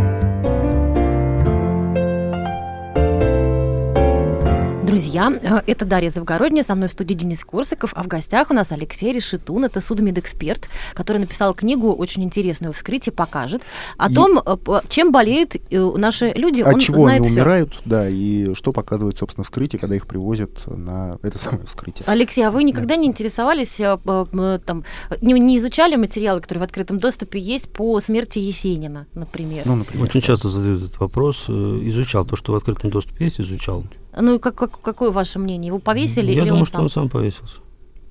Друзья, 4.99 5.31
э, 5.41 5.61
это 5.65 5.85
Дарья 5.85 6.09
Завгородняя, 6.09 6.61
со 6.61 6.75
мной 6.75 6.89
в 6.89 6.91
студии 6.91 7.13
Денис 7.13 7.41
Корсаков, 7.45 7.93
а 7.95 8.03
в 8.03 8.07
гостях 8.07 8.51
у 8.51 8.53
нас 8.53 8.73
Алексей 8.73 9.13
Решетун, 9.13 9.63
это 9.63 9.79
судмедэксперт, 9.79 10.67
который 10.93 11.19
написал 11.19 11.53
книгу 11.53 11.93
очень 11.93 12.21
интересную 12.25 12.73
«Вскрытие 12.73 13.13
покажет» 13.13 13.61
о 13.97 14.11
и... 14.11 14.13
том, 14.13 14.41
э, 14.45 14.57
чем 14.89 15.13
болеют 15.13 15.55
э, 15.55 15.91
наши 15.95 16.33
люди, 16.35 16.59
От 16.59 16.73
он 16.73 16.79
чего 16.81 16.97
знает 17.03 17.21
они 17.21 17.29
всё. 17.29 17.35
умирают, 17.37 17.81
да, 17.85 18.09
и 18.09 18.53
что 18.53 18.73
показывает, 18.73 19.17
собственно, 19.17 19.45
вскрытие, 19.45 19.79
когда 19.79 19.95
их 19.95 20.05
привозят 20.05 20.67
на 20.67 21.17
это 21.23 21.37
самое 21.39 21.65
вскрытие. 21.65 22.03
Алексей, 22.05 22.45
а 22.45 22.51
вы 22.51 22.65
никогда 22.65 22.95
да. 22.95 23.01
не 23.01 23.07
интересовались, 23.07 23.77
там, 23.77 24.83
не, 25.21 25.31
не 25.31 25.59
изучали 25.59 25.95
материалы, 25.95 26.41
которые 26.41 26.59
в 26.59 26.65
открытом 26.65 26.97
доступе 26.97 27.39
есть 27.39 27.71
по 27.71 28.01
смерти 28.01 28.39
Есенина, 28.39 29.07
например? 29.13 29.65
Ну, 29.65 29.75
например. 29.77 30.03
Очень 30.03 30.19
часто 30.19 30.49
задают 30.49 30.83
этот 30.83 30.99
вопрос. 30.99 31.45
Изучал 31.47 32.25
то, 32.25 32.35
что 32.35 32.51
в 32.51 32.55
открытом 32.55 32.89
доступе 32.89 33.23
есть, 33.23 33.39
изучал. 33.39 33.85
Ну 34.15 34.35
и 34.35 34.39
как, 34.39 34.55
как, 34.55 34.81
какое 34.81 35.11
ваше 35.11 35.39
мнение? 35.39 35.67
Его 35.67 35.79
повесили? 35.79 36.27
Я 36.27 36.41
или 36.41 36.49
думаю, 36.49 36.59
он 36.59 36.65
что 36.65 36.75
сам? 36.75 36.83
он 36.83 36.89
сам 36.89 37.09
повесился. 37.09 37.57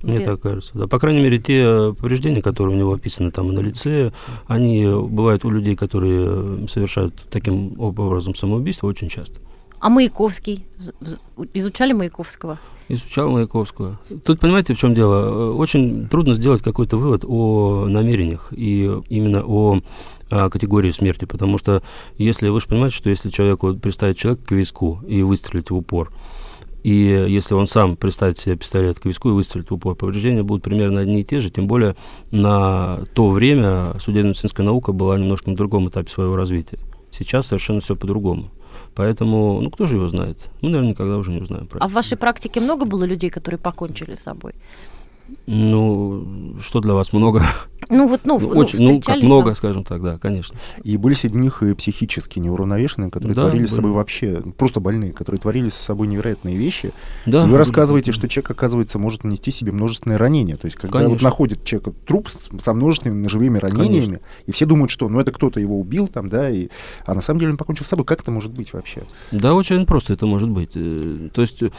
Мне 0.01 0.21
так 0.21 0.39
кажется. 0.41 0.71
Да. 0.75 0.87
По 0.87 0.97
крайней 0.97 1.21
мере, 1.21 1.39
те 1.39 1.93
повреждения, 1.93 2.41
которые 2.41 2.75
у 2.75 2.79
него 2.79 2.93
описаны 2.93 3.31
там 3.31 3.53
на 3.53 3.59
лице, 3.59 4.13
они 4.47 4.85
бывают 4.85 5.43
у 5.43 5.49
людей, 5.49 5.75
которые 5.75 6.67
совершают 6.69 7.13
таким 7.29 7.79
образом 7.79 8.33
самоубийство 8.33 8.87
очень 8.87 9.09
часто. 9.09 9.39
А 9.79 9.89
Маяковский? 9.89 10.65
Изучали 11.53 11.93
Маяковского? 11.93 12.59
Изучал 12.89 13.29
Маяковского. 13.29 13.99
Тут, 14.25 14.39
понимаете, 14.39 14.73
в 14.73 14.79
чем 14.79 14.93
дело? 14.93 15.53
Очень 15.53 16.07
трудно 16.07 16.33
сделать 16.33 16.61
какой-то 16.61 16.97
вывод 16.97 17.23
о 17.25 17.85
намерениях 17.87 18.51
и 18.51 18.89
именно 19.09 19.43
о 19.45 19.81
а, 20.29 20.49
категории 20.49 20.91
смерти, 20.91 21.25
потому 21.25 21.57
что 21.57 21.81
если 22.17 22.49
вы 22.49 22.59
же 22.59 22.67
понимаете, 22.67 22.95
что 22.95 23.09
если 23.09 23.29
человеку 23.29 23.73
представить 23.75 24.17
человека 24.17 24.47
к 24.47 24.51
виску 24.51 25.01
и 25.07 25.21
выстрелить 25.21 25.71
в 25.71 25.75
упор, 25.75 26.11
и 26.83 27.25
если 27.27 27.55
он 27.55 27.67
сам 27.67 27.97
представит 27.97 28.37
себе 28.37 28.55
пистолет 28.55 28.99
к 28.99 29.05
виску 29.05 29.29
и 29.29 29.33
выстрелит 29.33 29.69
в 29.69 29.73
упор, 29.73 29.95
повреждения 29.95 30.43
будут 30.43 30.63
примерно 30.63 31.01
одни 31.01 31.21
и 31.21 31.23
те 31.23 31.39
же, 31.39 31.49
тем 31.49 31.67
более 31.67 31.95
на 32.31 33.05
то 33.13 33.29
время 33.31 33.95
судебно-медицинская 33.99 34.65
наука 34.65 34.93
была 34.93 35.17
немножко 35.17 35.49
на 35.49 35.55
другом 35.55 35.89
этапе 35.89 36.09
своего 36.09 36.35
развития. 36.35 36.79
Сейчас 37.11 37.47
совершенно 37.47 37.81
все 37.81 37.95
по-другому. 37.95 38.51
Поэтому, 38.95 39.61
ну, 39.61 39.69
кто 39.71 39.85
же 39.85 39.95
его 39.95 40.07
знает? 40.07 40.49
Мы, 40.61 40.69
наверное, 40.69 40.91
никогда 40.91 41.17
уже 41.17 41.31
не 41.31 41.41
узнаем. 41.41 41.67
А 41.79 41.87
в 41.87 41.93
вашей 41.93 42.17
практике 42.17 42.59
много 42.59 42.85
было 42.85 43.03
людей, 43.03 43.29
которые 43.29 43.59
покончили 43.59 44.15
с 44.15 44.21
собой? 44.21 44.53
Ну, 45.47 46.57
что 46.61 46.79
для 46.79 46.93
вас 46.93 47.13
много? 47.13 47.43
Ну, 47.89 48.07
вот, 48.07 48.21
ну, 48.23 48.39
ну 48.39 48.47
очень, 48.49 48.81
ну, 48.81 49.01
как 49.01 49.21
много, 49.21 49.55
скажем 49.55 49.83
так, 49.83 50.01
да, 50.01 50.17
конечно. 50.17 50.57
И 50.83 50.97
были 50.97 51.13
среди 51.13 51.37
них 51.37 51.63
и 51.63 51.73
психически 51.73 52.39
неуравновешенные, 52.39 53.09
которые 53.09 53.35
да, 53.35 53.43
творили 53.43 53.63
были. 53.63 53.71
с 53.71 53.75
собой 53.75 53.91
вообще, 53.91 54.41
просто 54.57 54.79
больные, 54.79 55.13
которые 55.13 55.39
творили 55.39 55.69
с 55.69 55.75
собой 55.75 56.07
невероятные 56.07 56.57
вещи. 56.57 56.91
Да, 57.25 57.45
и 57.45 57.47
вы 57.47 57.57
рассказываете, 57.57 58.11
что 58.11 58.27
человек, 58.27 58.51
оказывается, 58.51 58.99
может 58.99 59.23
нанести 59.23 59.51
себе 59.51 59.71
множественные 59.71 60.17
ранения. 60.17 60.57
То 60.57 60.65
есть, 60.65 60.77
когда 60.77 61.07
вот 61.07 61.21
находит 61.21 61.63
человека 61.63 61.93
труп 62.05 62.29
со 62.59 62.73
множественными 62.73 63.23
ножевыми 63.23 63.57
ранениями, 63.57 64.05
конечно. 64.05 64.19
и 64.45 64.51
все 64.51 64.65
думают, 64.65 64.91
что, 64.91 65.07
ну, 65.09 65.19
это 65.19 65.31
кто-то 65.31 65.59
его 65.59 65.79
убил 65.79 66.07
там, 66.07 66.29
да, 66.29 66.49
и... 66.49 66.69
а 67.05 67.13
на 67.13 67.21
самом 67.21 67.39
деле 67.39 67.51
он 67.51 67.57
покончил 67.57 67.85
с 67.85 67.89
собой. 67.89 68.05
Как 68.05 68.21
это 68.21 68.31
может 68.31 68.51
быть 68.51 68.73
вообще? 68.73 69.03
Да, 69.31 69.53
очень 69.53 69.85
просто 69.85 70.13
это 70.13 70.25
может 70.25 70.49
быть. 70.49 70.71
Э, 70.75 71.29
то 71.33 71.41
есть, 71.41 71.63
э, 71.63 71.69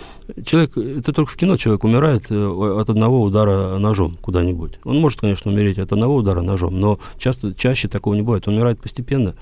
человек, 0.44 0.76
это 0.76 1.12
только 1.12 1.30
в 1.32 1.36
кино 1.36 1.56
человек 1.56 1.84
умирает 1.84 2.30
э, 2.30 2.80
от 2.80 2.88
одного 2.90 3.22
удара 3.22 3.78
ножом 3.78 4.16
куда-нибудь. 4.20 4.78
Он 4.84 4.98
может, 4.98 5.20
конечно, 5.20 5.50
умереть 5.50 5.78
от 5.78 5.89
одного 5.92 6.16
удара 6.16 6.40
ножом, 6.42 6.78
но 6.78 6.98
часто, 7.18 7.54
чаще 7.54 7.88
такого 7.88 8.14
не 8.14 8.22
бывает. 8.22 8.46
Он 8.48 8.54
умирает 8.54 8.80
постепенно. 8.80 9.34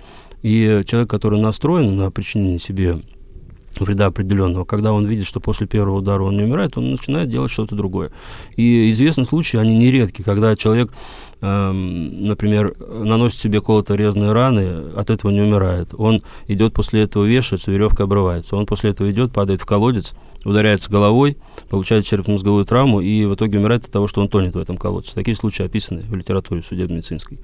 И 0.43 0.83
человек, 0.87 1.11
который 1.11 1.41
настроен 1.41 1.97
на 1.97 2.11
причинение 2.11 2.59
себе 2.59 3.03
вреда 3.79 4.07
определенного, 4.07 4.65
когда 4.65 4.93
он 4.93 5.07
видит, 5.07 5.27
что 5.27 5.41
после 5.41 5.67
первого 5.67 5.99
удара 5.99 6.23
он 6.23 6.37
не 6.37 6.45
умирает, 6.45 6.77
он 6.79 6.91
начинает 6.93 7.29
делать 7.29 7.51
что-то 7.51 7.75
другое. 7.75 8.11
И 8.57 8.91
известны 8.91 9.25
случаи, 9.25 9.59
они 9.59 9.77
нередки, 9.77 10.23
когда 10.23 10.57
человек, 10.57 10.93
например, 11.41 12.75
наносит 12.79 13.39
себе 13.39 13.61
колото-резные 13.61 14.33
раны, 14.33 14.91
от 14.97 15.11
этого 15.11 15.31
не 15.31 15.41
умирает. 15.41 15.91
Он 15.97 16.21
идет 16.49 16.73
после 16.73 17.03
этого 17.03 17.25
вешается, 17.25 17.71
веревка 17.71 18.05
обрывается. 18.05 18.57
Он 18.57 18.67
после 18.67 18.91
этого 18.91 19.11
идет, 19.11 19.33
падает 19.33 19.61
в 19.61 19.67
колодец, 19.67 20.15
ударяется 20.45 20.91
головой, 20.91 21.37
получает 21.69 22.05
черепно-мозговую 22.07 22.65
травму 22.65 23.01
и 23.01 23.25
в 23.25 23.35
итоге 23.35 23.59
умирает 23.59 23.85
от 23.85 23.93
того, 23.93 24.07
что 24.07 24.21
он 24.21 24.29
тонет 24.29 24.55
в 24.55 24.59
этом 24.59 24.77
колодце. 24.77 25.15
Такие 25.15 25.37
случаи 25.37 25.65
описаны 25.65 26.03
в 26.09 26.17
литературе 26.17 26.63
судебно-медицинской. 26.63 27.39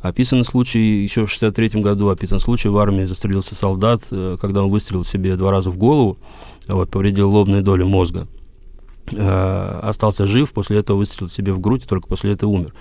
Описан 0.00 0.44
случай, 0.44 1.02
еще 1.02 1.26
в 1.26 1.30
63 1.30 1.80
году 1.80 2.08
описан 2.08 2.38
случай, 2.38 2.68
в 2.68 2.78
армии 2.78 3.04
застрелился 3.04 3.56
солдат, 3.56 4.02
э, 4.10 4.36
когда 4.40 4.62
он 4.62 4.70
выстрелил 4.70 5.04
себе 5.04 5.36
два 5.36 5.50
раза 5.50 5.70
в 5.70 5.76
голову, 5.76 6.18
вот, 6.68 6.90
повредил 6.90 7.30
лобные 7.30 7.62
доли 7.62 7.82
мозга. 7.82 8.28
Э, 9.12 9.80
остался 9.82 10.26
жив, 10.26 10.52
после 10.52 10.78
этого 10.78 10.98
выстрелил 10.98 11.28
себе 11.28 11.52
в 11.52 11.60
грудь, 11.60 11.84
и 11.84 11.86
только 11.86 12.08
после 12.08 12.32
этого 12.32 12.50
умер. 12.50 12.72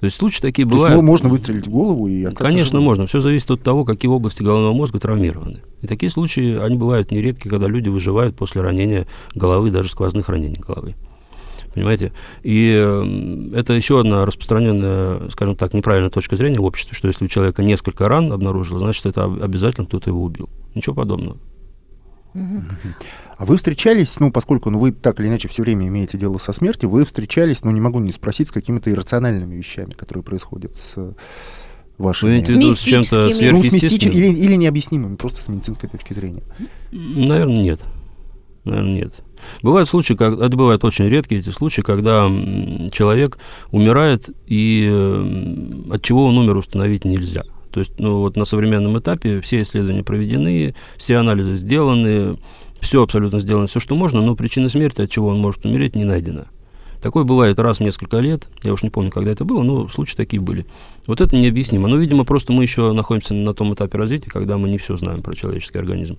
То 0.00 0.04
есть 0.04 0.16
случаи 0.16 0.40
такие 0.40 0.66
То 0.66 0.74
бывают. 0.74 0.96
Есть, 0.96 1.04
можно 1.06 1.28
выстрелить 1.28 1.66
в 1.66 1.70
голову 1.70 2.06
и 2.06 2.24
Конечно, 2.34 2.78
живым. 2.78 2.84
можно. 2.84 3.06
Все 3.06 3.20
зависит 3.20 3.50
от 3.50 3.62
того, 3.62 3.84
какие 3.84 4.10
области 4.10 4.42
головного 4.42 4.72
мозга 4.72 4.98
травмированы. 4.98 5.60
И 5.82 5.86
такие 5.86 6.10
случаи, 6.10 6.56
они 6.58 6.76
бывают 6.76 7.10
нередки, 7.10 7.48
когда 7.48 7.66
люди 7.66 7.88
выживают 7.88 8.36
после 8.36 8.62
ранения 8.62 9.06
головы, 9.34 9.70
даже 9.70 9.88
сквозных 9.90 10.28
ранений 10.28 10.60
головы. 10.60 10.94
Понимаете? 11.74 12.12
И 12.44 12.70
это 13.54 13.72
еще 13.72 13.98
одна 14.00 14.24
распространенная, 14.24 15.28
скажем 15.30 15.56
так, 15.56 15.74
неправильная 15.74 16.10
точка 16.10 16.36
зрения 16.36 16.60
в 16.60 16.64
обществе, 16.64 16.96
что 16.96 17.08
если 17.08 17.24
у 17.24 17.28
человека 17.28 17.62
несколько 17.62 18.08
ран 18.08 18.32
обнаружилось, 18.32 18.80
значит, 18.80 19.06
это 19.06 19.24
обязательно 19.24 19.86
кто-то 19.86 20.10
его 20.10 20.22
убил. 20.22 20.48
Ничего 20.74 20.94
подобного. 20.94 21.36
А 23.36 23.44
вы 23.44 23.56
встречались, 23.56 24.18
ну, 24.20 24.30
поскольку 24.30 24.70
ну, 24.70 24.78
вы 24.78 24.92
так 24.92 25.20
или 25.20 25.28
иначе 25.28 25.48
все 25.48 25.62
время 25.62 25.88
имеете 25.88 26.18
дело 26.18 26.38
со 26.38 26.52
смертью, 26.52 26.88
вы 26.88 27.04
встречались, 27.04 27.62
ну, 27.64 27.70
не 27.70 27.80
могу 27.80 27.98
не 27.98 28.12
спросить, 28.12 28.48
с 28.48 28.52
какими-то 28.52 28.90
иррациональными 28.90 29.56
вещами, 29.56 29.90
которые 29.90 30.22
происходят 30.22 30.76
с 30.76 31.14
вашими... 31.98 32.28
Вы 32.28 32.34
имеете 32.36 32.52
в 32.52 32.56
виду 32.56 32.74
с 32.74 32.80
чем-то 32.80 33.28
сверхъестественным? 33.28 34.14
Ну, 34.14 34.20
или, 34.20 34.38
или 34.38 34.54
необъяснимым, 34.54 35.16
просто 35.16 35.42
с 35.42 35.48
медицинской 35.48 35.88
точки 35.88 36.12
зрения? 36.12 36.42
Наверное, 36.92 37.62
нет. 37.62 37.80
Наверное, 38.64 38.94
нет. 38.94 39.14
Бывают 39.62 39.88
случаи, 39.88 40.14
как, 40.14 40.40
это 40.40 40.56
бывают 40.56 40.84
очень 40.84 41.06
редкие 41.06 41.40
эти 41.40 41.50
случаи, 41.50 41.82
когда 41.82 42.28
человек 42.90 43.38
умирает, 43.70 44.30
и 44.46 44.86
от 45.90 46.02
чего 46.02 46.24
он 46.24 46.38
умер, 46.38 46.56
установить 46.56 47.04
нельзя. 47.04 47.42
То 47.70 47.80
есть, 47.80 47.98
ну, 47.98 48.20
вот 48.20 48.36
на 48.36 48.44
современном 48.44 48.98
этапе 48.98 49.40
все 49.40 49.60
исследования 49.60 50.04
проведены, 50.04 50.74
все 50.96 51.16
анализы 51.16 51.56
сделаны, 51.56 52.38
все 52.80 53.02
абсолютно 53.02 53.40
сделано, 53.40 53.66
все, 53.66 53.80
что 53.80 53.96
можно, 53.96 54.20
но 54.20 54.36
причина 54.36 54.68
смерти, 54.68 55.02
от 55.02 55.10
чего 55.10 55.28
он 55.28 55.38
может 55.38 55.64
умереть, 55.64 55.96
не 55.96 56.04
найдена. 56.04 56.46
Такое 57.04 57.24
бывает 57.24 57.58
раз 57.58 57.80
в 57.80 57.80
несколько 57.80 58.18
лет, 58.18 58.48
я 58.62 58.72
уж 58.72 58.82
не 58.82 58.88
помню, 58.88 59.10
когда 59.10 59.30
это 59.30 59.44
было, 59.44 59.62
но 59.62 59.88
случаи 59.90 60.16
такие 60.16 60.40
были. 60.40 60.64
Вот 61.06 61.20
это 61.20 61.36
необъяснимо. 61.36 61.86
Но, 61.86 61.96
видимо, 61.96 62.24
просто 62.24 62.54
мы 62.54 62.62
еще 62.62 62.92
находимся 62.92 63.34
на 63.34 63.52
том 63.52 63.74
этапе 63.74 63.98
развития, 63.98 64.30
когда 64.30 64.56
мы 64.56 64.70
не 64.70 64.78
все 64.78 64.96
знаем 64.96 65.20
про 65.20 65.34
человеческий 65.34 65.78
организм. 65.78 66.16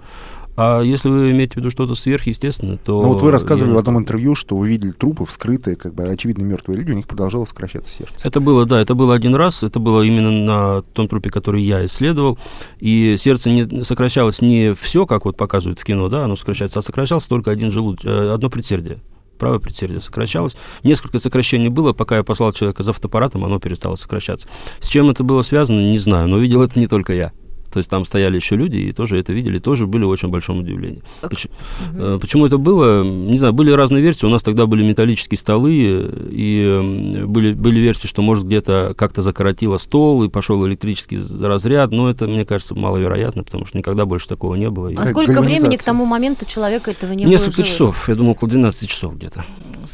А 0.56 0.82
если 0.82 1.10
вы 1.10 1.32
имеете 1.32 1.56
в 1.56 1.58
виду 1.58 1.72
что-то 1.72 1.96
сверхъестественное, 1.96 2.78
то... 2.78 3.02
Ну 3.02 3.14
вот 3.14 3.24
вы 3.24 3.32
рассказывали 3.32 3.74
в 3.74 3.78
одном 3.80 3.98
интервью, 3.98 4.36
что 4.36 4.56
вы 4.56 4.68
видели 4.68 4.92
трупы 4.92 5.26
вскрытые, 5.26 5.76
как 5.76 5.96
бы 5.96 6.04
очевидно 6.04 6.44
мертвые 6.44 6.78
люди, 6.78 6.92
у 6.92 6.96
них 6.96 7.08
продолжало 7.08 7.46
сокращаться 7.46 7.92
сердце. 7.92 8.14
Это 8.24 8.40
было, 8.40 8.68
да, 8.68 8.80
это 8.80 8.94
было 8.94 9.16
один 9.16 9.34
раз, 9.34 9.64
это 9.64 9.80
было 9.80 10.04
именно 10.04 10.30
на 10.30 10.82
том 10.84 11.08
трупе, 11.08 11.32
который 11.32 11.64
я 11.64 11.84
исследовал, 11.86 12.38
и 12.80 13.16
сердце 13.18 13.50
не 13.50 13.84
сокращалось 13.84 14.40
не 14.44 14.76
все, 14.76 15.08
как 15.08 15.26
вот 15.26 15.36
показывают 15.36 15.80
в 15.80 15.84
кино, 15.84 16.10
да, 16.10 16.26
оно 16.26 16.36
сокращается, 16.36 16.78
а 16.78 16.84
сокращался 16.84 17.28
только 17.28 17.50
один 17.50 17.72
желудок, 17.72 18.06
э, 18.06 18.30
одно 18.30 18.52
предсердие 18.52 19.00
правое 19.38 19.60
предсердие 19.60 20.02
сокращалось. 20.02 20.56
Несколько 20.84 21.20
сокращений 21.20 21.70
было, 21.70 21.94
пока 21.94 22.18
я 22.18 22.24
послал 22.24 22.52
человека 22.52 22.84
за 22.84 22.94
фотоаппаратом, 22.94 23.46
оно 23.46 23.60
перестало 23.60 23.96
сокращаться. 23.96 24.48
С 24.80 24.88
чем 24.88 25.10
это 25.10 25.24
было 25.24 25.42
связано, 25.42 25.80
не 25.80 25.98
знаю, 25.98 26.28
но 26.28 26.38
видел 26.38 26.62
это 26.62 26.80
не 26.80 26.88
только 26.88 27.14
я. 27.14 27.32
То 27.76 27.80
есть 27.80 27.90
там 27.90 28.06
стояли 28.06 28.38
еще 28.38 28.56
люди 28.56 28.78
и 28.78 28.94
тоже 28.94 29.20
это 29.20 29.34
видели, 29.34 29.60
тоже 29.60 29.86
были 29.86 30.06
в 30.06 30.08
очень 30.08 30.30
большом 30.30 30.60
удивлении. 30.60 31.04
Почему, 31.20 31.54
угу. 31.92 32.20
почему 32.20 32.46
это 32.46 32.58
было? 32.58 33.04
Не 33.04 33.38
знаю, 33.38 33.52
были 33.52 33.70
разные 33.70 34.02
версии. 34.02 34.26
У 34.26 34.30
нас 34.30 34.44
тогда 34.44 34.66
были 34.66 34.82
металлические 34.82 35.38
столы, 35.38 36.10
и 36.30 37.26
были, 37.26 37.52
были 37.52 37.80
версии, 37.82 38.08
что, 38.08 38.22
может, 38.22 38.46
где-то 38.46 38.94
как-то 38.98 39.22
закоротило 39.22 39.78
стол, 39.78 40.24
и 40.24 40.30
пошел 40.30 40.66
электрический 40.66 41.20
разряд. 41.42 41.92
Но 41.92 42.10
это, 42.10 42.28
мне 42.28 42.46
кажется, 42.46 42.76
маловероятно, 42.76 43.44
потому 43.44 43.66
что 43.66 43.78
никогда 43.78 44.06
больше 44.06 44.30
такого 44.30 44.56
не 44.56 44.70
было. 44.70 44.90
А 44.96 45.08
сколько 45.08 45.42
времени 45.42 45.76
к 45.76 45.84
тому 45.84 46.06
моменту 46.06 46.46
человека 46.46 46.92
этого 46.92 47.12
не 47.12 47.26
Несколько 47.26 47.58
было? 47.58 47.58
Несколько 47.58 47.64
часов. 47.64 48.08
Я 48.08 48.16
думаю, 48.16 48.36
около 48.36 48.52
12 48.52 48.90
часов 48.90 49.18
где-то. 49.18 49.44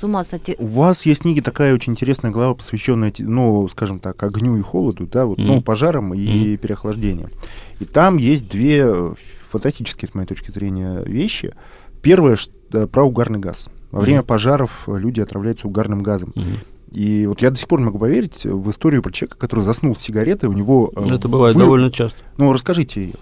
с 0.01 0.03
ума 0.03 0.23
сойти. 0.23 0.55
У 0.59 0.67
вас 0.67 1.03
есть 1.05 1.21
в 1.21 1.23
книге 1.23 1.41
такая 1.41 1.73
очень 1.73 1.93
интересная 1.93 2.31
глава, 2.31 2.53
посвященная, 2.53 3.11
ну, 3.17 3.67
скажем 3.69 3.99
так, 3.99 4.21
огню 4.21 4.57
и 4.57 4.61
холоду, 4.61 5.07
да, 5.07 5.25
вот, 5.25 5.39
mm-hmm. 5.39 5.45
ну, 5.45 5.61
пожарам 5.61 6.13
и 6.13 6.19
mm-hmm. 6.19 6.57
переохлаждению. 6.57 7.29
И 7.81 7.85
там 7.85 8.17
есть 8.17 8.47
две 8.47 8.83
э, 8.85 9.13
фантастические, 9.49 10.07
с 10.07 10.13
моей 10.13 10.27
точки 10.27 10.51
зрения, 10.51 11.01
вещи. 11.03 11.55
Первое 12.03 12.37
э, 12.73 12.85
про 12.85 13.03
угарный 13.03 13.39
газ. 13.39 13.69
Во 13.89 14.01
время 14.01 14.19
mm-hmm. 14.19 14.25
пожаров 14.25 14.83
люди 14.87 15.19
отравляются 15.19 15.67
угарным 15.67 16.03
газом. 16.03 16.31
Mm-hmm. 16.35 16.67
И 16.91 17.25
вот 17.25 17.41
я 17.41 17.49
до 17.49 17.57
сих 17.57 17.67
пор 17.67 17.79
не 17.79 17.85
могу 17.85 17.97
поверить 17.97 18.45
в 18.45 18.69
историю 18.69 19.01
про 19.01 19.11
человека, 19.11 19.37
который 19.39 19.61
заснул 19.61 19.95
с 19.95 20.01
сигаретой, 20.01 20.47
у 20.47 20.53
него... 20.53 20.91
Э, 20.95 21.15
Это 21.15 21.27
бывает 21.27 21.55
вы... 21.55 21.63
довольно 21.63 21.89
часто. 21.89 22.19
Ну, 22.37 22.53
расскажите 22.53 23.03
ее. 23.03 23.15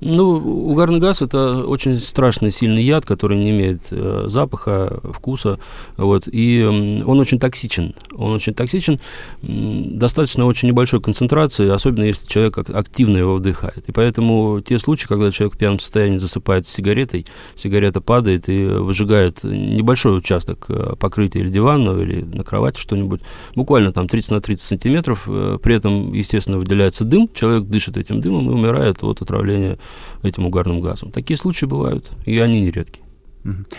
Ну, 0.00 0.70
угарный 0.70 1.00
газ 1.00 1.22
это 1.22 1.64
очень 1.64 1.96
страшный, 1.96 2.50
сильный 2.50 2.82
яд, 2.82 3.04
который 3.04 3.36
не 3.36 3.50
имеет 3.50 3.88
э, 3.90 4.24
запаха, 4.26 5.00
вкуса, 5.12 5.58
вот, 5.96 6.28
и 6.28 6.60
э, 6.60 6.66
он 6.68 7.18
очень 7.18 7.40
токсичен. 7.40 7.94
Он 8.12 8.32
очень 8.32 8.54
токсичен, 8.54 9.00
э, 9.42 9.46
достаточно 9.48 10.46
очень 10.46 10.68
небольшой 10.68 11.00
концентрации, 11.00 11.68
особенно 11.68 12.04
если 12.04 12.28
человек 12.28 12.58
активно 12.58 13.18
его 13.18 13.34
вдыхает. 13.34 13.88
И 13.88 13.92
поэтому 13.92 14.60
те 14.60 14.78
случаи, 14.78 15.08
когда 15.08 15.32
человек 15.32 15.56
в 15.56 15.58
пьяном 15.58 15.80
состоянии 15.80 16.18
засыпает 16.18 16.66
с 16.66 16.70
сигаретой, 16.70 17.26
сигарета 17.56 18.00
падает 18.00 18.48
и 18.48 18.66
выжигает 18.66 19.42
небольшой 19.42 20.16
участок 20.16 20.66
э, 20.68 20.94
покрытия 20.98 21.40
или 21.40 21.50
дивана, 21.50 22.00
или 22.00 22.22
на 22.22 22.44
кровати 22.44 22.78
что-нибудь, 22.78 23.20
буквально 23.56 23.92
там 23.92 24.06
30 24.06 24.30
на 24.30 24.40
30 24.40 24.62
сантиметров, 24.62 25.24
э, 25.26 25.58
при 25.60 25.74
этом, 25.74 26.12
естественно, 26.12 26.58
выделяется 26.58 27.02
дым, 27.02 27.28
человек 27.34 27.64
дышит 27.64 27.96
этим 27.96 28.20
дымом 28.20 28.48
и 28.48 28.54
умирает 28.54 29.02
от 29.02 29.22
отравления 29.22 29.78
этим 30.22 30.46
угарным 30.46 30.80
газом. 30.80 31.10
Такие 31.10 31.36
случаи 31.36 31.66
бывают, 31.66 32.10
и 32.24 32.38
они 32.38 32.60
нередки. 32.60 33.02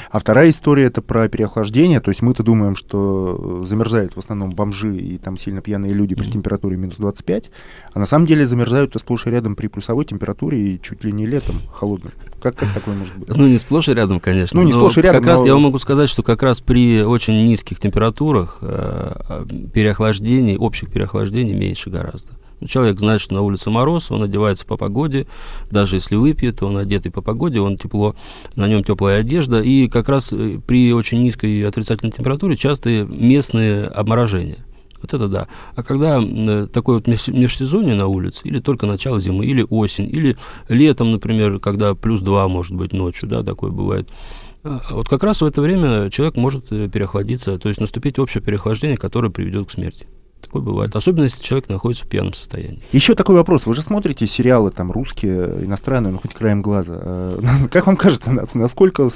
А 0.10 0.20
вторая 0.20 0.49
история 0.49 0.86
это 0.86 1.01
про 1.01 1.28
переохлаждение. 1.28 1.99
То 1.99 2.10
есть 2.10 2.22
мы-то 2.22 2.43
думаем, 2.43 2.76
что 2.76 3.64
замерзают 3.66 4.16
в 4.16 4.20
основном 4.20 4.51
бомжи 4.51 4.97
и 4.97 5.18
там 5.18 5.38
сильно 5.38 5.62
пьяные 5.62 5.93
люди 5.93 6.16
при 6.16 6.30
температуре 6.30 6.78
минус 6.78 6.95
25, 6.97 7.51
а 7.93 7.99
на 7.99 8.05
самом 8.05 8.26
деле 8.26 8.47
замерзают 8.47 8.95
сплошь 8.99 9.28
и 9.28 9.30
рядом 9.30 9.55
при 9.55 9.68
плюсовой 9.68 10.05
температуре 10.05 10.76
и 10.76 10.82
чуть 10.82 11.03
ли 11.03 11.12
не 11.12 11.26
летом 11.26 11.55
холодным. 11.72 12.12
Как, 12.41 12.55
как 12.55 12.74
такое 12.74 12.95
может 12.95 13.16
быть? 13.18 13.30
Ну, 13.36 13.47
не 13.47 13.60
сплошь 13.60 13.89
и 13.89 13.93
рядом, 13.93 14.20
конечно. 14.20 14.60
Ну, 14.60 14.66
не 14.66 14.74
сплошь 14.74 14.97
и 14.97 15.01
рядом. 15.01 15.22
Как 15.22 15.26
но... 15.26 15.32
раз 15.32 15.45
я 15.45 15.55
могу 15.55 15.78
сказать, 15.78 16.10
что 16.10 16.24
как 16.24 16.41
раз 16.41 16.62
при 16.62 17.03
очень 17.03 17.43
низких 17.43 17.80
температурах 17.80 18.60
э, 18.62 19.45
переохлаждений, 19.74 20.57
общих 20.57 20.89
переохлаждений 20.89 21.53
меньше 21.53 21.89
гораздо. 21.89 22.38
Человек 22.68 22.99
знает, 22.99 23.22
что 23.22 23.34
на 23.34 23.41
улице 23.41 23.70
мороз, 23.70 24.12
он 24.12 24.24
одевается 24.24 24.66
по 24.66 24.78
погоде, 24.78 25.28
даже 25.72 25.95
если 25.95 26.16
выпьет, 26.16 26.62
он 26.62 26.78
одетый 26.78 27.12
по 27.12 27.22
погоде, 27.22 27.60
он 27.62 27.78
тепло, 27.78 28.16
на 28.55 28.68
нем 28.68 28.84
теплая 28.84 29.20
одежда, 29.20 29.62
и 29.62 29.88
как 29.88 30.10
раз 30.10 30.34
э, 30.34 30.60
при 30.66 30.93
очень 30.93 31.22
низкой 31.22 31.66
отрицательной 31.66 32.12
температуре 32.12 32.55
частые 32.55 33.05
местные 33.05 33.86
обморожения. 33.86 34.66
Вот 35.01 35.14
это 35.14 35.28
да. 35.28 35.47
А 35.76 35.84
когда 35.84 36.22
э, 36.22 36.68
такое 36.72 36.97
вот 36.97 37.07
межсезонье 37.07 37.95
на 37.95 38.07
улице, 38.07 38.41
или 38.47 38.60
только 38.60 38.86
начало 38.86 39.20
зимы, 39.20 39.45
или 39.45 39.66
осень, 39.70 40.10
или 40.10 40.38
летом, 40.68 41.12
например, 41.12 41.60
когда 41.60 41.95
плюс 41.95 42.20
2 42.20 42.47
может 42.49 42.76
быть 42.76 42.91
ночью, 42.93 43.30
да, 43.30 43.43
такое 43.43 43.72
бывает, 43.72 44.10
а 44.64 44.82
вот 44.91 45.07
как 45.07 45.24
раз 45.24 45.41
в 45.41 45.45
это 45.45 45.62
время 45.62 46.10
человек 46.10 46.36
может 46.36 46.72
э, 46.72 46.89
переохладиться, 46.89 47.57
то 47.57 47.70
есть 47.70 47.80
наступить 47.80 48.20
общее 48.20 48.43
переохлаждение, 48.43 48.97
которое 48.97 49.30
приведет 49.30 49.68
к 49.68 49.72
смерти. 49.72 50.07
Такое 50.41 50.61
бывает. 50.61 50.95
Особенно, 50.95 51.23
если 51.23 51.43
человек 51.43 51.69
находится 51.69 52.05
в 52.05 52.07
пьяном 52.07 52.33
состоянии. 52.33 52.81
Еще 52.91 53.13
такой 53.15 53.35
вопрос. 53.35 53.65
Вы 53.65 53.73
же 53.73 53.81
смотрите 53.81 54.25
сериалы 54.25 54.71
там 54.71 54.91
русские, 54.91 55.65
иностранные, 55.65 56.11
ну 56.11 56.19
хоть 56.19 56.33
краем 56.33 56.61
глаза. 56.61 56.93
А, 56.95 57.39
как 57.71 57.87
вам 57.87 57.97
кажется, 57.97 58.31
насколько 58.53 59.09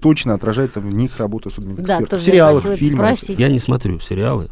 точно 0.00 0.34
отражается 0.34 0.80
в 0.80 0.92
них 0.92 1.16
работа 1.18 1.50
судебных 1.50 1.86
да, 1.86 1.94
экспертов? 1.94 2.22
Сериалов, 2.22 2.64
фильмов? 2.76 3.22
Я 3.28 3.48
не 3.48 3.58
смотрю 3.58 3.98
сериалы. 3.98 4.50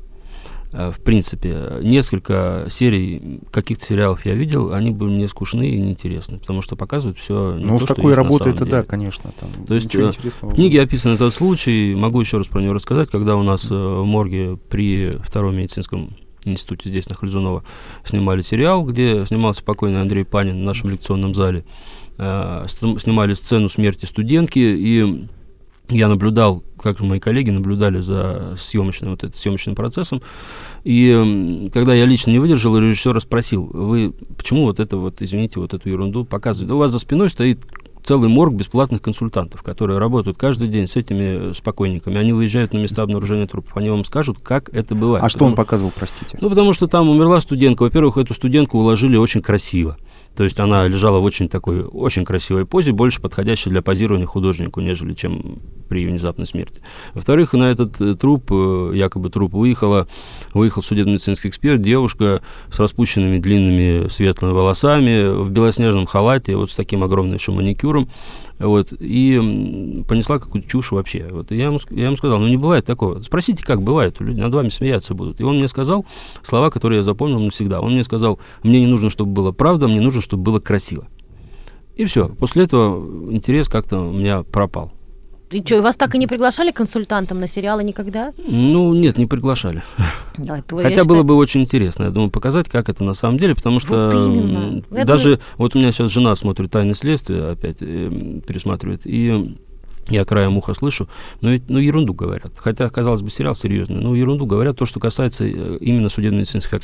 А, 0.77 0.91
в 0.91 0.99
принципе, 0.99 1.79
несколько 1.83 2.67
серий 2.69 3.41
каких-то 3.53 3.85
сериалов 3.85 4.27
я 4.27 4.35
видел, 4.35 4.73
они 4.73 4.91
были 4.91 5.11
мне 5.11 5.29
скучны 5.29 5.69
и 5.69 5.79
неинтересны, 5.81 6.39
потому 6.39 6.63
что 6.63 6.75
показывают 6.75 7.17
все 7.17 7.57
Ну, 7.57 7.79
с 7.79 7.85
такой 7.85 8.15
работой 8.15 8.53
это 8.53 8.67
да, 8.67 8.83
конечно. 8.83 9.33
Там 9.39 9.51
то 9.65 9.75
есть 9.75 9.95
э, 9.95 10.11
в 10.43 10.55
книге 10.55 10.83
описан 10.83 11.13
этот 11.13 11.33
случай, 11.33 11.95
могу 11.95 12.21
еще 12.21 12.39
раз 12.39 12.49
про 12.49 12.61
него 12.61 12.75
рассказать, 12.75 13.09
когда 13.09 13.37
у 13.37 13.45
нас 13.45 13.71
э, 13.71 13.75
в 13.75 14.05
морге 14.05 14.59
при 14.69 15.13
Втором 15.23 15.57
медицинском 15.57 16.11
институте 16.45 16.89
здесь, 16.89 17.09
на 17.09 17.15
Хальзунова, 17.15 17.63
снимали 18.05 18.43
сериал, 18.43 18.85
где 18.85 19.25
снимался 19.27 19.63
покойный 19.63 20.01
Андрей 20.01 20.25
Панин 20.25 20.57
в 20.57 20.65
нашем 20.65 20.91
лекционном 20.91 21.35
зале. 21.35 21.65
Э, 22.19 22.65
снимали 22.69 23.35
сцену 23.35 23.69
смерти 23.69 24.07
студентки, 24.07 24.59
и 24.59 25.29
я 25.89 26.09
наблюдал, 26.09 26.63
как 26.81 27.01
мои 27.01 27.21
коллеги 27.21 27.51
наблюдали 27.51 28.01
за 28.01 28.55
съемочным, 28.59 29.11
вот 29.11 29.25
этим 29.25 29.35
съемочным 29.35 29.75
процессом. 29.75 30.23
И 30.83 31.71
когда 31.73 31.95
я 31.95 32.07
лично 32.07 32.31
не 32.31 32.39
выдержал, 32.39 32.79
режиссера 32.79 33.21
спросил, 33.21 33.65
вы 33.73 34.15
почему 34.37 34.65
вот 34.65 34.81
это 34.81 34.97
вот, 34.97 35.21
извините, 35.21 35.61
вот 35.61 35.75
эту 35.75 35.89
ерунду 35.89 36.25
показываете? 36.25 36.75
У 36.75 36.79
вас 36.79 36.91
за 36.91 36.99
спиной 36.99 37.29
стоит 37.29 37.61
целый 38.03 38.29
морг 38.29 38.55
бесплатных 38.55 39.01
консультантов, 39.01 39.63
которые 39.63 39.99
работают 39.99 40.37
каждый 40.37 40.69
день 40.69 40.87
с 40.87 40.97
этими 40.97 41.53
спокойниками. 41.53 42.19
Они 42.19 42.33
выезжают 42.33 42.73
на 42.75 42.79
места 42.79 43.03
обнаружения 43.03 43.47
трупов, 43.47 43.77
они 43.77 43.89
вам 43.91 44.05
скажут, 44.05 44.39
как 44.43 44.69
это 44.75 44.95
бывает. 44.95 45.25
А 45.25 45.29
что 45.29 45.45
он 45.47 45.55
показывал, 45.55 45.93
простите? 45.95 46.39
Ну, 46.41 46.51
потому 46.51 46.73
что 46.75 46.87
там 46.87 47.09
умерла 47.09 47.41
студентка. 47.41 47.83
Во-первых, 47.85 48.19
эту 48.19 48.35
студентку 48.35 48.79
уложили 48.79 49.17
очень 49.17 49.43
красиво. 49.43 49.97
То 50.37 50.45
есть 50.45 50.59
она 50.59 50.87
лежала 50.89 51.19
в 51.19 51.25
очень 51.25 51.49
такой, 51.49 51.83
очень 51.83 52.25
красивой 52.25 52.67
позе, 52.67 52.93
больше 52.93 53.21
подходящей 53.21 53.71
для 53.71 53.83
позирования 53.83 54.27
художнику, 54.27 54.81
нежели 54.81 55.15
чем 55.15 55.61
при 55.89 56.07
внезапной 56.07 56.47
смерти. 56.47 56.81
Во-вторых, 57.13 57.53
на 57.53 57.65
этот 57.65 58.01
э, 58.01 58.15
труп, 58.15 58.51
э, 58.51 58.93
якобы 58.95 59.31
труп 59.31 59.53
выехала, 59.53 60.09
выехал 60.53 60.83
судебно-медицинский 60.83 61.49
эксперт, 61.49 61.81
девушка 61.81 62.43
с 62.71 62.81
распущенными 62.81 63.39
длинными 63.39 64.09
светлыми 64.09 64.53
волосами, 64.53 65.43
в 65.43 65.51
белоснежном 65.51 66.07
халате, 66.07 66.57
вот 66.57 66.71
с 66.71 66.75
таким 66.75 67.05
огромным 67.05 67.37
еще 67.37 67.53
маникюром, 67.53 68.09
вот, 68.67 68.93
и 68.99 70.05
понесла 70.09 70.39
какую-то 70.39 70.69
чушь 70.69 70.93
вообще. 70.93 71.29
Вот, 71.31 71.53
и 71.53 71.57
я 71.57 71.67
ему, 71.67 71.79
я 71.91 72.07
ему 72.07 72.17
сказал, 72.17 72.41
ну 72.41 72.49
не 72.49 72.57
бывает 72.57 72.85
такого. 72.85 73.21
Спросите, 73.21 73.63
как 73.63 73.83
бывает, 73.83 74.21
люди 74.21 74.41
над 74.41 74.55
вами 74.55 74.69
смеяться 74.69 75.15
будут. 75.15 75.41
И 75.41 75.45
он 75.45 75.59
мне 75.59 75.69
сказал 75.69 76.07
слова, 76.43 76.71
которые 76.71 76.99
я 76.99 77.05
запомнил 77.05 77.41
навсегда. 77.41 77.81
Он 77.81 77.93
мне 77.93 78.05
сказал, 78.05 78.39
мне 78.63 78.81
не 78.81 78.87
нужно, 78.87 79.11
чтобы 79.11 79.33
было 79.33 79.53
правда, 79.53 79.89
мне 79.89 80.01
нужно, 80.01 80.21
чтобы 80.21 80.43
было 80.43 80.61
красиво. 80.61 81.09
И 81.97 82.05
все. 82.07 82.29
После 82.29 82.65
этого 82.65 83.33
интерес 83.33 83.69
как-то 83.69 84.01
у 84.01 84.13
меня 84.13 84.43
пропал. 84.43 84.93
И 85.51 85.63
что, 85.65 85.83
вас 85.83 85.97
так 85.97 86.15
и 86.15 86.19
не 86.19 86.27
приглашали 86.27 86.73
консультантом 86.73 87.39
на 87.39 87.47
сериалы 87.47 87.85
никогда? 87.85 88.33
Ну, 88.39 88.93
нет, 88.95 89.19
не 89.19 89.27
приглашали. 89.27 89.83
Да, 90.37 90.63
Хотя 90.69 91.05
было 91.05 91.23
бы 91.23 91.35
очень 91.35 91.63
интересно, 91.63 92.05
я 92.05 92.11
думаю, 92.11 92.31
показать, 92.31 92.69
как 92.69 92.89
это 92.89 93.05
на 93.05 93.15
самом 93.15 93.39
деле, 93.39 93.55
потому 93.55 93.79
что 93.79 94.11
вот 94.13 94.29
именно. 94.29 94.83
даже 95.05 95.35
это... 95.35 95.43
вот 95.57 95.75
у 95.75 95.79
меня 95.79 95.93
сейчас 95.93 96.11
жена 96.11 96.35
смотрит 96.37 96.71
«Тайны 96.71 96.95
следствия», 96.95 97.53
опять 97.53 97.79
э, 97.81 98.41
пересматривает, 98.47 99.03
и 99.05 99.57
я 100.09 100.25
краем 100.25 100.57
уха 100.57 100.75
слышу, 100.75 101.09
но 101.41 101.51
ведь 101.51 101.69
ну, 101.69 101.79
ерунду 101.79 102.13
говорят. 102.13 102.53
Хотя, 102.57 102.91
казалось 102.91 103.23
бы, 103.23 103.31
сериал 103.31 103.55
серьезный, 103.55 103.97
но 103.97 104.15
ерунду 104.15 104.47
говорят 104.47 104.77
то, 104.77 104.85
что 104.87 105.01
касается 105.01 105.45
э, 105.45 105.79
именно 105.81 106.09
судебно-медицинских 106.09 106.75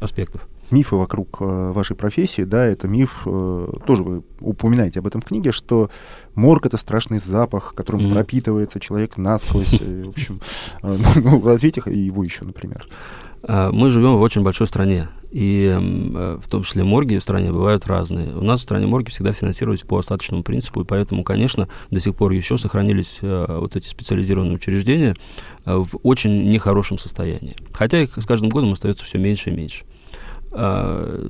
аспектов. 0.00 0.48
Мифы 0.70 0.94
вокруг 0.94 1.38
э, 1.40 1.72
вашей 1.72 1.96
профессии, 1.96 2.42
да, 2.42 2.64
это 2.64 2.86
миф, 2.86 3.22
э, 3.26 3.72
тоже 3.86 4.04
вы 4.04 4.22
упоминаете 4.40 5.00
об 5.00 5.06
этом 5.08 5.20
в 5.20 5.24
книге, 5.24 5.50
что 5.50 5.90
морг— 6.34 6.66
это 6.66 6.76
страшный 6.76 7.18
запах, 7.18 7.74
которым 7.74 8.02
mm-hmm. 8.02 8.12
пропитывается 8.12 8.78
человек 8.78 9.16
насквозь. 9.16 9.80
В 9.80 10.08
общем, 10.08 10.40
э, 10.82 10.96
ну, 11.16 11.42
развейте 11.44 11.82
его 11.86 12.22
еще, 12.22 12.44
например. 12.44 12.86
А, 13.42 13.70
мы 13.72 13.90
живем 13.90 14.16
в 14.16 14.20
очень 14.20 14.42
большой 14.42 14.66
стране, 14.66 15.08
и 15.30 15.72
э, 15.72 16.38
в 16.42 16.48
том 16.48 16.62
числе 16.62 16.84
морги 16.84 17.16
в 17.16 17.22
стране 17.22 17.52
бывают 17.52 17.86
разные. 17.86 18.34
У 18.36 18.42
нас 18.42 18.60
в 18.60 18.62
стране 18.64 18.86
морги 18.86 19.10
всегда 19.10 19.32
финансировались 19.32 19.82
по 19.82 19.98
остаточному 19.98 20.42
принципу, 20.42 20.82
и 20.82 20.84
поэтому, 20.84 21.24
конечно, 21.24 21.68
до 21.90 22.00
сих 22.00 22.14
пор 22.14 22.32
еще 22.32 22.58
сохранились 22.58 23.20
э, 23.22 23.46
вот 23.48 23.76
эти 23.76 23.86
специализированные 23.86 24.56
учреждения 24.56 25.16
э, 25.64 25.76
в 25.76 25.98
очень 26.02 26.50
нехорошем 26.50 26.98
состоянии. 26.98 27.56
Хотя 27.72 28.02
их 28.02 28.16
с 28.16 28.26
каждым 28.26 28.50
годом 28.50 28.72
остается 28.72 29.04
все 29.04 29.18
меньше 29.18 29.50
и 29.50 29.52
меньше. 29.54 29.84
А, 30.52 31.26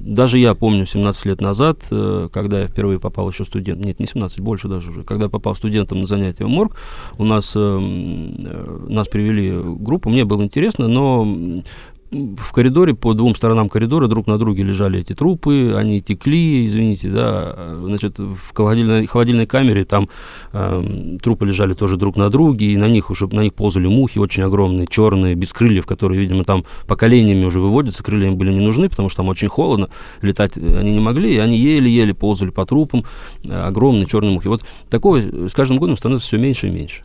даже 0.00 0.38
я 0.38 0.54
помню 0.54 0.86
17 0.86 1.26
лет 1.26 1.40
назад, 1.40 1.86
э, 1.90 2.28
когда 2.32 2.60
я 2.60 2.66
впервые 2.66 2.98
попал 2.98 3.28
еще 3.30 3.44
студент, 3.44 3.84
нет, 3.84 4.00
не 4.00 4.06
17, 4.06 4.40
больше 4.40 4.68
даже 4.68 4.90
уже, 4.90 5.02
когда 5.02 5.24
я 5.24 5.30
попал 5.30 5.54
студентом 5.54 6.00
на 6.00 6.06
занятия 6.06 6.44
в 6.44 6.48
морг, 6.48 6.76
у 7.18 7.24
нас, 7.24 7.54
эм, 7.54 8.36
э, 8.44 8.86
нас 8.88 9.08
привели 9.08 9.52
группу, 9.52 10.08
мне 10.08 10.24
было 10.24 10.42
интересно, 10.42 10.88
но 10.88 11.62
в 12.10 12.52
коридоре, 12.52 12.94
по 12.94 13.14
двум 13.14 13.36
сторонам 13.36 13.68
коридора 13.68 14.08
друг 14.08 14.26
на 14.26 14.36
друге 14.36 14.64
лежали 14.64 14.98
эти 14.98 15.12
трупы, 15.14 15.74
они 15.76 16.00
текли, 16.00 16.66
извините, 16.66 17.08
да, 17.08 17.76
значит, 17.82 18.18
в 18.18 18.52
холодильной, 18.52 19.06
холодильной 19.06 19.46
камере 19.46 19.84
там 19.84 20.08
э, 20.52 21.18
трупы 21.22 21.46
лежали 21.46 21.74
тоже 21.74 21.96
друг 21.96 22.16
на 22.16 22.28
друге, 22.28 22.66
и 22.66 22.76
на 22.76 22.88
них 22.88 23.10
уже, 23.10 23.28
на 23.28 23.40
них 23.40 23.54
ползали 23.54 23.86
мухи 23.86 24.18
очень 24.18 24.42
огромные, 24.42 24.88
черные, 24.88 25.36
без 25.36 25.52
крыльев, 25.52 25.86
которые, 25.86 26.20
видимо, 26.20 26.42
там 26.42 26.64
поколениями 26.88 27.44
уже 27.44 27.60
выводятся, 27.60 28.02
крылья 28.02 28.26
им 28.26 28.36
были 28.36 28.52
не 28.52 28.60
нужны, 28.60 28.88
потому 28.88 29.08
что 29.08 29.18
там 29.18 29.28
очень 29.28 29.48
холодно, 29.48 29.88
летать 30.20 30.56
они 30.56 30.92
не 30.92 31.00
могли, 31.00 31.34
и 31.34 31.38
они 31.38 31.58
еле-еле 31.58 32.12
ползали 32.12 32.50
по 32.50 32.66
трупам, 32.66 33.04
э, 33.44 33.52
огромные 33.52 34.06
черные 34.06 34.32
мухи. 34.32 34.48
Вот 34.48 34.62
такого 34.88 35.20
с 35.20 35.54
каждым 35.54 35.78
годом 35.78 35.96
становится 35.96 36.26
все 36.26 36.38
меньше 36.38 36.66
и 36.66 36.70
меньше. 36.70 37.02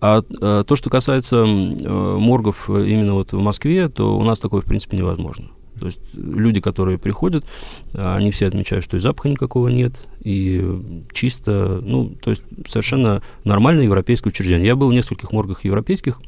А, 0.00 0.22
а 0.40 0.64
то, 0.64 0.76
что 0.76 0.90
касается 0.90 1.38
э, 1.38 2.16
моргов 2.18 2.68
именно 2.68 3.14
вот 3.14 3.32
в 3.32 3.38
Москве, 3.38 3.88
то 3.88 4.16
у 4.18 4.22
нас 4.22 4.40
такое, 4.40 4.60
в 4.60 4.64
принципе, 4.64 4.96
невозможно. 4.96 5.48
То 5.78 5.86
есть 5.86 6.00
люди, 6.14 6.60
которые 6.60 6.98
приходят, 6.98 7.44
они 7.92 8.30
все 8.30 8.46
отмечают, 8.46 8.84
что 8.84 8.96
и 8.96 9.00
запаха 9.00 9.28
никакого 9.28 9.68
нет, 9.68 10.08
и 10.20 11.04
чисто, 11.12 11.80
ну, 11.82 12.08
то 12.08 12.30
есть 12.30 12.42
совершенно 12.66 13.22
нормальное 13.44 13.84
европейское 13.84 14.30
учреждение. 14.30 14.66
Я 14.66 14.76
был 14.76 14.88
в 14.88 14.94
нескольких 14.94 15.32
моргах 15.32 15.64
европейских, 15.64 16.20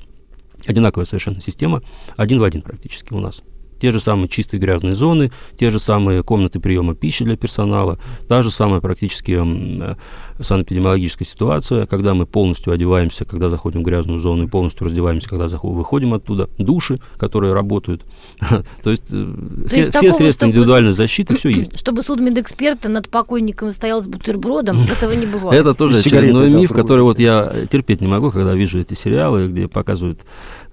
одинаковая 0.66 1.06
совершенно 1.06 1.40
система, 1.40 1.82
один 2.16 2.40
в 2.40 2.44
один 2.44 2.60
практически 2.60 3.14
у 3.14 3.20
нас 3.20 3.42
те 3.81 3.91
же 3.91 4.01
самые 4.01 4.29
чистые 4.29 4.61
грязные 4.61 4.95
зоны, 4.95 5.31
те 5.57 5.70
же 5.70 5.79
самые 5.79 6.22
комнаты 6.22 6.61
приема 6.61 6.95
пищи 6.95 7.24
для 7.24 7.37
персонала, 7.37 7.99
та 8.29 8.43
же 8.43 8.51
самая 8.51 8.81
практически 8.81 9.39
э, 9.41 9.95
санэпидемиологическая 10.41 11.26
ситуация, 11.26 11.87
когда 11.87 12.14
мы 12.14 12.26
полностью 12.26 12.72
одеваемся, 12.72 13.24
когда 13.24 13.49
заходим 13.49 13.83
в 13.83 13.85
грязную 13.85 14.18
зону, 14.18 14.45
и 14.45 14.47
полностью 14.47 14.87
раздеваемся, 14.87 15.29
когда 15.29 15.47
выходим 15.49 16.14
оттуда, 16.14 16.49
души, 16.59 16.99
которые 17.16 17.53
работают. 17.53 18.05
То 18.83 18.91
есть, 18.91 19.07
все, 19.07 19.91
все 19.91 20.12
средства 20.12 20.47
индивидуальной 20.47 20.93
защиты, 20.93 21.37
все 21.37 21.49
есть. 21.51 21.79
Чтобы 21.79 22.03
судмедэксперта 22.03 22.89
над 22.89 23.09
покойником 23.09 23.72
стоял 23.72 24.03
с 24.03 24.07
бутербродом, 24.07 24.83
этого 24.91 25.12
не 25.12 25.26
бывает. 25.26 25.61
Это 25.61 25.74
тоже 25.74 25.99
очередной 25.99 26.51
миф, 26.51 26.72
который 26.72 27.03
вот 27.03 27.18
я 27.18 27.53
терпеть 27.70 28.01
не 28.01 28.07
могу, 28.07 28.31
когда 28.31 28.55
вижу 28.55 28.81
эти 28.81 28.95
сериалы, 28.95 29.47
где 29.47 29.68
показывают 29.68 30.20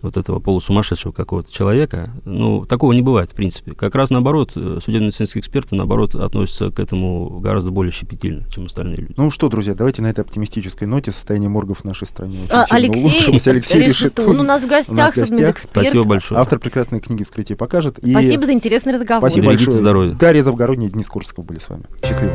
вот 0.01 0.17
этого 0.17 0.39
полусумасшедшего 0.39 1.11
какого-то 1.11 1.51
человека. 1.51 2.11
Ну, 2.25 2.65
такого 2.65 2.93
не 2.93 3.01
бывает, 3.01 3.31
в 3.31 3.33
принципе. 3.33 3.73
Как 3.73 3.95
раз 3.95 4.09
наоборот, 4.09 4.51
э, 4.55 4.79
судебно-медицинские 4.83 5.41
эксперты, 5.41 5.75
наоборот, 5.75 6.15
относятся 6.15 6.71
к 6.71 6.79
этому 6.79 7.39
гораздо 7.39 7.71
более 7.71 7.91
щепетильно, 7.91 8.43
чем 8.49 8.65
остальные 8.65 8.97
люди. 8.97 9.13
Ну 9.17 9.31
что, 9.31 9.49
друзья, 9.49 9.73
давайте 9.73 10.01
на 10.01 10.07
этой 10.07 10.21
оптимистической 10.21 10.87
ноте 10.87 11.11
состояние 11.11 11.49
моргов 11.49 11.79
в 11.79 11.83
нашей 11.83 12.07
стране 12.07 12.37
а, 12.49 12.65
Алексей, 12.69 13.39
Алексей 13.49 13.83
Решетун. 13.83 14.39
у 14.39 14.43
нас 14.43 14.63
в 14.63 14.67
гостях, 14.67 15.15
судмедэксперт. 15.15 15.87
Спасибо 15.87 16.03
большое. 16.03 16.41
Автор 16.41 16.59
прекрасной 16.59 16.99
книги 16.99 17.23
«Вскрытие 17.23 17.57
покажет». 17.57 17.99
И... 17.99 18.11
Спасибо 18.11 18.45
за 18.45 18.53
интересный 18.53 18.93
разговор. 18.93 19.21
Спасибо 19.29 19.47
Берегите 19.47 19.65
большое. 19.65 19.79
здоровья. 19.79 20.13
Дарья 20.13 20.43
Завгородняя, 20.43 20.89
Денис 20.89 21.07
Курсков 21.07 21.45
были 21.45 21.59
с 21.59 21.69
вами. 21.69 21.83
Счастливо. 22.03 22.33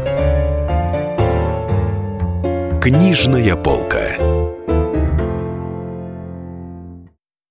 Книжная 2.80 3.56
полка. 3.56 4.39